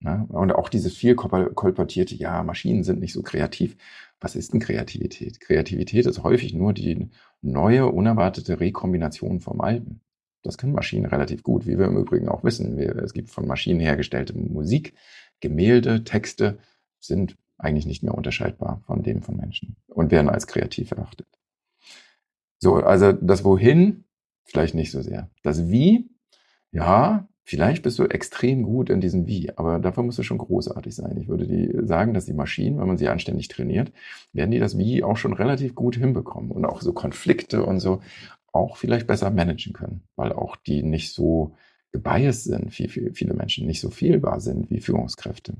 [0.00, 3.76] Ja, und auch dieses viel kolportierte, ja, Maschinen sind nicht so kreativ.
[4.20, 5.40] Was ist denn Kreativität?
[5.40, 7.08] Kreativität ist häufig nur die
[7.40, 10.00] neue, unerwartete Rekombination vom Alten.
[10.42, 12.76] Das können Maschinen relativ gut, wie wir im Übrigen auch wissen.
[12.76, 14.92] Wir, es gibt von Maschinen hergestellte Musik,
[15.40, 16.58] Gemälde, Texte
[17.00, 21.26] sind eigentlich nicht mehr unterscheidbar von dem von Menschen und werden als kreativ erachtet.
[22.64, 24.04] So, also das Wohin
[24.44, 25.28] vielleicht nicht so sehr.
[25.42, 26.08] Das Wie,
[26.72, 30.94] ja, vielleicht bist du extrem gut in diesem Wie, aber dafür musst du schon großartig
[30.94, 31.18] sein.
[31.18, 33.92] Ich würde die sagen, dass die Maschinen, wenn man sie anständig trainiert,
[34.32, 38.00] werden die das Wie auch schon relativ gut hinbekommen und auch so Konflikte und so
[38.50, 41.54] auch vielleicht besser managen können, weil auch die nicht so
[41.92, 45.58] gebiased sind, wie viele Menschen nicht so fehlbar sind wie Führungskräfte.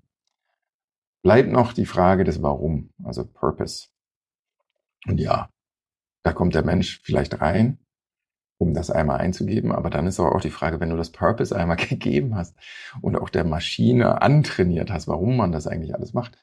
[1.22, 3.88] Bleibt noch die Frage des Warum, also Purpose.
[5.06, 5.50] Und ja,
[6.24, 7.78] da kommt der Mensch vielleicht rein,
[8.58, 9.70] um das einmal einzugeben.
[9.70, 12.56] Aber dann ist aber auch die Frage, wenn du das Purpose einmal gegeben hast
[13.00, 16.36] und auch der Maschine antrainiert hast, warum man das eigentlich alles macht,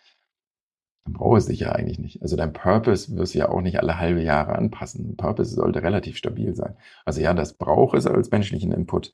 [1.04, 2.22] dann brauchst du dich ja eigentlich nicht.
[2.22, 5.18] Also dein Purpose wirst du ja auch nicht alle halbe Jahre anpassen.
[5.18, 6.78] Purpose sollte relativ stabil sein.
[7.04, 9.14] Also ja, das braucht es als menschlichen Input,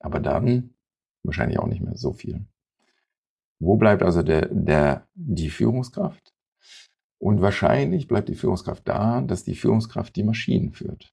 [0.00, 0.74] aber dann
[1.22, 2.44] wahrscheinlich auch nicht mehr so viel.
[3.60, 6.32] Wo bleibt also der, der, die Führungskraft?
[7.18, 11.12] Und wahrscheinlich bleibt die Führungskraft da, dass die Führungskraft die Maschinen führt.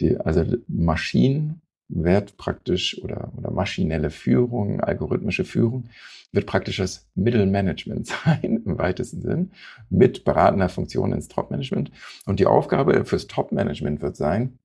[0.00, 5.88] Die, also Maschinen wird praktisch oder, oder maschinelle Führung, algorithmische Führung
[6.32, 9.52] wird praktisch das Mittelmanagement sein im weitesten Sinn
[9.88, 11.90] mit beratender Funktion ins Top-Management.
[12.26, 14.58] Und die Aufgabe fürs Top-Management wird sein,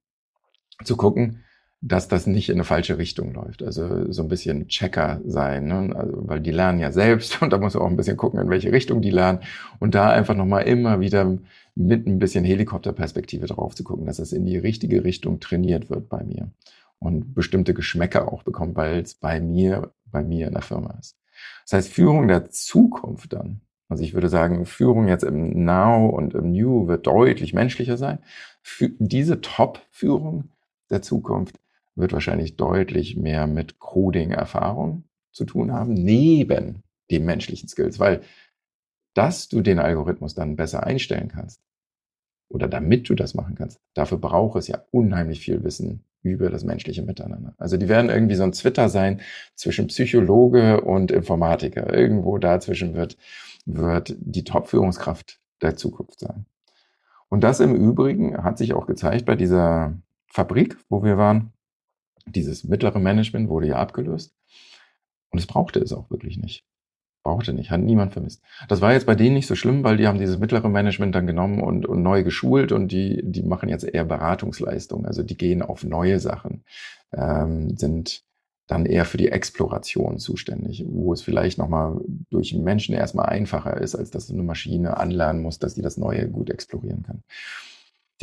[0.84, 1.43] zu gucken,
[1.86, 3.61] dass das nicht in eine falsche Richtung läuft.
[3.61, 5.93] Also so ein bisschen Checker sein, ne?
[5.93, 8.49] also, weil die lernen ja selbst und da muss man auch ein bisschen gucken, in
[8.49, 9.39] welche Richtung die lernen
[9.79, 11.38] und da einfach nochmal immer wieder
[11.75, 16.07] mit ein bisschen Helikopterperspektive drauf zu gucken, dass es in die richtige Richtung trainiert wird
[16.07, 16.51] bei mir
[16.99, 21.17] und bestimmte Geschmäcker auch bekommt, weil es bei mir, bei mir in der Firma ist.
[21.65, 23.59] Das heißt, Führung der Zukunft dann,
[23.89, 28.19] also ich würde sagen, Führung jetzt im Now und im New wird deutlich menschlicher sein.
[28.61, 30.45] Für diese Top-Führung
[30.89, 31.59] der Zukunft
[31.95, 38.21] wird wahrscheinlich deutlich mehr mit Coding-Erfahrung zu tun haben, neben den menschlichen Skills, weil
[39.13, 41.61] dass du den Algorithmus dann besser einstellen kannst
[42.49, 46.63] oder damit du das machen kannst, dafür braucht es ja unheimlich viel Wissen über das
[46.63, 47.53] menschliche Miteinander.
[47.57, 49.21] Also die werden irgendwie so ein Twitter sein
[49.55, 51.93] zwischen Psychologe und Informatiker.
[51.93, 53.17] Irgendwo dazwischen wird,
[53.65, 56.45] wird die Top-Führungskraft der Zukunft sein.
[57.27, 61.51] Und das im Übrigen hat sich auch gezeigt bei dieser Fabrik, wo wir waren.
[62.26, 64.34] Dieses mittlere Management wurde ja abgelöst.
[65.30, 66.63] Und es brauchte es auch wirklich nicht.
[67.24, 68.43] Brauchte nicht, hat niemand vermisst.
[68.67, 71.26] Das war jetzt bei denen nicht so schlimm, weil die haben dieses mittlere Management dann
[71.26, 75.05] genommen und, und neu geschult und die, die machen jetzt eher Beratungsleistungen.
[75.05, 76.65] Also die gehen auf neue Sachen,
[77.13, 78.24] ähm, sind
[78.67, 83.95] dann eher für die Exploration zuständig, wo es vielleicht nochmal durch Menschen erstmal einfacher ist,
[83.95, 87.24] als dass du eine Maschine anlernen musst, dass die das Neue gut explorieren kann.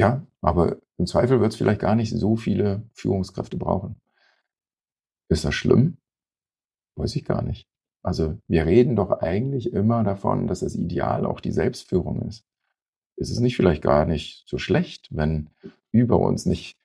[0.01, 4.01] Ja, aber im Zweifel wird es vielleicht gar nicht so viele Führungskräfte brauchen.
[5.29, 5.99] Ist das schlimm?
[6.97, 7.69] Weiß ich gar nicht.
[8.03, 12.47] Also wir reden doch eigentlich immer davon, dass das Ideal auch die Selbstführung ist.
[13.17, 15.51] Ist es nicht vielleicht gar nicht so schlecht, wenn
[15.93, 16.79] über uns nicht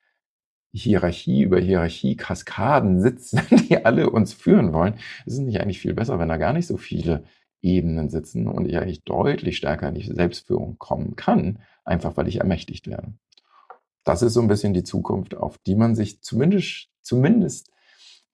[0.74, 3.40] Hierarchie über Hierarchie Kaskaden sitzen,
[3.70, 4.96] die alle uns führen wollen?
[5.24, 7.24] Ist es nicht eigentlich viel besser, wenn da gar nicht so viele
[7.62, 12.40] Ebenen sitzen und ich eigentlich deutlich stärker in die Selbstführung kommen kann, einfach weil ich
[12.40, 13.14] ermächtigt werde.
[14.04, 17.70] Das ist so ein bisschen die Zukunft, auf die man sich zumindest, zumindest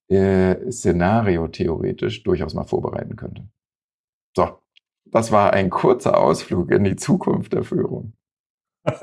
[0.08, 3.48] äh, szenario-theoretisch durchaus mal vorbereiten könnte.
[4.36, 4.58] So,
[5.06, 8.14] das war ein kurzer Ausflug in die Zukunft der Führung.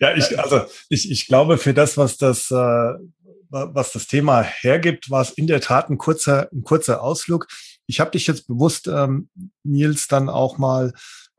[0.00, 2.94] ja, ich, also ich, ich glaube, für das, was das, äh,
[3.48, 7.48] was das Thema hergibt, war es in der Tat ein kurzer, ein kurzer Ausflug.
[7.86, 9.28] Ich habe dich jetzt bewusst, ähm,
[9.64, 10.92] Nils, dann auch mal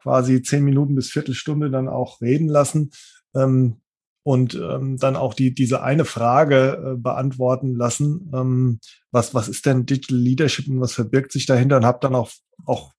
[0.04, 2.92] quasi zehn Minuten bis Viertelstunde dann auch reden lassen
[3.34, 3.82] ähm,
[4.24, 8.30] und ähm, dann auch die, diese eine Frage äh, beantworten lassen.
[8.34, 8.80] Ähm,
[9.12, 11.78] was, was ist denn Digital Leadership und was verbirgt sich dahinter?
[11.78, 12.32] Und habe dann auch,
[12.66, 12.92] auch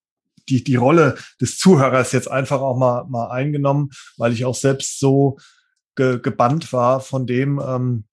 [0.48, 4.98] die, die Rolle des Zuhörers jetzt einfach auch mal, mal eingenommen, weil ich auch selbst
[4.98, 5.38] so
[5.94, 8.04] ge, gebannt war von dem, ähm,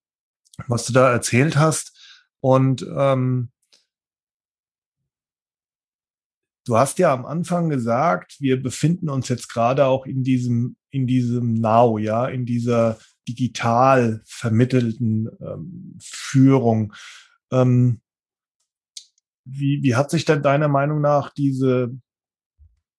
[0.68, 1.98] was du da erzählt hast.
[2.42, 3.52] Und ähm,
[6.66, 11.08] Du hast ja am Anfang gesagt, wir befinden uns jetzt gerade auch in diesem, in
[11.08, 16.94] diesem Now, ja, in dieser digital vermittelten ähm, Führung.
[17.52, 18.02] Ähm,
[19.46, 21.96] wie, wie hat sich denn deiner Meinung nach diese,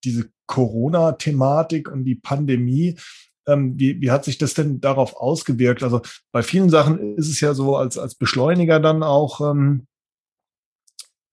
[0.04, 2.98] diese Corona-Thematik und die Pandemie,
[3.46, 5.82] ähm, wie, wie hat sich das denn darauf ausgewirkt?
[5.82, 6.02] Also
[6.32, 9.86] bei vielen Sachen ist es ja so als, als Beschleuniger dann auch ähm,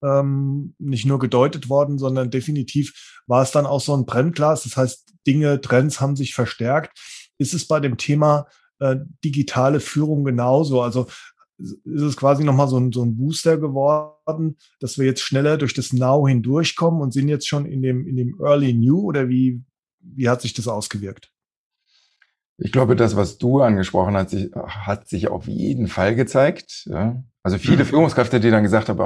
[0.04, 4.64] ähm, nicht nur gedeutet worden, sondern definitiv war es dann auch so ein Brennglas.
[4.64, 6.98] Das heißt, Dinge, Trends haben sich verstärkt.
[7.38, 8.48] Ist es bei dem Thema
[8.80, 10.82] äh, digitale Führung genauso?
[10.82, 11.08] Also
[11.60, 15.74] ist es quasi nochmal so ein, so ein Booster geworden, dass wir jetzt schneller durch
[15.74, 19.62] das Now hindurchkommen und sind jetzt schon in dem, in dem Early New oder wie,
[20.00, 21.32] wie hat sich das ausgewirkt?
[22.58, 26.90] Ich glaube, das, was du angesprochen hast, hat sich auf jeden Fall gezeigt.
[27.42, 27.88] Also viele mhm.
[27.88, 29.00] Führungskräfte, die dann gesagt haben,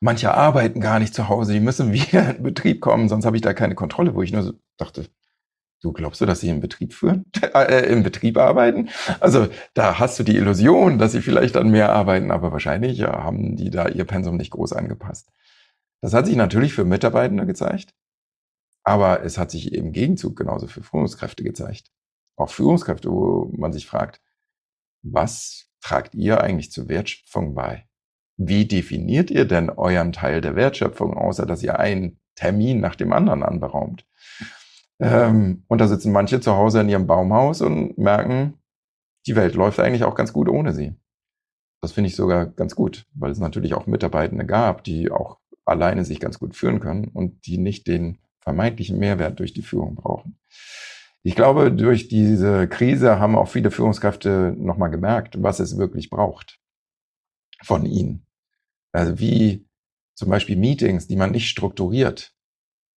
[0.00, 3.42] manche arbeiten gar nicht zu Hause, die müssen wieder in Betrieb kommen, sonst habe ich
[3.42, 5.06] da keine Kontrolle, wo ich nur so dachte,
[5.82, 7.24] du glaubst du, dass sie im Betrieb führen,
[7.54, 8.88] äh, im Betrieb arbeiten?
[9.20, 13.22] Also da hast du die Illusion, dass sie vielleicht dann mehr arbeiten, aber wahrscheinlich ja,
[13.22, 15.30] haben die da ihr Pensum nicht groß angepasst.
[16.02, 17.94] Das hat sich natürlich für Mitarbeitende gezeigt,
[18.84, 21.90] aber es hat sich im Gegenzug genauso für Führungskräfte gezeigt
[22.40, 24.20] auch Führungskräfte, wo man sich fragt,
[25.02, 27.86] was tragt ihr eigentlich zur Wertschöpfung bei?
[28.42, 33.12] Wie definiert ihr denn euren Teil der Wertschöpfung, außer dass ihr einen Termin nach dem
[33.12, 34.06] anderen anberaumt?
[34.98, 38.54] Ähm, und da sitzen manche zu Hause in ihrem Baumhaus und merken,
[39.26, 40.94] die Welt läuft eigentlich auch ganz gut ohne sie.
[41.82, 46.06] Das finde ich sogar ganz gut, weil es natürlich auch Mitarbeitende gab, die auch alleine
[46.06, 50.38] sich ganz gut führen können und die nicht den vermeintlichen Mehrwert durch die Führung brauchen.
[51.22, 56.58] Ich glaube, durch diese Krise haben auch viele Führungskräfte nochmal gemerkt, was es wirklich braucht
[57.62, 58.26] von ihnen.
[58.92, 59.66] Also wie
[60.14, 62.32] zum Beispiel Meetings, die man nicht strukturiert,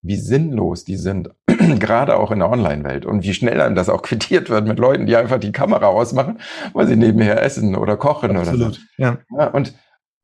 [0.01, 1.29] wie sinnlos die sind,
[1.79, 5.05] gerade auch in der Online-Welt und wie schnell einem das auch quittiert wird mit Leuten,
[5.05, 6.39] die einfach die Kamera ausmachen,
[6.73, 8.81] weil sie nebenher essen oder kochen Absolut, oder so.
[8.97, 9.17] Ja.
[9.37, 9.47] ja.
[9.47, 9.73] Und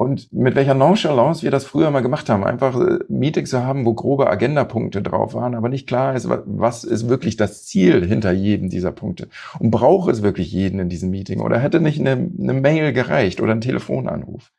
[0.01, 2.45] und mit welcher Nonchalance wir das früher mal gemacht haben.
[2.45, 6.85] Einfach äh, Meetings zu haben, wo grobe Agendapunkte drauf waren, aber nicht klar ist, was
[6.85, 9.27] ist wirklich das Ziel hinter jedem dieser Punkte.
[9.59, 11.41] Und braucht es wirklich jeden in diesem Meeting?
[11.41, 14.53] Oder hätte nicht eine, eine Mail gereicht oder ein Telefonanruf?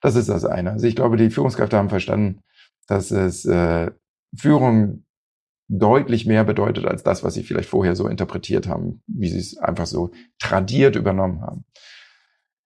[0.00, 0.72] Das ist das eine.
[0.72, 2.40] Also ich glaube, die Führungskräfte haben verstanden,
[2.86, 3.90] dass es äh,
[4.36, 5.04] Führung
[5.68, 9.56] deutlich mehr bedeutet als das, was sie vielleicht vorher so interpretiert haben, wie sie es
[9.58, 11.64] einfach so tradiert übernommen haben.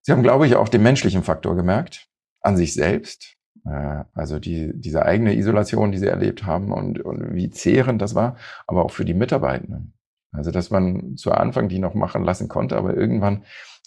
[0.02, 2.08] Sie haben, glaube ich, auch den menschlichen Faktor gemerkt
[2.40, 3.36] an sich selbst,
[3.66, 8.14] äh, also die, diese eigene Isolation, die sie erlebt haben und, und wie zehrend das
[8.14, 8.36] war,
[8.66, 9.94] aber auch für die Mitarbeitenden.
[10.32, 13.44] Also dass man zu Anfang die noch machen lassen konnte, aber irgendwann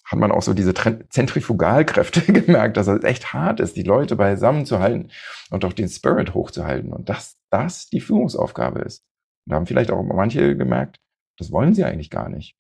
[0.07, 4.65] hat man auch so diese Zentrifugalkräfte gemerkt, dass es echt hart ist, die Leute beisammen
[4.65, 5.09] zu halten
[5.51, 9.03] und auch den Spirit hochzuhalten und dass das die Führungsaufgabe ist.
[9.45, 10.99] Und da haben vielleicht auch manche gemerkt,
[11.38, 12.55] das wollen sie eigentlich gar nicht.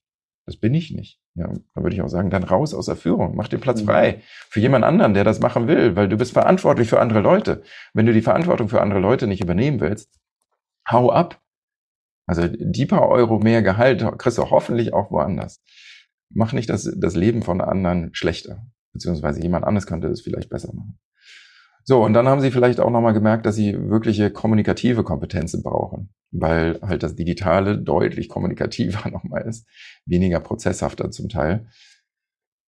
[0.45, 1.19] Das bin ich nicht.
[1.35, 3.85] Ja, dann würde ich auch sagen, dann raus aus der Führung, mach den Platz mhm.
[3.85, 7.63] frei für jemand anderen, der das machen will, weil du bist verantwortlich für andere Leute.
[7.93, 10.19] Wenn du die Verantwortung für andere Leute nicht übernehmen willst,
[10.89, 11.39] hau ab.
[12.25, 15.61] Also die paar Euro mehr Gehalt kriegst du hoffentlich auch woanders.
[16.29, 20.73] Mach nicht das, das Leben von anderen schlechter, beziehungsweise jemand anderes könnte es vielleicht besser
[20.73, 20.99] machen.
[21.83, 26.09] So, und dann haben sie vielleicht auch nochmal gemerkt, dass sie wirkliche kommunikative Kompetenzen brauchen,
[26.31, 29.65] weil halt das Digitale deutlich kommunikativer nochmal ist,
[30.05, 31.67] weniger prozesshafter zum Teil.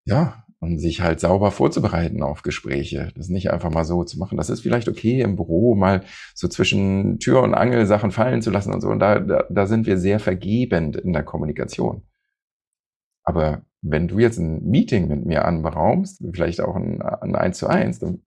[0.04, 3.12] Ja, und sich halt sauber vorzubereiten auf Gespräche.
[3.16, 4.36] Das nicht einfach mal so zu machen.
[4.36, 6.02] Das ist vielleicht okay im Büro mal
[6.34, 8.88] so zwischen Tür und Angel Sachen fallen zu lassen und so.
[8.88, 12.02] Und da, da, da sind wir sehr vergebend in der Kommunikation.
[13.28, 17.66] Aber wenn du jetzt ein Meeting mit mir anberaumst, vielleicht auch ein, ein 1 zu
[17.66, 18.22] 1, dann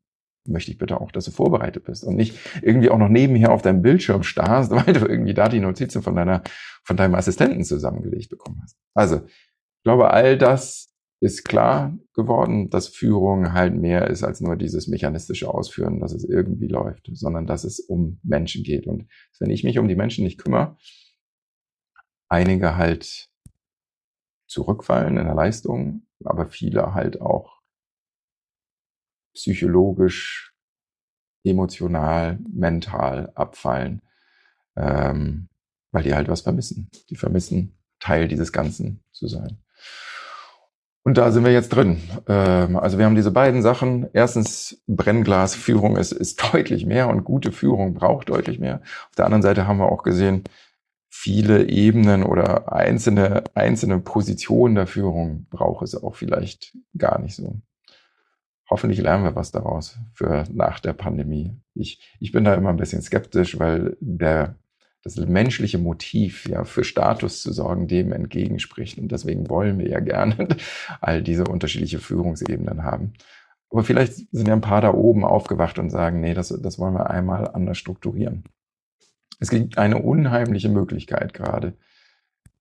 [0.47, 3.63] möchte ich bitte auch, dass du vorbereitet bist und nicht irgendwie auch noch nebenher auf
[3.63, 6.43] deinem Bildschirm starrst, weil du irgendwie da die Notizen von deiner,
[6.83, 8.77] von deinem Assistenten zusammengelegt bekommen hast.
[8.93, 14.55] Also, ich glaube, all das ist klar geworden, dass Führung halt mehr ist als nur
[14.55, 18.85] dieses mechanistische Ausführen, dass es irgendwie läuft, sondern dass es um Menschen geht.
[18.85, 19.07] Und
[19.39, 20.77] wenn ich mich um die Menschen nicht kümmere,
[22.29, 23.30] einige halt
[24.51, 27.61] zurückfallen in der Leistung, aber viele halt auch
[29.33, 30.53] psychologisch,
[31.43, 34.01] emotional, mental abfallen,
[34.75, 35.47] ähm,
[35.91, 36.89] weil die halt was vermissen.
[37.09, 39.57] Die vermissen, Teil dieses Ganzen zu sein.
[41.03, 42.01] Und da sind wir jetzt drin.
[42.27, 44.07] Ähm, also wir haben diese beiden Sachen.
[44.13, 48.81] Erstens, Brennglasführung ist, ist deutlich mehr und gute Führung braucht deutlich mehr.
[49.09, 50.43] Auf der anderen Seite haben wir auch gesehen,
[51.11, 57.61] viele Ebenen oder einzelne, einzelne Positionen der Führung braucht es auch vielleicht gar nicht so
[58.71, 61.55] hoffentlich lernen wir was daraus für nach der Pandemie.
[61.75, 64.55] Ich, ich bin da immer ein bisschen skeptisch, weil der,
[65.03, 68.97] das menschliche Motiv, ja, für Status zu sorgen, dem entgegenspricht.
[68.97, 70.47] Und deswegen wollen wir ja gerne
[71.01, 73.13] all diese unterschiedliche Führungsebenen haben.
[73.69, 76.93] Aber vielleicht sind ja ein paar da oben aufgewacht und sagen, nee, das, das wollen
[76.93, 78.45] wir einmal anders strukturieren.
[79.41, 81.73] Es gibt eine unheimliche Möglichkeit gerade,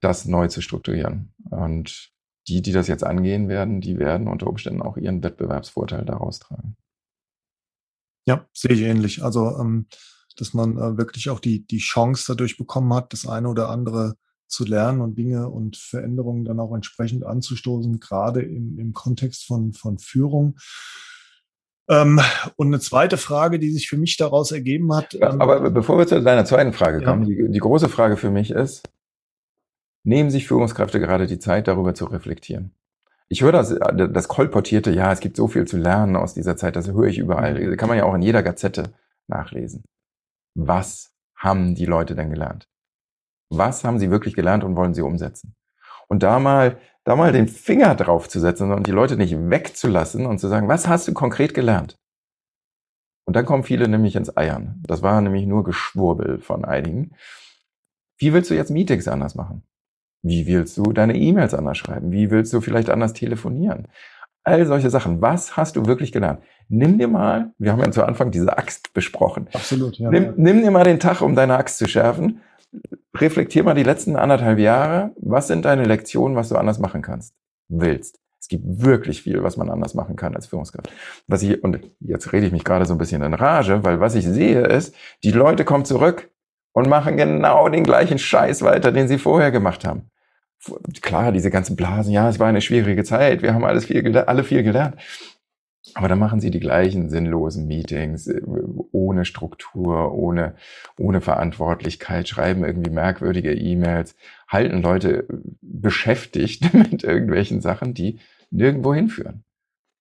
[0.00, 1.34] das neu zu strukturieren.
[1.50, 2.10] Und
[2.48, 6.76] die, die das jetzt angehen werden, die werden unter Umständen auch ihren Wettbewerbsvorteil daraus tragen.
[8.26, 9.22] Ja, sehe ich ähnlich.
[9.22, 9.88] Also, ähm,
[10.36, 14.16] dass man äh, wirklich auch die, die Chance dadurch bekommen hat, das eine oder andere
[14.46, 19.74] zu lernen und Dinge und Veränderungen dann auch entsprechend anzustoßen, gerade im, im Kontext von,
[19.74, 20.58] von Führung.
[21.90, 22.20] Ähm,
[22.56, 25.14] und eine zweite Frage, die sich für mich daraus ergeben hat.
[25.14, 27.46] Ähm, Aber bevor wir zu deiner zweiten Frage kommen, ja.
[27.46, 28.88] die, die große Frage für mich ist,
[30.04, 32.72] nehmen sich Führungskräfte gerade die Zeit, darüber zu reflektieren?
[33.28, 36.76] Ich höre das, das kolportierte, ja, es gibt so viel zu lernen aus dieser Zeit,
[36.76, 37.54] das höre ich überall.
[37.54, 38.92] Das kann man ja auch in jeder Gazette
[39.28, 39.84] nachlesen.
[40.54, 42.68] Was haben die Leute denn gelernt?
[43.50, 45.54] Was haben sie wirklich gelernt und wollen sie umsetzen?
[46.10, 50.26] Und da mal, da mal den Finger drauf zu setzen und die Leute nicht wegzulassen
[50.26, 51.98] und zu sagen, was hast du konkret gelernt?
[53.26, 54.82] Und dann kommen viele nämlich ins Eiern.
[54.86, 57.12] Das war nämlich nur Geschwurbel von einigen.
[58.18, 59.62] Wie willst du jetzt Meetings anders machen?
[60.22, 62.10] Wie willst du deine E-Mails anders schreiben?
[62.10, 63.86] Wie willst du vielleicht anders telefonieren?
[64.42, 65.22] All solche Sachen.
[65.22, 66.42] Was hast du wirklich gelernt?
[66.68, 69.48] Nimm dir mal, wir haben ja zu Anfang diese Axt besprochen.
[69.52, 70.10] Absolut, ja.
[70.10, 72.40] Nimm, nimm dir mal den Tag, um deine Axt zu schärfen.
[73.14, 75.12] Reflektier mal die letzten anderthalb Jahre.
[75.16, 77.34] Was sind deine Lektionen, was du anders machen kannst?
[77.68, 78.18] Willst.
[78.40, 80.90] Es gibt wirklich viel, was man anders machen kann als Führungskraft.
[81.26, 84.14] Was ich, und jetzt rede ich mich gerade so ein bisschen in Rage, weil was
[84.14, 86.30] ich sehe ist, die Leute kommen zurück
[86.72, 90.10] und machen genau den gleichen Scheiß weiter, den sie vorher gemacht haben.
[91.02, 94.44] Klar, diese ganzen Blasen, ja, es war eine schwierige Zeit, wir haben alles viel, alle
[94.44, 94.96] viel gelernt.
[95.94, 98.40] Aber dann machen sie die gleichen sinnlosen Meetings, äh,
[98.92, 100.54] ohne Struktur, ohne,
[100.98, 104.14] ohne Verantwortlichkeit, schreiben irgendwie merkwürdige E-Mails,
[104.46, 105.26] halten Leute
[105.60, 108.20] beschäftigt mit irgendwelchen Sachen, die
[108.50, 109.44] nirgendwo hinführen.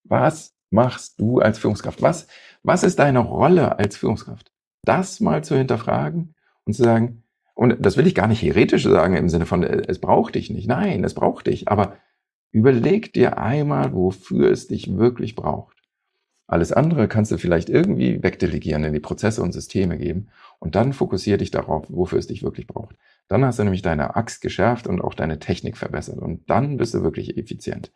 [0.04, 2.02] Was machst du als Führungskraft?
[2.02, 2.28] Was,
[2.64, 4.52] was ist deine Rolle als Führungskraft?
[4.84, 6.36] Das mal zu hinterfragen
[6.66, 7.24] und zu sagen,
[7.54, 10.50] und das will ich gar nicht heretisch sagen im Sinne von, äh, es braucht dich
[10.50, 10.68] nicht.
[10.68, 11.68] Nein, es braucht dich.
[11.68, 11.98] Aber
[12.52, 15.80] überleg dir einmal, wofür es dich wirklich braucht.
[16.50, 20.94] Alles andere kannst du vielleicht irgendwie wegdelegieren, in die Prozesse und Systeme geben und dann
[20.94, 22.96] fokussier dich darauf, wofür es dich wirklich braucht.
[23.28, 26.96] Dann hast du nämlich deine Axt geschärft und auch deine Technik verbessert und dann bist
[26.96, 27.92] du wirklich effizient.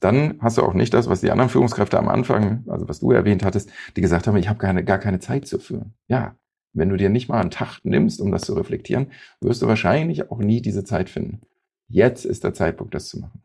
[0.00, 3.10] Dann hast du auch nicht das, was die anderen Führungskräfte am Anfang, also was du
[3.10, 5.92] erwähnt hattest, die gesagt haben, ich habe keine, gar keine Zeit zu führen.
[6.06, 6.34] Ja,
[6.72, 9.08] wenn du dir nicht mal einen Tag nimmst, um das zu reflektieren,
[9.42, 11.42] wirst du wahrscheinlich auch nie diese Zeit finden.
[11.88, 13.42] Jetzt ist der Zeitpunkt, das zu machen.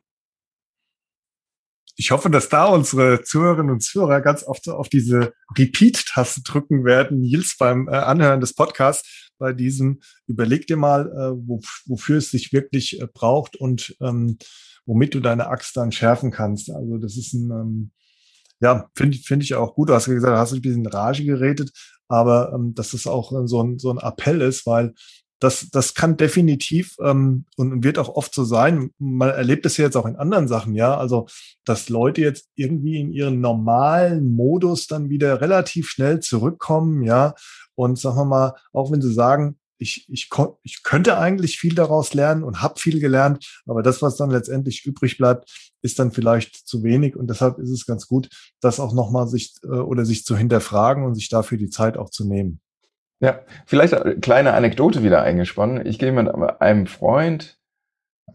[1.95, 7.19] Ich hoffe, dass da unsere Zuhörerinnen und Zuhörer ganz oft auf diese Repeat-Taste drücken werden,
[7.21, 12.31] Nils, beim äh, Anhören des Podcasts, bei diesem überleg dir mal, äh, wo, wofür es
[12.31, 14.37] sich wirklich äh, braucht und ähm,
[14.85, 16.71] womit du deine Axt dann schärfen kannst.
[16.71, 17.91] Also das ist ein, ähm,
[18.59, 19.89] ja, finde finde ich auch gut.
[19.89, 21.71] Du hast gesagt, du hast ein bisschen Rage geredet,
[22.07, 24.93] aber ähm, dass es auch so ein, so ein Appell ist, weil
[25.43, 28.91] das, das kann definitiv ähm, und wird auch oft so sein.
[28.97, 30.97] Man erlebt es ja jetzt auch in anderen Sachen, ja.
[30.97, 31.27] Also,
[31.65, 37.35] dass Leute jetzt irgendwie in ihren normalen Modus dann wieder relativ schnell zurückkommen, ja.
[37.75, 40.29] Und sagen wir mal, auch wenn sie sagen, ich, ich,
[40.63, 44.85] ich könnte eigentlich viel daraus lernen und habe viel gelernt, aber das, was dann letztendlich
[44.85, 48.29] übrig bleibt, ist dann vielleicht zu wenig und deshalb ist es ganz gut,
[48.61, 52.09] das auch nochmal sich äh, oder sich zu hinterfragen und sich dafür die Zeit auch
[52.09, 52.61] zu nehmen.
[53.23, 55.85] Ja, vielleicht eine kleine Anekdote wieder eingesponnen.
[55.85, 56.27] Ich gehe mit
[56.59, 57.57] einem Freund,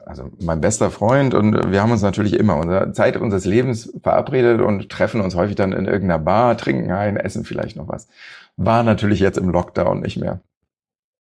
[0.07, 4.63] also mein bester Freund, und wir haben uns natürlich immer unsere Zeit unseres Lebens verabredet
[4.63, 8.09] und treffen uns häufig dann in irgendeiner Bar, trinken ein, essen vielleicht noch was.
[8.57, 10.41] War natürlich jetzt im Lockdown nicht mehr.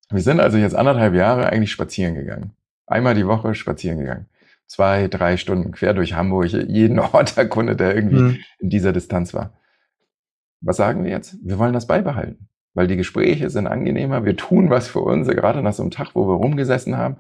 [0.09, 2.53] Wir sind also jetzt anderthalb Jahre eigentlich spazieren gegangen.
[2.86, 4.31] Einmal die Woche spazieren gegangen.
[4.66, 8.39] Zwei, drei Stunden quer durch Hamburg, jeden Ort erkundet, der irgendwie mhm.
[8.61, 9.53] in dieser Distanz war.
[10.62, 11.36] Was sagen wir jetzt?
[11.43, 14.24] Wir wollen das beibehalten, weil die Gespräche sind angenehmer.
[14.24, 17.16] Wir tun was für uns, gerade nach so einem Tag, wo wir rumgesessen haben.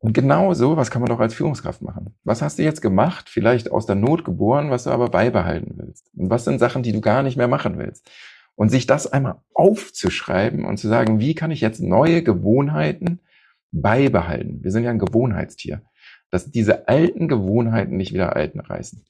[0.00, 2.16] Und genau so, was kann man doch als Führungskraft machen?
[2.24, 3.28] Was hast du jetzt gemacht?
[3.28, 6.10] Vielleicht aus der Not geboren, was du aber beibehalten willst.
[6.16, 8.10] Und was sind Sachen, die du gar nicht mehr machen willst?
[8.56, 13.20] Und sich das einmal aufzuschreiben und zu sagen, wie kann ich jetzt neue Gewohnheiten
[13.70, 14.58] beibehalten?
[14.64, 15.82] Wir sind ja ein Gewohnheitstier.
[16.32, 19.04] Dass diese alten Gewohnheiten nicht wieder alten reißen.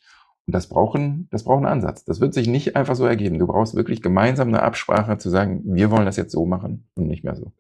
[0.47, 2.05] Und das brauchen, das braucht einen Ansatz.
[2.05, 3.39] Das wird sich nicht einfach so ergeben.
[3.39, 7.07] Du brauchst wirklich gemeinsam eine Absprache zu sagen, wir wollen das jetzt so machen und
[7.07, 7.53] nicht mehr so.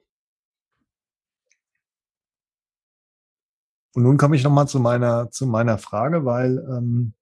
[3.94, 7.14] Und nun komme ich nochmal zu meiner, zu meiner Frage, weil ähm,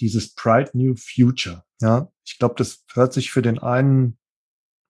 [0.00, 4.18] dieses Pride New Future, ja, ich glaube, das hört sich für den einen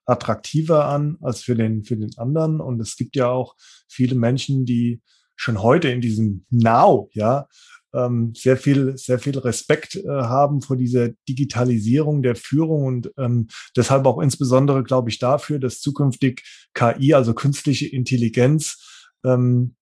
[0.06, 2.60] attraktiver an als für den, für den anderen.
[2.60, 3.56] Und es gibt ja auch
[3.88, 5.02] viele Menschen, die
[5.36, 7.46] schon heute in diesem Now, ja,
[7.94, 13.48] ähm, sehr viel, sehr viel Respekt äh, haben vor dieser Digitalisierung der Führung und ähm,
[13.76, 16.42] deshalb auch insbesondere, glaube ich, dafür, dass zukünftig
[16.74, 19.74] KI, also künstliche Intelligenz, ähm,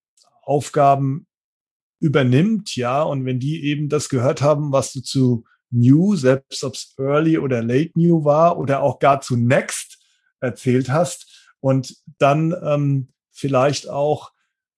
[0.43, 1.27] Aufgaben
[1.99, 6.74] übernimmt, ja, und wenn die eben das gehört haben, was du zu New, selbst ob
[6.74, 9.99] es Early oder Late New war oder auch gar zu Next
[10.41, 14.31] erzählt hast und dann ähm, vielleicht auch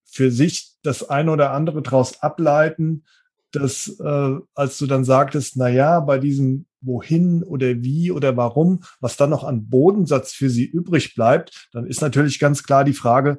[0.05, 3.05] für sich das eine oder andere daraus ableiten,
[3.53, 8.83] dass äh, als du dann sagtest, na ja, bei diesem wohin oder wie oder warum,
[9.01, 12.93] was dann noch an Bodensatz für sie übrig bleibt, dann ist natürlich ganz klar die
[12.93, 13.39] Frage,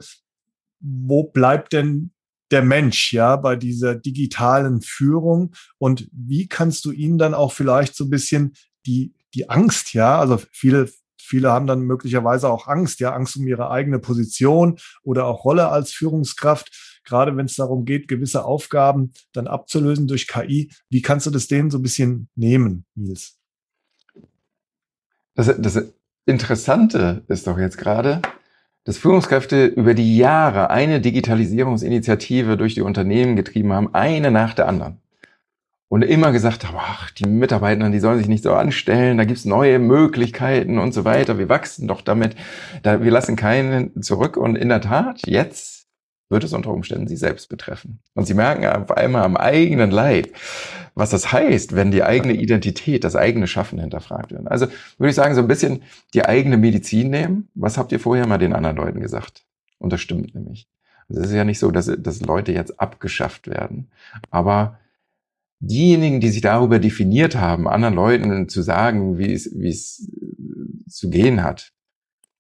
[0.80, 2.12] wo bleibt denn
[2.52, 7.96] der Mensch, ja, bei dieser digitalen Führung und wie kannst du ihnen dann auch vielleicht
[7.96, 8.54] so ein bisschen
[8.86, 10.90] die, die Angst, ja, also viele
[11.30, 15.70] Viele haben dann möglicherweise auch Angst, ja, Angst um ihre eigene Position oder auch Rolle
[15.70, 16.89] als Führungskraft.
[17.10, 20.72] Gerade wenn es darum geht, gewisse Aufgaben dann abzulösen durch KI.
[20.90, 23.40] Wie kannst du das denen so ein bisschen nehmen, Nils?
[25.36, 25.94] Das, das
[26.26, 28.22] Interessante ist doch jetzt gerade,
[28.84, 34.68] dass Führungskräfte über die Jahre eine Digitalisierungsinitiative durch die Unternehmen getrieben haben, eine nach der
[34.68, 35.02] anderen
[35.90, 39.46] und immer gesagt habe, ach, die Mitarbeiter, die sollen sich nicht so anstellen, da gibt's
[39.46, 42.36] neue Möglichkeiten und so weiter, wir wachsen doch damit,
[42.84, 45.79] da, wir lassen keinen zurück und in der Tat, jetzt
[46.30, 48.00] wird es unter Umständen sie selbst betreffen.
[48.14, 50.30] Und sie merken auf einmal am eigenen Leib,
[50.94, 54.48] was das heißt, wenn die eigene Identität, das eigene Schaffen hinterfragt wird.
[54.48, 55.84] Also würde ich sagen, so ein bisschen
[56.14, 57.50] die eigene Medizin nehmen.
[57.56, 59.44] Was habt ihr vorher mal den anderen Leuten gesagt?
[59.80, 60.68] Und das stimmt nämlich.
[61.08, 63.90] Also es ist ja nicht so, dass, dass Leute jetzt abgeschafft werden.
[64.30, 64.78] Aber
[65.60, 70.12] diejenigen, die sich darüber definiert haben, anderen Leuten zu sagen, wie es, wie es
[70.88, 71.74] zu gehen hat,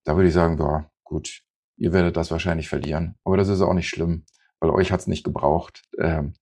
[0.03, 1.41] da würde ich sagen, boah, gut,
[1.79, 3.15] ihr werdet das wahrscheinlich verlieren.
[3.23, 4.25] Aber das ist auch nicht schlimm,
[4.59, 5.83] weil euch hat's nicht gebraucht.
[5.97, 6.33] Ähm,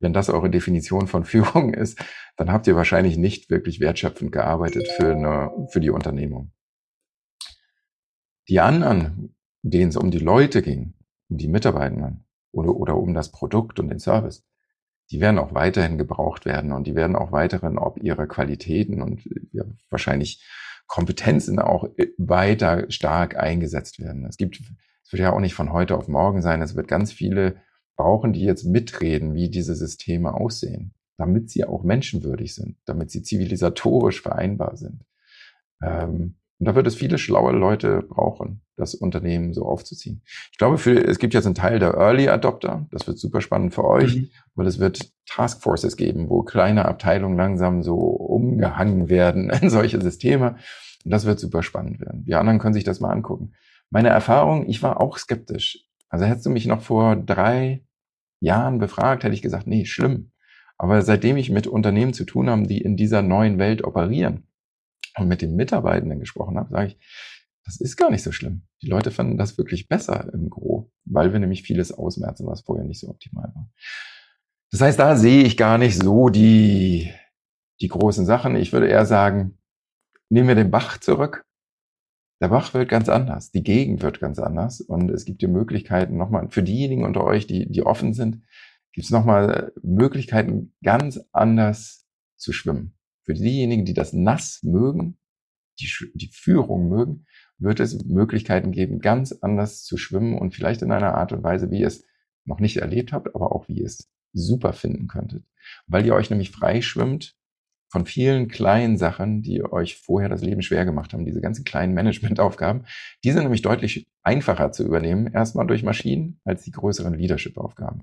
[0.00, 2.02] wenn das eure Definition von Führung ist,
[2.36, 6.52] dann habt ihr wahrscheinlich nicht wirklich wertschöpfend gearbeitet für, eine, für die Unternehmung.
[8.48, 10.94] Die anderen, denen es um die Leute ging,
[11.28, 14.44] um die Mitarbeitenden oder, oder um das Produkt und den Service,
[15.10, 19.28] die werden auch weiterhin gebraucht werden und die werden auch weiterhin ob ihre Qualitäten und
[19.52, 20.44] ja, wahrscheinlich
[20.86, 24.24] Kompetenzen auch weiter stark eingesetzt werden.
[24.26, 24.62] Es gibt,
[25.06, 27.56] es wird ja auch nicht von heute auf morgen sein, es wird ganz viele
[27.96, 33.22] brauchen, die jetzt mitreden, wie diese Systeme aussehen, damit sie auch menschenwürdig sind, damit sie
[33.22, 35.04] zivilisatorisch vereinbar sind.
[35.80, 40.22] Ähm, und da wird es viele schlaue Leute brauchen, das Unternehmen so aufzuziehen.
[40.50, 42.86] Ich glaube, für, es gibt jetzt einen Teil der Early Adopter.
[42.90, 44.30] Das wird super spannend für euch, mhm.
[44.54, 50.56] weil es wird Taskforces geben, wo kleine Abteilungen langsam so umgehangen werden in solche Systeme.
[51.04, 52.24] Und das wird super spannend werden.
[52.24, 53.52] Die anderen können sich das mal angucken.
[53.90, 55.84] Meine Erfahrung, ich war auch skeptisch.
[56.08, 57.84] Also hättest du mich noch vor drei
[58.40, 60.32] Jahren befragt, hätte ich gesagt, nee, schlimm.
[60.78, 64.46] Aber seitdem ich mit Unternehmen zu tun habe, die in dieser neuen Welt operieren,
[65.18, 66.98] und mit den Mitarbeitenden gesprochen habe, sage ich,
[67.64, 68.62] das ist gar nicht so schlimm.
[68.82, 72.84] Die Leute fanden das wirklich besser im Gro, weil wir nämlich vieles ausmerzen, was vorher
[72.84, 73.70] nicht so optimal war.
[74.70, 77.12] Das heißt, da sehe ich gar nicht so die,
[77.80, 78.56] die großen Sachen.
[78.56, 79.58] Ich würde eher sagen,
[80.28, 81.44] nehmen wir den Bach zurück.
[82.40, 86.16] Der Bach wird ganz anders, die Gegend wird ganz anders und es gibt die Möglichkeiten
[86.16, 88.42] nochmal, für diejenigen unter euch, die, die offen sind,
[88.92, 92.06] gibt es nochmal Möglichkeiten, ganz anders
[92.36, 92.94] zu schwimmen.
[93.22, 95.18] Für diejenigen, die das nass mögen,
[95.80, 97.26] die, die Führung mögen,
[97.58, 101.70] wird es Möglichkeiten geben, ganz anders zu schwimmen und vielleicht in einer Art und Weise,
[101.70, 102.04] wie ihr es
[102.44, 105.44] noch nicht erlebt habt, aber auch wie ihr es super finden könntet.
[105.86, 107.34] Weil ihr euch nämlich frei schwimmt
[107.88, 111.94] von vielen kleinen Sachen, die euch vorher das Leben schwer gemacht haben, diese ganzen kleinen
[111.94, 112.86] Managementaufgaben,
[113.24, 118.02] die sind nämlich deutlich einfacher zu übernehmen, erstmal durch Maschinen, als die größeren Leadership-Aufgaben.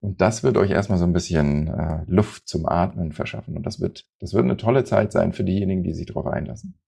[0.00, 3.56] Und das wird euch erstmal so ein bisschen äh, Luft zum Atmen verschaffen.
[3.56, 6.78] Und das wird, das wird eine tolle Zeit sein für diejenigen, die sich darauf einlassen.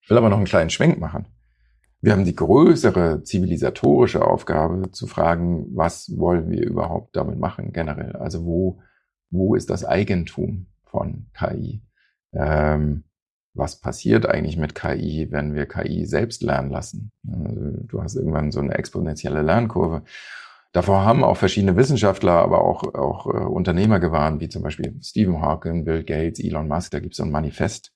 [0.00, 1.26] Ich will aber noch einen kleinen Schwenk machen.
[2.00, 8.16] Wir haben die größere zivilisatorische Aufgabe zu fragen, was wollen wir überhaupt damit machen generell?
[8.16, 8.80] Also wo,
[9.30, 11.82] wo ist das Eigentum von KI?
[12.32, 13.04] Ähm,
[13.54, 17.10] was passiert eigentlich mit KI, wenn wir KI selbst lernen lassen?
[17.28, 20.02] Also du hast irgendwann so eine exponentielle Lernkurve.
[20.72, 25.40] Davor haben auch verschiedene Wissenschaftler, aber auch, auch äh, Unternehmer gewarnt, wie zum Beispiel Stephen
[25.40, 26.92] Hawking, Bill Gates, Elon Musk.
[26.92, 27.92] Da gibt es so ein Manifest.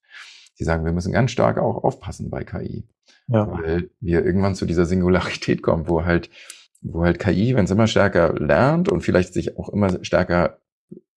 [0.59, 2.85] Die sagen, wir müssen ganz stark auch aufpassen bei KI.
[3.27, 3.49] Ja.
[3.49, 6.29] Weil wir irgendwann zu dieser Singularität kommen, wo halt,
[6.81, 10.59] wo halt KI, wenn es immer stärker lernt und vielleicht sich auch immer stärker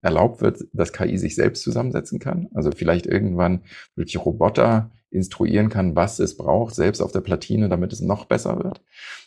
[0.01, 2.49] erlaubt wird, dass KI sich selbst zusammensetzen kann.
[2.55, 3.63] Also vielleicht irgendwann
[3.95, 8.63] wirklich Roboter instruieren kann, was es braucht, selbst auf der Platine, damit es noch besser
[8.63, 8.83] wird.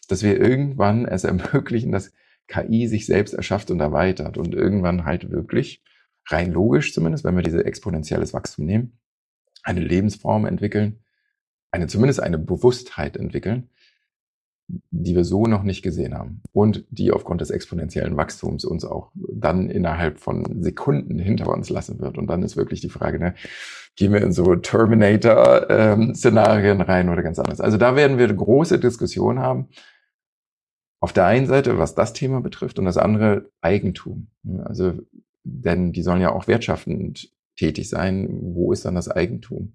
[0.08, 2.12] Dass wir irgendwann es ermöglichen, dass
[2.48, 5.84] KI sich selbst erschafft und erweitert und irgendwann halt wirklich,
[6.28, 9.00] rein logisch zumindest, wenn wir diese exponentielles Wachstum nehmen,
[9.64, 11.04] eine Lebensform entwickeln,
[11.72, 13.70] eine zumindest eine Bewusstheit entwickeln,
[14.90, 19.12] die wir so noch nicht gesehen haben und die aufgrund des exponentiellen Wachstums uns auch
[19.14, 22.18] dann innerhalb von Sekunden hinter uns lassen wird.
[22.18, 23.36] Und dann ist wirklich die Frage, ne,
[23.96, 27.60] gehen wir in so Terminator-Szenarien ähm, rein oder ganz anders.
[27.62, 29.70] Also da werden wir große Diskussion haben.
[31.00, 34.28] Auf der einen Seite, was das Thema betrifft, und das andere Eigentum.
[34.64, 34.94] Also,
[35.44, 38.28] denn die sollen ja auch wirtschaftend tätig sein.
[38.30, 39.74] Wo ist dann das Eigentum?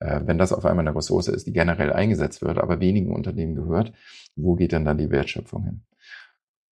[0.00, 3.54] Äh, wenn das auf einmal eine Ressource ist, die generell eingesetzt wird, aber wenigen Unternehmen
[3.54, 3.92] gehört,
[4.36, 5.82] wo geht dann dann die Wertschöpfung hin?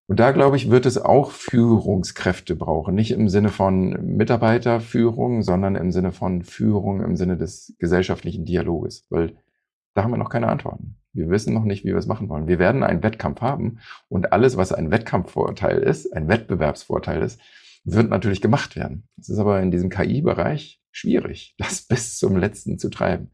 [0.06, 2.94] Und da, glaube ich, wird es auch Führungskräfte brauchen.
[2.94, 9.06] Nicht im Sinne von Mitarbeiterführung, sondern im Sinne von Führung, im Sinne des gesellschaftlichen Dialoges.
[9.08, 9.36] Weil
[9.94, 10.96] da haben wir noch keine Antworten.
[11.14, 12.48] Wir wissen noch nicht, wie wir es machen wollen.
[12.48, 13.78] Wir werden einen Wettkampf haben
[14.08, 17.40] und alles, was ein Wettkampfvorteil ist, ein Wettbewerbsvorteil ist,
[17.84, 19.08] wird natürlich gemacht werden.
[19.18, 23.30] Es ist aber in diesem KI-Bereich schwierig, das bis zum letzten zu treiben.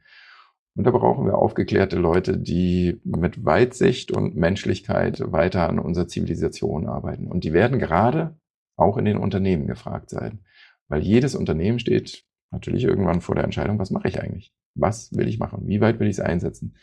[0.77, 6.87] Und da brauchen wir aufgeklärte Leute, die mit Weitsicht und Menschlichkeit weiter an unserer Zivilisation
[6.87, 7.27] arbeiten.
[7.27, 8.39] Und die werden gerade
[8.77, 10.41] auch in den Unternehmen gefragt sein.
[10.89, 14.53] Weil jedes Unternehmen steht natürlich irgendwann vor der Entscheidung, was mache ich eigentlich?
[14.75, 15.67] Was will ich machen?
[15.67, 16.77] Wie weit will ich es einsetzen?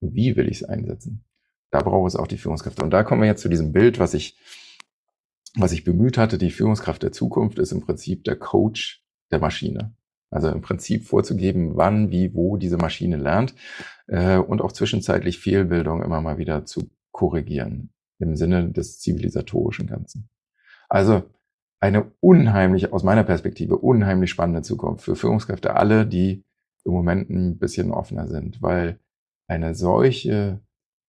[0.00, 1.24] Und wie will ich es einsetzen?
[1.70, 2.82] Da braucht es auch die Führungskräfte.
[2.82, 4.38] Und da kommen wir jetzt zu diesem Bild, was ich,
[5.54, 6.38] was ich bemüht hatte.
[6.38, 9.94] Die Führungskraft der Zukunft ist im Prinzip der Coach der Maschine.
[10.30, 13.54] Also im Prinzip vorzugeben, wann, wie, wo diese Maschine lernt
[14.08, 20.28] äh, und auch zwischenzeitlich Fehlbildung immer mal wieder zu korrigieren im Sinne des zivilisatorischen Ganzen.
[20.88, 21.22] Also
[21.80, 26.44] eine unheimlich, aus meiner Perspektive, unheimlich spannende Zukunft für Führungskräfte, alle, die
[26.84, 28.98] im Moment ein bisschen offener sind, weil
[29.48, 30.60] eine solche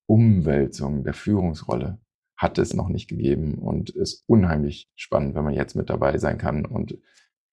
[0.07, 1.99] Umwälzung der Führungsrolle
[2.35, 6.37] hat es noch nicht gegeben und ist unheimlich spannend, wenn man jetzt mit dabei sein
[6.37, 6.97] kann und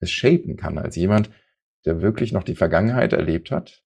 [0.00, 1.30] es shapen kann als jemand,
[1.84, 3.82] der wirklich noch die Vergangenheit erlebt hat,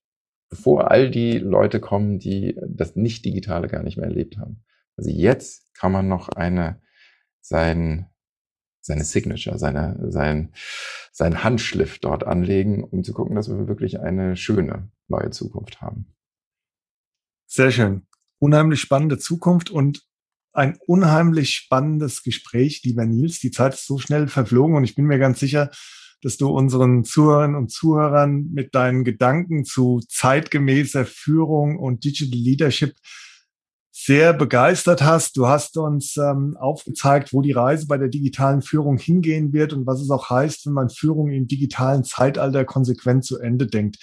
[0.48, 4.64] bevor all die Leute kommen, die das Nicht-Digitale gar nicht mehr erlebt haben.
[4.96, 6.80] Also jetzt kann man noch eine,
[7.40, 8.06] sein,
[8.80, 10.52] seine Signature, seine, sein,
[11.12, 16.14] sein Handschliff dort anlegen, um zu gucken, dass wir wirklich eine schöne neue Zukunft haben.
[17.46, 18.06] Sehr schön.
[18.38, 20.06] Unheimlich spannende Zukunft und
[20.52, 23.38] ein unheimlich spannendes Gespräch, lieber Nils.
[23.40, 25.70] Die Zeit ist so schnell verflogen und ich bin mir ganz sicher,
[26.22, 32.94] dass du unseren Zuhörern und Zuhörern mit deinen Gedanken zu zeitgemäßer Führung und Digital Leadership
[33.92, 35.36] sehr begeistert hast.
[35.36, 39.86] Du hast uns ähm, aufgezeigt, wo die Reise bei der digitalen Führung hingehen wird und
[39.86, 43.98] was es auch heißt, wenn man Führung im digitalen Zeitalter konsequent zu Ende denkt.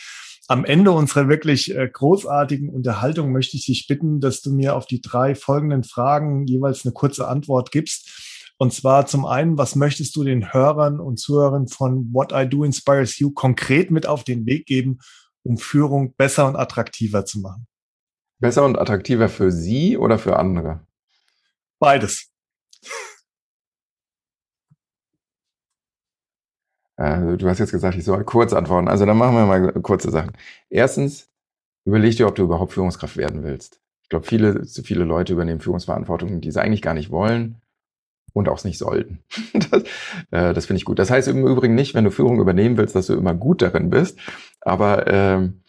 [0.47, 4.85] Am Ende unserer wirklich äh, großartigen Unterhaltung möchte ich dich bitten, dass du mir auf
[4.85, 8.34] die drei folgenden Fragen jeweils eine kurze Antwort gibst.
[8.57, 12.63] Und zwar zum einen, was möchtest du den Hörern und Zuhörern von What I Do
[12.63, 14.99] Inspires You konkret mit auf den Weg geben,
[15.43, 17.67] um Führung besser und attraktiver zu machen?
[18.39, 20.85] Besser und attraktiver für Sie oder für andere?
[21.79, 22.31] Beides.
[26.97, 28.87] Äh, du hast jetzt gesagt, ich soll kurz antworten.
[28.87, 30.31] Also dann machen wir mal kurze Sachen.
[30.69, 31.29] Erstens,
[31.83, 33.81] überleg dir, ob du überhaupt Führungskraft werden willst.
[34.03, 37.61] Ich glaube, viele, zu viele Leute übernehmen Führungsverantwortung, die sie eigentlich gar nicht wollen
[38.35, 39.19] und auch nicht sollten.
[39.53, 39.83] das,
[40.31, 40.99] äh, das finde ich gut.
[40.99, 43.89] Das heißt im Übrigen nicht, wenn du Führung übernehmen willst, dass du immer gut darin
[43.89, 44.19] bist,
[44.59, 45.61] aber ähm,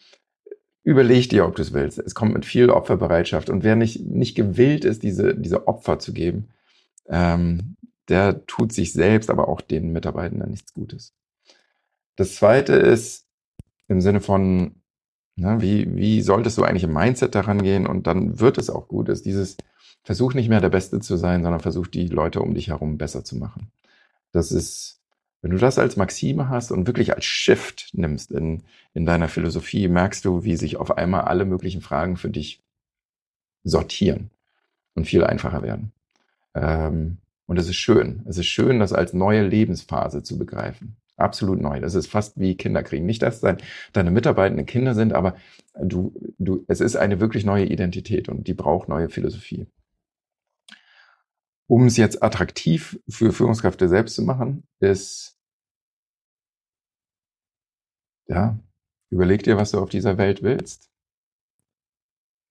[0.83, 1.99] überleg dir, ob du es willst.
[2.01, 6.13] Es kommt mit viel Opferbereitschaft und wer nicht, nicht gewillt ist, diese, diese Opfer zu
[6.13, 6.49] geben,
[7.09, 7.77] ähm,
[8.09, 11.15] der tut sich selbst, aber auch den Mitarbeitenden nichts Gutes.
[12.17, 13.27] Das zweite ist
[13.87, 14.75] im Sinne von,
[15.37, 18.89] na, wie, wie solltest du eigentlich im Mindset daran gehen und dann wird es auch
[18.89, 19.57] gut, ist dieses,
[20.07, 23.25] versuch nicht mehr der Beste zu sein, sondern versuch die Leute um dich herum besser
[23.25, 23.73] zu machen.
[24.31, 25.01] Das ist,
[25.43, 28.63] wenn du das als Maxime hast und wirklich als Shift nimmst in,
[28.95, 32.63] in deiner Philosophie, merkst du, wie sich auf einmal alle möglichen Fragen für dich
[33.65, 34.31] sortieren
[34.95, 35.91] und viel einfacher werden.
[36.55, 37.17] Ähm,
[37.47, 38.23] und es ist schön.
[38.29, 40.95] Es ist schön, das als neue Lebensphase zu begreifen.
[41.17, 41.81] Absolut neu.
[41.81, 43.07] Das ist fast wie Kinderkriegen.
[43.07, 43.57] Nicht, dass dein,
[43.93, 45.35] deine Mitarbeitenden Kinder sind, aber
[45.75, 49.67] du, du, es ist eine wirklich neue Identität und die braucht neue Philosophie
[51.67, 55.37] um es jetzt attraktiv für Führungskräfte selbst zu machen, ist,
[58.29, 58.59] ja,
[59.11, 60.91] überleg dir, was du auf dieser Welt willst.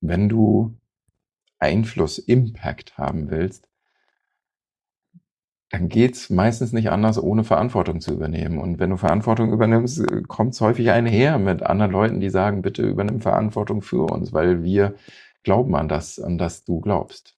[0.01, 0.77] Wenn du
[1.59, 3.67] Einfluss, Impact haben willst,
[5.71, 8.59] dann geht's meistens nicht anders, ohne Verantwortung zu übernehmen.
[8.59, 12.83] Und wenn du Verantwortung übernimmst, kommt es häufig einher mit anderen Leuten, die sagen, bitte
[12.83, 14.95] übernimm Verantwortung für uns, weil wir
[15.43, 17.35] glauben an das, an das du glaubst.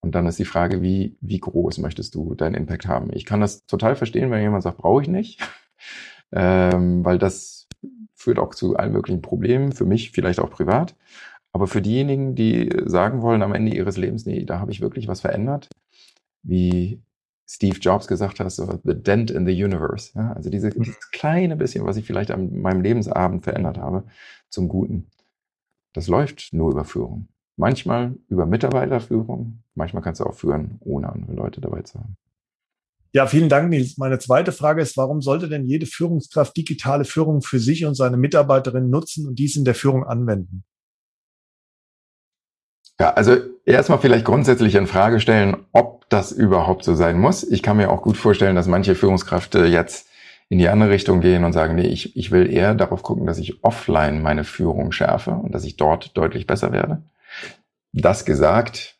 [0.00, 3.10] Und dann ist die Frage, wie, wie groß möchtest du deinen Impact haben?
[3.12, 5.40] Ich kann das total verstehen, wenn jemand sagt, brauche ich nicht,
[6.32, 7.66] ähm, weil das
[8.14, 10.96] führt auch zu allen möglichen Problemen, für mich vielleicht auch privat.
[11.52, 15.08] Aber für diejenigen, die sagen wollen am Ende ihres Lebens, nee, da habe ich wirklich
[15.08, 15.68] was verändert,
[16.42, 17.02] wie
[17.50, 20.12] Steve Jobs gesagt hat, so the dent in the universe.
[20.14, 20.82] Ja, also diese, mhm.
[20.82, 24.04] dieses kleine bisschen, was ich vielleicht an meinem Lebensabend verändert habe,
[24.50, 25.06] zum Guten.
[25.94, 27.28] Das läuft nur über Führung.
[27.58, 32.16] Manchmal über Mitarbeiterführung, manchmal kannst du auch führen, ohne andere Leute dabei zu haben.
[33.12, 33.98] Ja, vielen Dank, Nils.
[33.98, 38.16] Meine zweite Frage ist, warum sollte denn jede Führungskraft digitale Führung für sich und seine
[38.16, 40.62] Mitarbeiterinnen nutzen und dies in der Führung anwenden?
[43.00, 47.42] Ja, also erstmal vielleicht grundsätzlich in Frage stellen, ob das überhaupt so sein muss.
[47.42, 50.08] Ich kann mir auch gut vorstellen, dass manche Führungskräfte jetzt
[50.48, 53.38] in die andere Richtung gehen und sagen, nee, ich, ich will eher darauf gucken, dass
[53.38, 57.02] ich offline meine Führung schärfe und dass ich dort deutlich besser werde.
[57.92, 58.98] Das gesagt,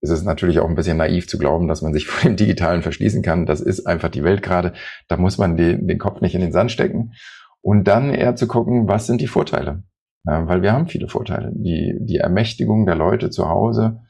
[0.00, 2.82] ist es natürlich auch ein bisschen naiv zu glauben, dass man sich vor dem Digitalen
[2.82, 3.46] verschließen kann.
[3.46, 4.72] Das ist einfach die Welt gerade.
[5.08, 7.12] Da muss man den, den Kopf nicht in den Sand stecken.
[7.60, 9.82] Und dann eher zu gucken, was sind die Vorteile?
[10.24, 11.52] Ja, weil wir haben viele Vorteile.
[11.54, 14.00] Die, die Ermächtigung der Leute zu Hause.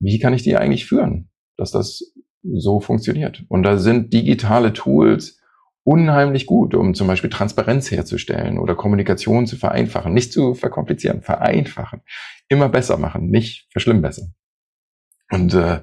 [0.00, 3.44] Wie kann ich die eigentlich führen, dass das so funktioniert?
[3.48, 5.40] Und da sind digitale Tools
[5.84, 10.12] unheimlich gut, um zum Beispiel Transparenz herzustellen oder Kommunikation zu vereinfachen.
[10.12, 12.00] Nicht zu verkomplizieren, vereinfachen.
[12.48, 14.34] Immer besser machen, nicht verschlimmbessern.
[15.30, 15.82] Und äh,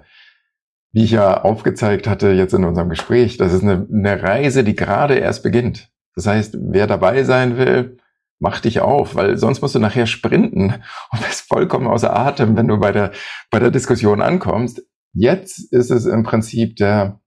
[0.91, 4.75] wie ich ja aufgezeigt hatte jetzt in unserem Gespräch, das ist eine, eine Reise, die
[4.75, 5.89] gerade erst beginnt.
[6.15, 7.97] Das heißt, wer dabei sein will,
[8.39, 12.67] mach dich auf, weil sonst musst du nachher sprinten und bist vollkommen außer Atem, wenn
[12.67, 13.11] du bei der,
[13.51, 14.81] bei der Diskussion ankommst.
[15.13, 17.20] Jetzt ist es im Prinzip der,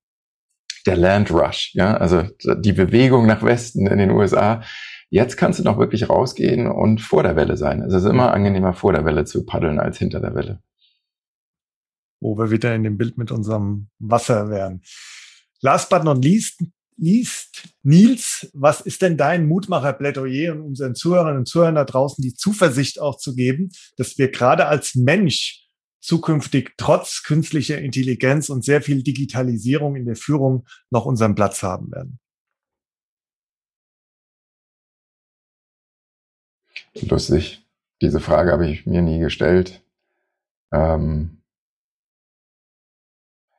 [0.86, 4.62] der Land Rush, ja, also die Bewegung nach Westen in den USA.
[5.11, 7.82] Jetzt kannst du noch wirklich rausgehen und vor der Welle sein.
[7.82, 10.62] Es ist immer angenehmer, vor der Welle zu paddeln als hinter der Welle.
[12.20, 14.82] Wo wir wieder in dem Bild mit unserem Wasser wären.
[15.61, 16.62] Last but not least,
[16.97, 17.69] liest.
[17.82, 23.01] Nils, was ist denn dein Mutmacher-Plädoyer, um unseren Zuhörern und Zuhörern da draußen die Zuversicht
[23.01, 25.64] auch zu geben, dass wir gerade als Mensch
[26.05, 31.90] zukünftig trotz künstlicher Intelligenz und sehr viel Digitalisierung in der Führung noch unseren Platz haben
[31.90, 32.18] werden?
[37.01, 37.66] Lustig.
[38.02, 39.82] Diese Frage habe ich mir nie gestellt.
[40.72, 41.43] Ähm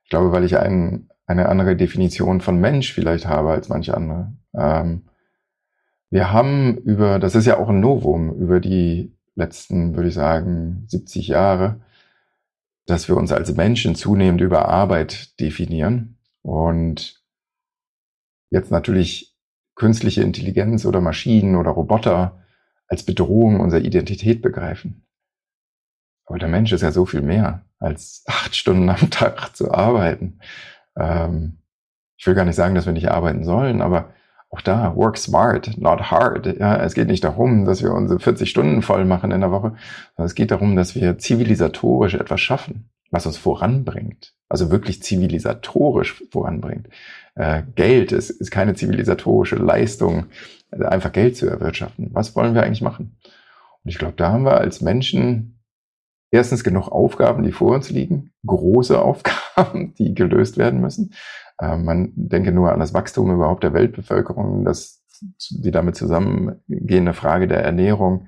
[0.03, 4.33] ich glaube, weil ich einen eine andere Definition von Mensch vielleicht habe als manche andere.
[4.53, 5.05] Ähm,
[6.09, 10.85] wir haben über, das ist ja auch ein Novum, über die letzten, würde ich sagen,
[10.87, 11.81] 70 Jahre,
[12.85, 17.23] dass wir uns als Menschen zunehmend über Arbeit definieren und
[18.51, 19.35] jetzt natürlich
[19.75, 22.43] künstliche Intelligenz oder Maschinen oder Roboter
[22.87, 25.05] als Bedrohung unserer Identität begreifen.
[26.25, 30.39] Aber der Mensch ist ja so viel mehr als acht Stunden am Tag zu arbeiten.
[30.97, 31.59] Ähm,
[32.17, 34.13] ich will gar nicht sagen, dass wir nicht arbeiten sollen, aber
[34.55, 36.45] auch da, work smart, not hard.
[36.59, 39.75] Ja, es geht nicht darum, dass wir unsere 40 Stunden voll machen in der Woche,
[40.15, 44.33] sondern es geht darum, dass wir zivilisatorisch etwas schaffen, was uns voranbringt.
[44.47, 46.87] Also wirklich zivilisatorisch voranbringt.
[47.35, 50.27] Äh, Geld ist, ist keine zivilisatorische Leistung,
[50.71, 52.09] also einfach Geld zu erwirtschaften.
[52.13, 53.17] Was wollen wir eigentlich machen?
[53.83, 55.59] Und ich glaube, da haben wir als Menschen
[56.31, 61.13] erstens genug Aufgaben, die vor uns liegen, große Aufgaben, die gelöst werden müssen.
[61.59, 65.01] Äh, man denke nur an das Wachstum überhaupt der Weltbevölkerung, das
[65.49, 68.27] die damit zusammengehende Frage der Ernährung,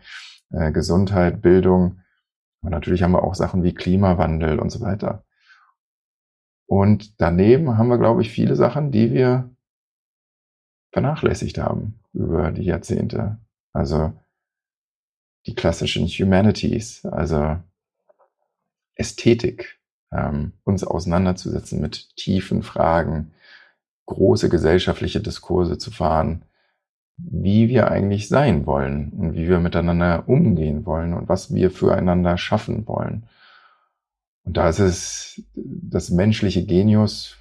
[0.52, 1.99] äh, Gesundheit, Bildung.
[2.62, 5.24] Und natürlich haben wir auch Sachen wie Klimawandel und so weiter.
[6.66, 9.49] Und daneben haben wir, glaube ich, viele Sachen, die wir
[10.91, 13.38] vernachlässigt haben über die Jahrzehnte.
[13.74, 14.14] Also
[15.45, 17.58] die klassischen Humanities, also
[18.95, 19.80] Ästhetik,
[20.12, 23.32] ähm, uns auseinanderzusetzen mit tiefen Fragen,
[24.06, 26.44] große gesellschaftliche Diskurse zu fahren,
[27.18, 32.38] wie wir eigentlich sein wollen und wie wir miteinander umgehen wollen und was wir füreinander
[32.38, 33.28] schaffen wollen.
[34.44, 37.36] Und da ist es, das menschliche Genius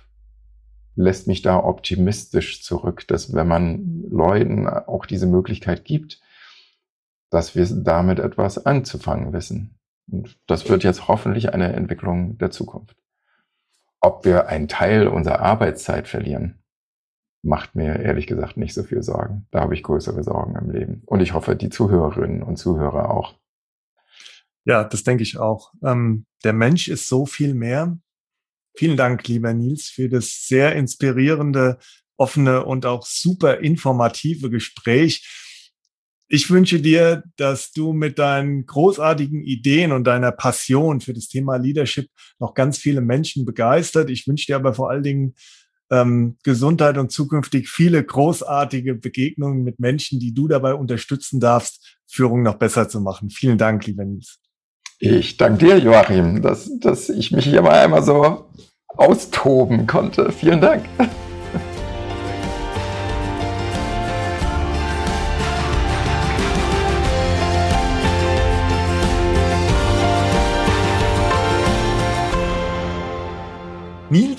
[0.97, 6.21] lässt mich da optimistisch zurück, dass wenn man Leuten auch diese Möglichkeit gibt,
[7.31, 9.76] dass wir damit etwas anzufangen wissen.
[10.11, 12.97] Und das wird jetzt hoffentlich eine Entwicklung der Zukunft.
[14.01, 16.62] Ob wir einen Teil unserer Arbeitszeit verlieren,
[17.43, 19.47] macht mir ehrlich gesagt nicht so viel Sorgen.
[19.51, 21.03] Da habe ich größere Sorgen im Leben.
[21.07, 23.35] Und ich hoffe, die Zuhörerinnen und Zuhörer auch.
[24.65, 25.73] Ja, das denke ich auch.
[25.85, 27.97] Ähm, der Mensch ist so viel mehr.
[28.77, 31.78] Vielen Dank, lieber Nils, für das sehr inspirierende,
[32.16, 35.45] offene und auch super informative Gespräch.
[36.28, 41.57] Ich wünsche dir, dass du mit deinen großartigen Ideen und deiner Passion für das Thema
[41.57, 42.09] Leadership
[42.40, 44.11] noch ganz viele Menschen begeistert.
[44.11, 45.35] Ich wünsche dir aber vor allen Dingen
[45.90, 52.43] ähm, Gesundheit und zukünftig viele großartige Begegnungen mit Menschen, die du dabei unterstützen darfst, Führung
[52.43, 53.31] noch besser zu machen.
[53.31, 54.39] Vielen Dank, lieber Nils.
[54.98, 58.51] Ich danke dir, Joachim, dass, dass ich mich hier mal einmal so
[58.89, 60.32] austoben konnte.
[60.32, 60.86] Vielen Dank.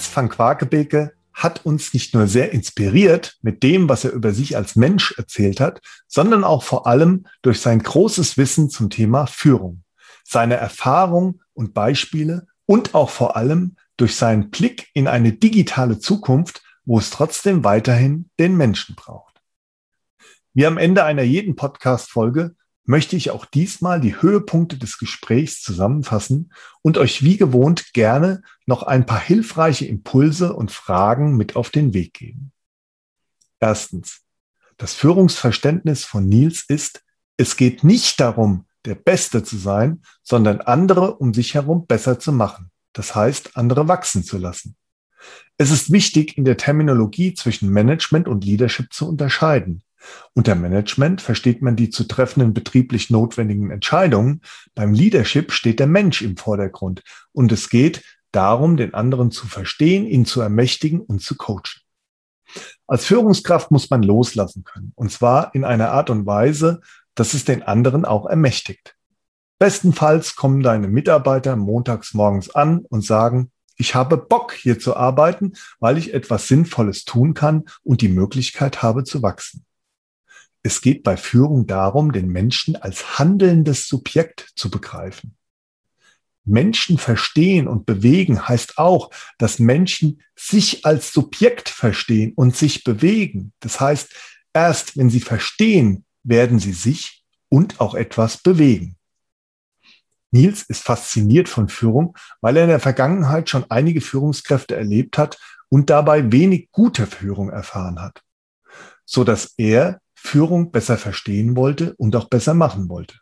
[0.07, 4.55] Nils van Quakebeke hat uns nicht nur sehr inspiriert mit dem, was er über sich
[4.55, 9.84] als Mensch erzählt hat, sondern auch vor allem durch sein großes Wissen zum Thema Führung,
[10.23, 16.63] seine Erfahrung und Beispiele und auch vor allem durch seinen Blick in eine digitale Zukunft,
[16.85, 19.41] wo es trotzdem weiterhin den Menschen braucht.
[20.53, 22.55] Wie am Ende einer jeden Podcast-Folge
[22.88, 28.81] möchte ich auch diesmal die Höhepunkte des Gesprächs zusammenfassen und euch wie gewohnt gerne noch
[28.84, 32.51] ein paar hilfreiche Impulse und Fragen mit auf den Weg geben.
[33.59, 34.22] Erstens.
[34.77, 37.03] Das Führungsverständnis von Nils ist,
[37.35, 42.31] es geht nicht darum, der Beste zu sein, sondern andere um sich herum besser zu
[42.31, 42.72] machen.
[42.93, 44.76] Das heißt, andere wachsen zu lassen.
[45.57, 49.84] Es ist wichtig, in der Terminologie zwischen Management und Leadership zu unterscheiden.
[50.34, 54.41] Unter Management versteht man die zu treffenden betrieblich notwendigen Entscheidungen.
[54.76, 60.06] Beim Leadership steht der Mensch im Vordergrund und es geht darum, den anderen zu verstehen,
[60.06, 61.82] ihn zu ermächtigen und zu coachen.
[62.88, 66.82] Als Führungskraft muss man loslassen können und zwar in einer Art und Weise,
[67.15, 68.95] dass es den anderen auch ermächtigt.
[69.60, 75.53] Bestenfalls kommen deine Mitarbeiter montags morgens an und sagen, ich habe Bock hier zu arbeiten,
[75.80, 79.66] weil ich etwas Sinnvolles tun kann und die Möglichkeit habe zu wachsen.
[80.68, 85.38] Es geht bei Führung darum, den Menschen als handelndes Subjekt zu begreifen.
[86.44, 93.53] Menschen verstehen und bewegen heißt auch, dass Menschen sich als Subjekt verstehen und sich bewegen.
[93.61, 94.14] Das heißt,
[94.52, 98.98] erst wenn sie verstehen, werden sie sich und auch etwas bewegen.
[100.31, 105.39] Nils ist fasziniert von Führung, weil er in der Vergangenheit schon einige Führungskräfte erlebt hat
[105.69, 108.22] und dabei wenig gute Führung erfahren hat,
[109.06, 113.16] so dass er Führung besser verstehen wollte und auch besser machen wollte.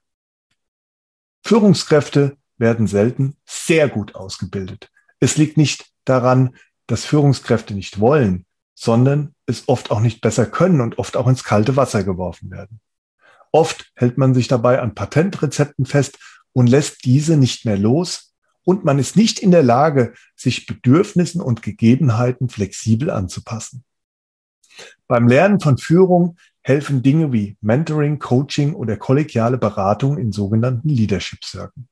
[1.44, 4.90] Führungskräfte werden selten sehr gut ausgebildet.
[5.19, 6.56] Es liegt nicht daran,
[6.88, 11.44] dass Führungskräfte nicht wollen, sondern es oft auch nicht besser können und oft auch ins
[11.44, 12.82] kalte Wasser geworfen werden.
[13.52, 16.18] Oft hält man sich dabei an Patentrezepten fest
[16.53, 18.34] und lässt diese nicht mehr los
[18.64, 23.84] und man ist nicht in der Lage, sich Bedürfnissen und Gegebenheiten flexibel anzupassen.
[25.07, 31.45] Beim Lernen von Führung helfen Dinge wie Mentoring, Coaching oder kollegiale Beratung in sogenannten Leadership
[31.45, 31.83] Circle.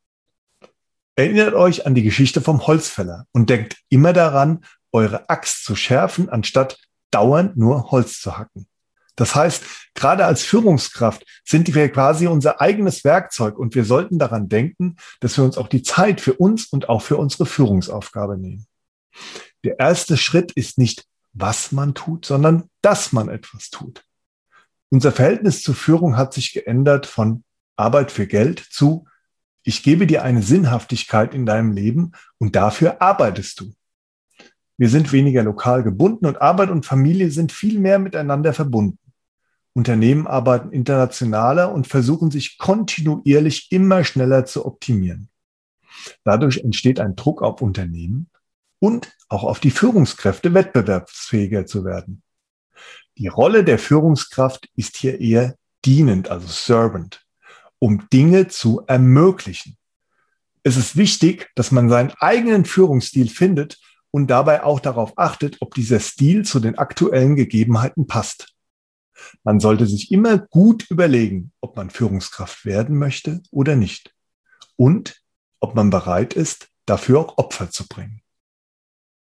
[1.15, 6.27] Erinnert euch an die Geschichte vom Holzfäller und denkt immer daran, eure Axt zu schärfen,
[6.27, 6.79] anstatt
[7.11, 8.65] dauernd nur Holz zu hacken.
[9.15, 9.63] Das heißt,
[9.93, 15.37] gerade als Führungskraft sind wir quasi unser eigenes Werkzeug und wir sollten daran denken, dass
[15.37, 18.65] wir uns auch die Zeit für uns und auch für unsere Führungsaufgabe nehmen.
[19.63, 24.03] Der erste Schritt ist nicht, was man tut, sondern dass man etwas tut.
[24.93, 27.43] Unser Verhältnis zur Führung hat sich geändert von
[27.75, 29.07] Arbeit für Geld zu
[29.63, 33.73] ich gebe dir eine Sinnhaftigkeit in deinem Leben und dafür arbeitest du.
[34.77, 38.99] Wir sind weniger lokal gebunden und Arbeit und Familie sind viel mehr miteinander verbunden.
[39.73, 45.27] Unternehmen arbeiten internationaler und versuchen sich kontinuierlich immer schneller zu optimieren.
[46.23, 48.29] Dadurch entsteht ein Druck auf Unternehmen
[48.77, 52.21] und auch auf die Führungskräfte wettbewerbsfähiger zu werden.
[53.17, 57.25] Die Rolle der Führungskraft ist hier eher dienend, also servant,
[57.79, 59.77] um Dinge zu ermöglichen.
[60.63, 63.79] Es ist wichtig, dass man seinen eigenen Führungsstil findet
[64.11, 68.53] und dabei auch darauf achtet, ob dieser Stil zu den aktuellen Gegebenheiten passt.
[69.43, 74.13] Man sollte sich immer gut überlegen, ob man Führungskraft werden möchte oder nicht
[74.75, 75.21] und
[75.59, 78.21] ob man bereit ist, dafür auch Opfer zu bringen.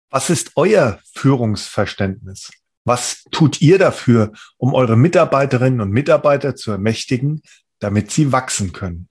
[0.10, 2.52] Was ist euer Führungsverständnis?
[2.86, 7.42] Was tut ihr dafür, um eure Mitarbeiterinnen und Mitarbeiter zu ermächtigen,
[7.80, 9.10] damit sie wachsen können?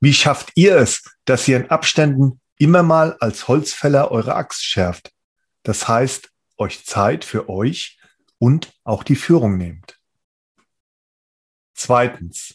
[0.00, 5.12] Wie schafft ihr es, dass ihr in Abständen immer mal als Holzfäller eure Axt schärft?
[5.64, 7.98] Das heißt, euch Zeit für euch
[8.38, 9.98] und auch die Führung nehmt.
[11.74, 12.54] Zweitens.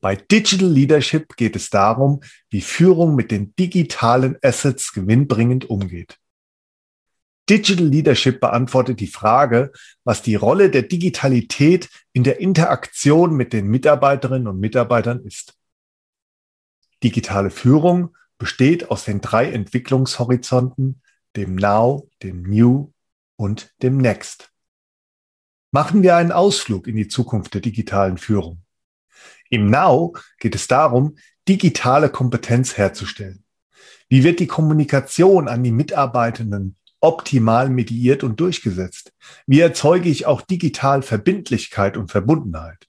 [0.00, 6.18] Bei Digital Leadership geht es darum, wie Führung mit den digitalen Assets gewinnbringend umgeht.
[7.48, 9.72] Digital Leadership beantwortet die Frage,
[10.04, 15.54] was die Rolle der Digitalität in der Interaktion mit den Mitarbeiterinnen und Mitarbeitern ist.
[17.02, 21.02] Digitale Führung besteht aus den drei Entwicklungshorizonten,
[21.36, 22.92] dem Now, dem New
[23.36, 24.52] und dem Next.
[25.72, 28.62] Machen wir einen Ausflug in die Zukunft der digitalen Führung.
[29.50, 31.16] Im Now geht es darum,
[31.48, 33.44] digitale Kompetenz herzustellen.
[34.08, 39.12] Wie wird die Kommunikation an die Mitarbeitenden optimal mediiert und durchgesetzt?
[39.46, 42.88] Wie erzeuge ich auch digital Verbindlichkeit und Verbundenheit?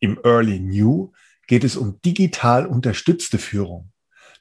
[0.00, 1.12] Im Early New
[1.46, 3.92] geht es um digital unterstützte Führung.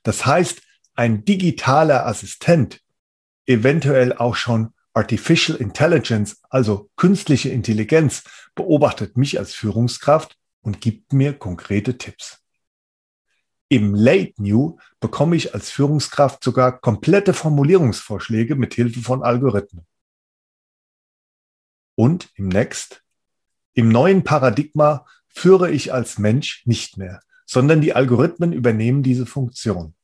[0.03, 0.61] Das heißt,
[0.93, 2.81] ein digitaler Assistent
[3.45, 8.23] eventuell auch schon Artificial Intelligence, also künstliche Intelligenz,
[8.55, 12.44] beobachtet mich als Führungskraft und gibt mir konkrete Tipps.
[13.67, 19.85] Im Late New bekomme ich als Führungskraft sogar komplette Formulierungsvorschläge mit Hilfe von Algorithmen.
[21.95, 23.03] Und im Next,
[23.73, 29.95] im neuen Paradigma führe ich als Mensch nicht mehr, sondern die Algorithmen übernehmen diese Funktion.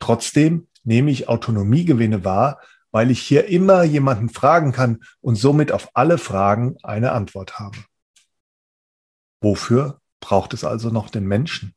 [0.00, 2.60] Trotzdem nehme ich Autonomiegewinne wahr,
[2.90, 7.78] weil ich hier immer jemanden fragen kann und somit auf alle Fragen eine Antwort habe.
[9.40, 11.75] Wofür braucht es also noch den Menschen?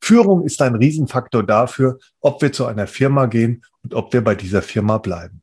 [0.00, 4.34] Führung ist ein Riesenfaktor dafür, ob wir zu einer Firma gehen und ob wir bei
[4.34, 5.42] dieser Firma bleiben.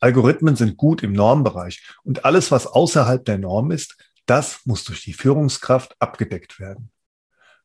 [0.00, 5.02] Algorithmen sind gut im Normbereich und alles, was außerhalb der Norm ist, das muss durch
[5.02, 6.90] die Führungskraft abgedeckt werden.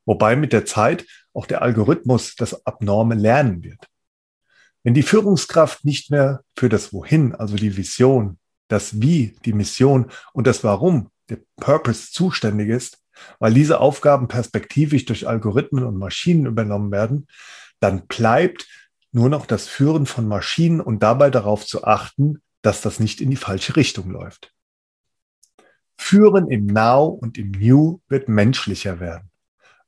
[0.06, 3.88] Wobei mit der Zeit auch der Algorithmus das Abnorme lernen wird.
[4.84, 8.38] Wenn die Führungskraft nicht mehr für das Wohin, also die Vision,
[8.68, 13.03] das Wie, die Mission und das Warum, der Purpose zuständig ist,
[13.40, 17.28] weil diese Aufgaben perspektivisch durch Algorithmen und Maschinen übernommen werden,
[17.80, 18.68] dann bleibt
[19.12, 23.30] nur noch das Führen von Maschinen und dabei darauf zu achten, dass das nicht in
[23.30, 24.54] die falsche Richtung läuft.
[25.98, 29.30] Führen im Now und im New wird menschlicher werden,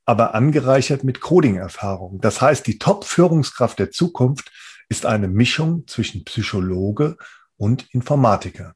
[0.04, 2.20] aber angereichert mit Coding-Erfahrung.
[2.20, 4.52] Das heißt, die Top-Führungskraft der Zukunft
[4.88, 7.16] ist eine Mischung zwischen Psychologe
[7.56, 8.74] und Informatiker.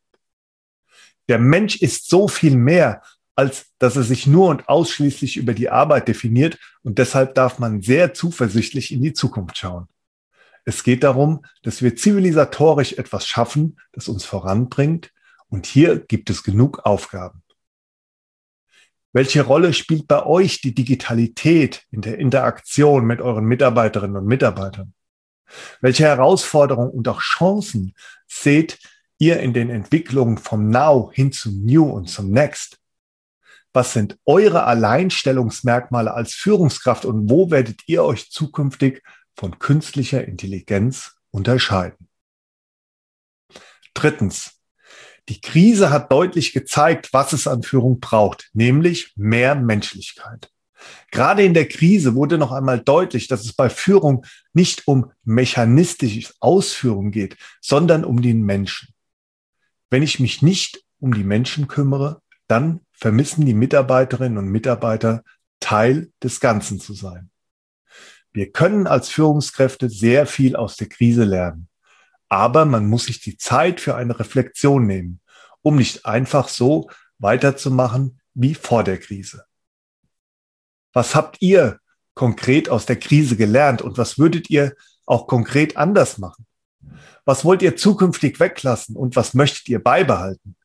[1.29, 3.03] Der Mensch ist so viel mehr,
[3.41, 7.81] als dass er sich nur und ausschließlich über die Arbeit definiert und deshalb darf man
[7.81, 9.89] sehr zuversichtlich in die Zukunft schauen.
[10.67, 15.11] Es geht darum, dass wir zivilisatorisch etwas schaffen, das uns voranbringt
[15.49, 17.43] und hier gibt es genug Aufgaben.
[19.15, 24.93] Welche Rolle spielt bei euch die Digitalität in der Interaktion mit euren Mitarbeiterinnen und Mitarbeitern?
[25.81, 27.95] Welche Herausforderungen und auch Chancen
[28.29, 28.79] seht
[29.17, 32.80] ihr in den Entwicklungen vom Now hin zum New und zum Next?
[33.73, 39.03] Was sind eure Alleinstellungsmerkmale als Führungskraft und wo werdet ihr euch zukünftig
[39.37, 42.09] von künstlicher Intelligenz unterscheiden?
[43.95, 44.57] Drittens.
[45.29, 50.51] Die Krise hat deutlich gezeigt, was es an Führung braucht, nämlich mehr Menschlichkeit.
[51.13, 56.35] Gerade in der Krise wurde noch einmal deutlich, dass es bei Führung nicht um mechanistisches
[56.41, 58.89] Ausführen geht, sondern um den Menschen.
[59.91, 65.25] Wenn ich mich nicht um die Menschen kümmere, dann vermissen die Mitarbeiterinnen und Mitarbeiter
[65.59, 67.31] Teil des Ganzen zu sein.
[68.33, 71.69] Wir können als Führungskräfte sehr viel aus der Krise lernen,
[72.29, 75.21] aber man muss sich die Zeit für eine Reflexion nehmen,
[75.63, 79.45] um nicht einfach so weiterzumachen wie vor der Krise.
[80.93, 81.81] Was habt ihr
[82.15, 84.75] konkret aus der Krise gelernt und was würdet ihr
[85.07, 86.47] auch konkret anders machen?
[87.25, 90.57] Was wollt ihr zukünftig weglassen und was möchtet ihr beibehalten?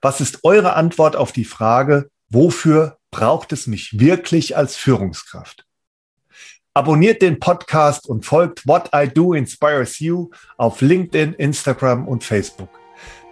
[0.00, 5.64] Was ist eure Antwort auf die Frage, wofür braucht es mich wirklich als Führungskraft?
[6.74, 12.70] Abonniert den Podcast und folgt What I Do Inspires You auf LinkedIn, Instagram und Facebook.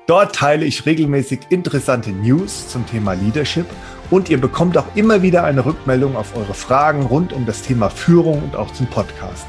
[0.07, 3.67] Dort teile ich regelmäßig interessante News zum Thema Leadership
[4.11, 7.89] und ihr bekommt auch immer wieder eine Rückmeldung auf eure Fragen rund um das Thema
[7.89, 9.47] Führung und auch zum Podcast.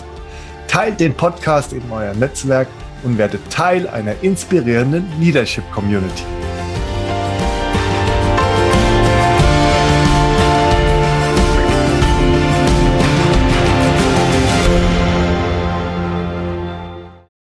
[0.67, 2.67] Teilt den Podcast in euer Netzwerk
[3.03, 6.23] und werdet Teil einer inspirierenden Leadership Community.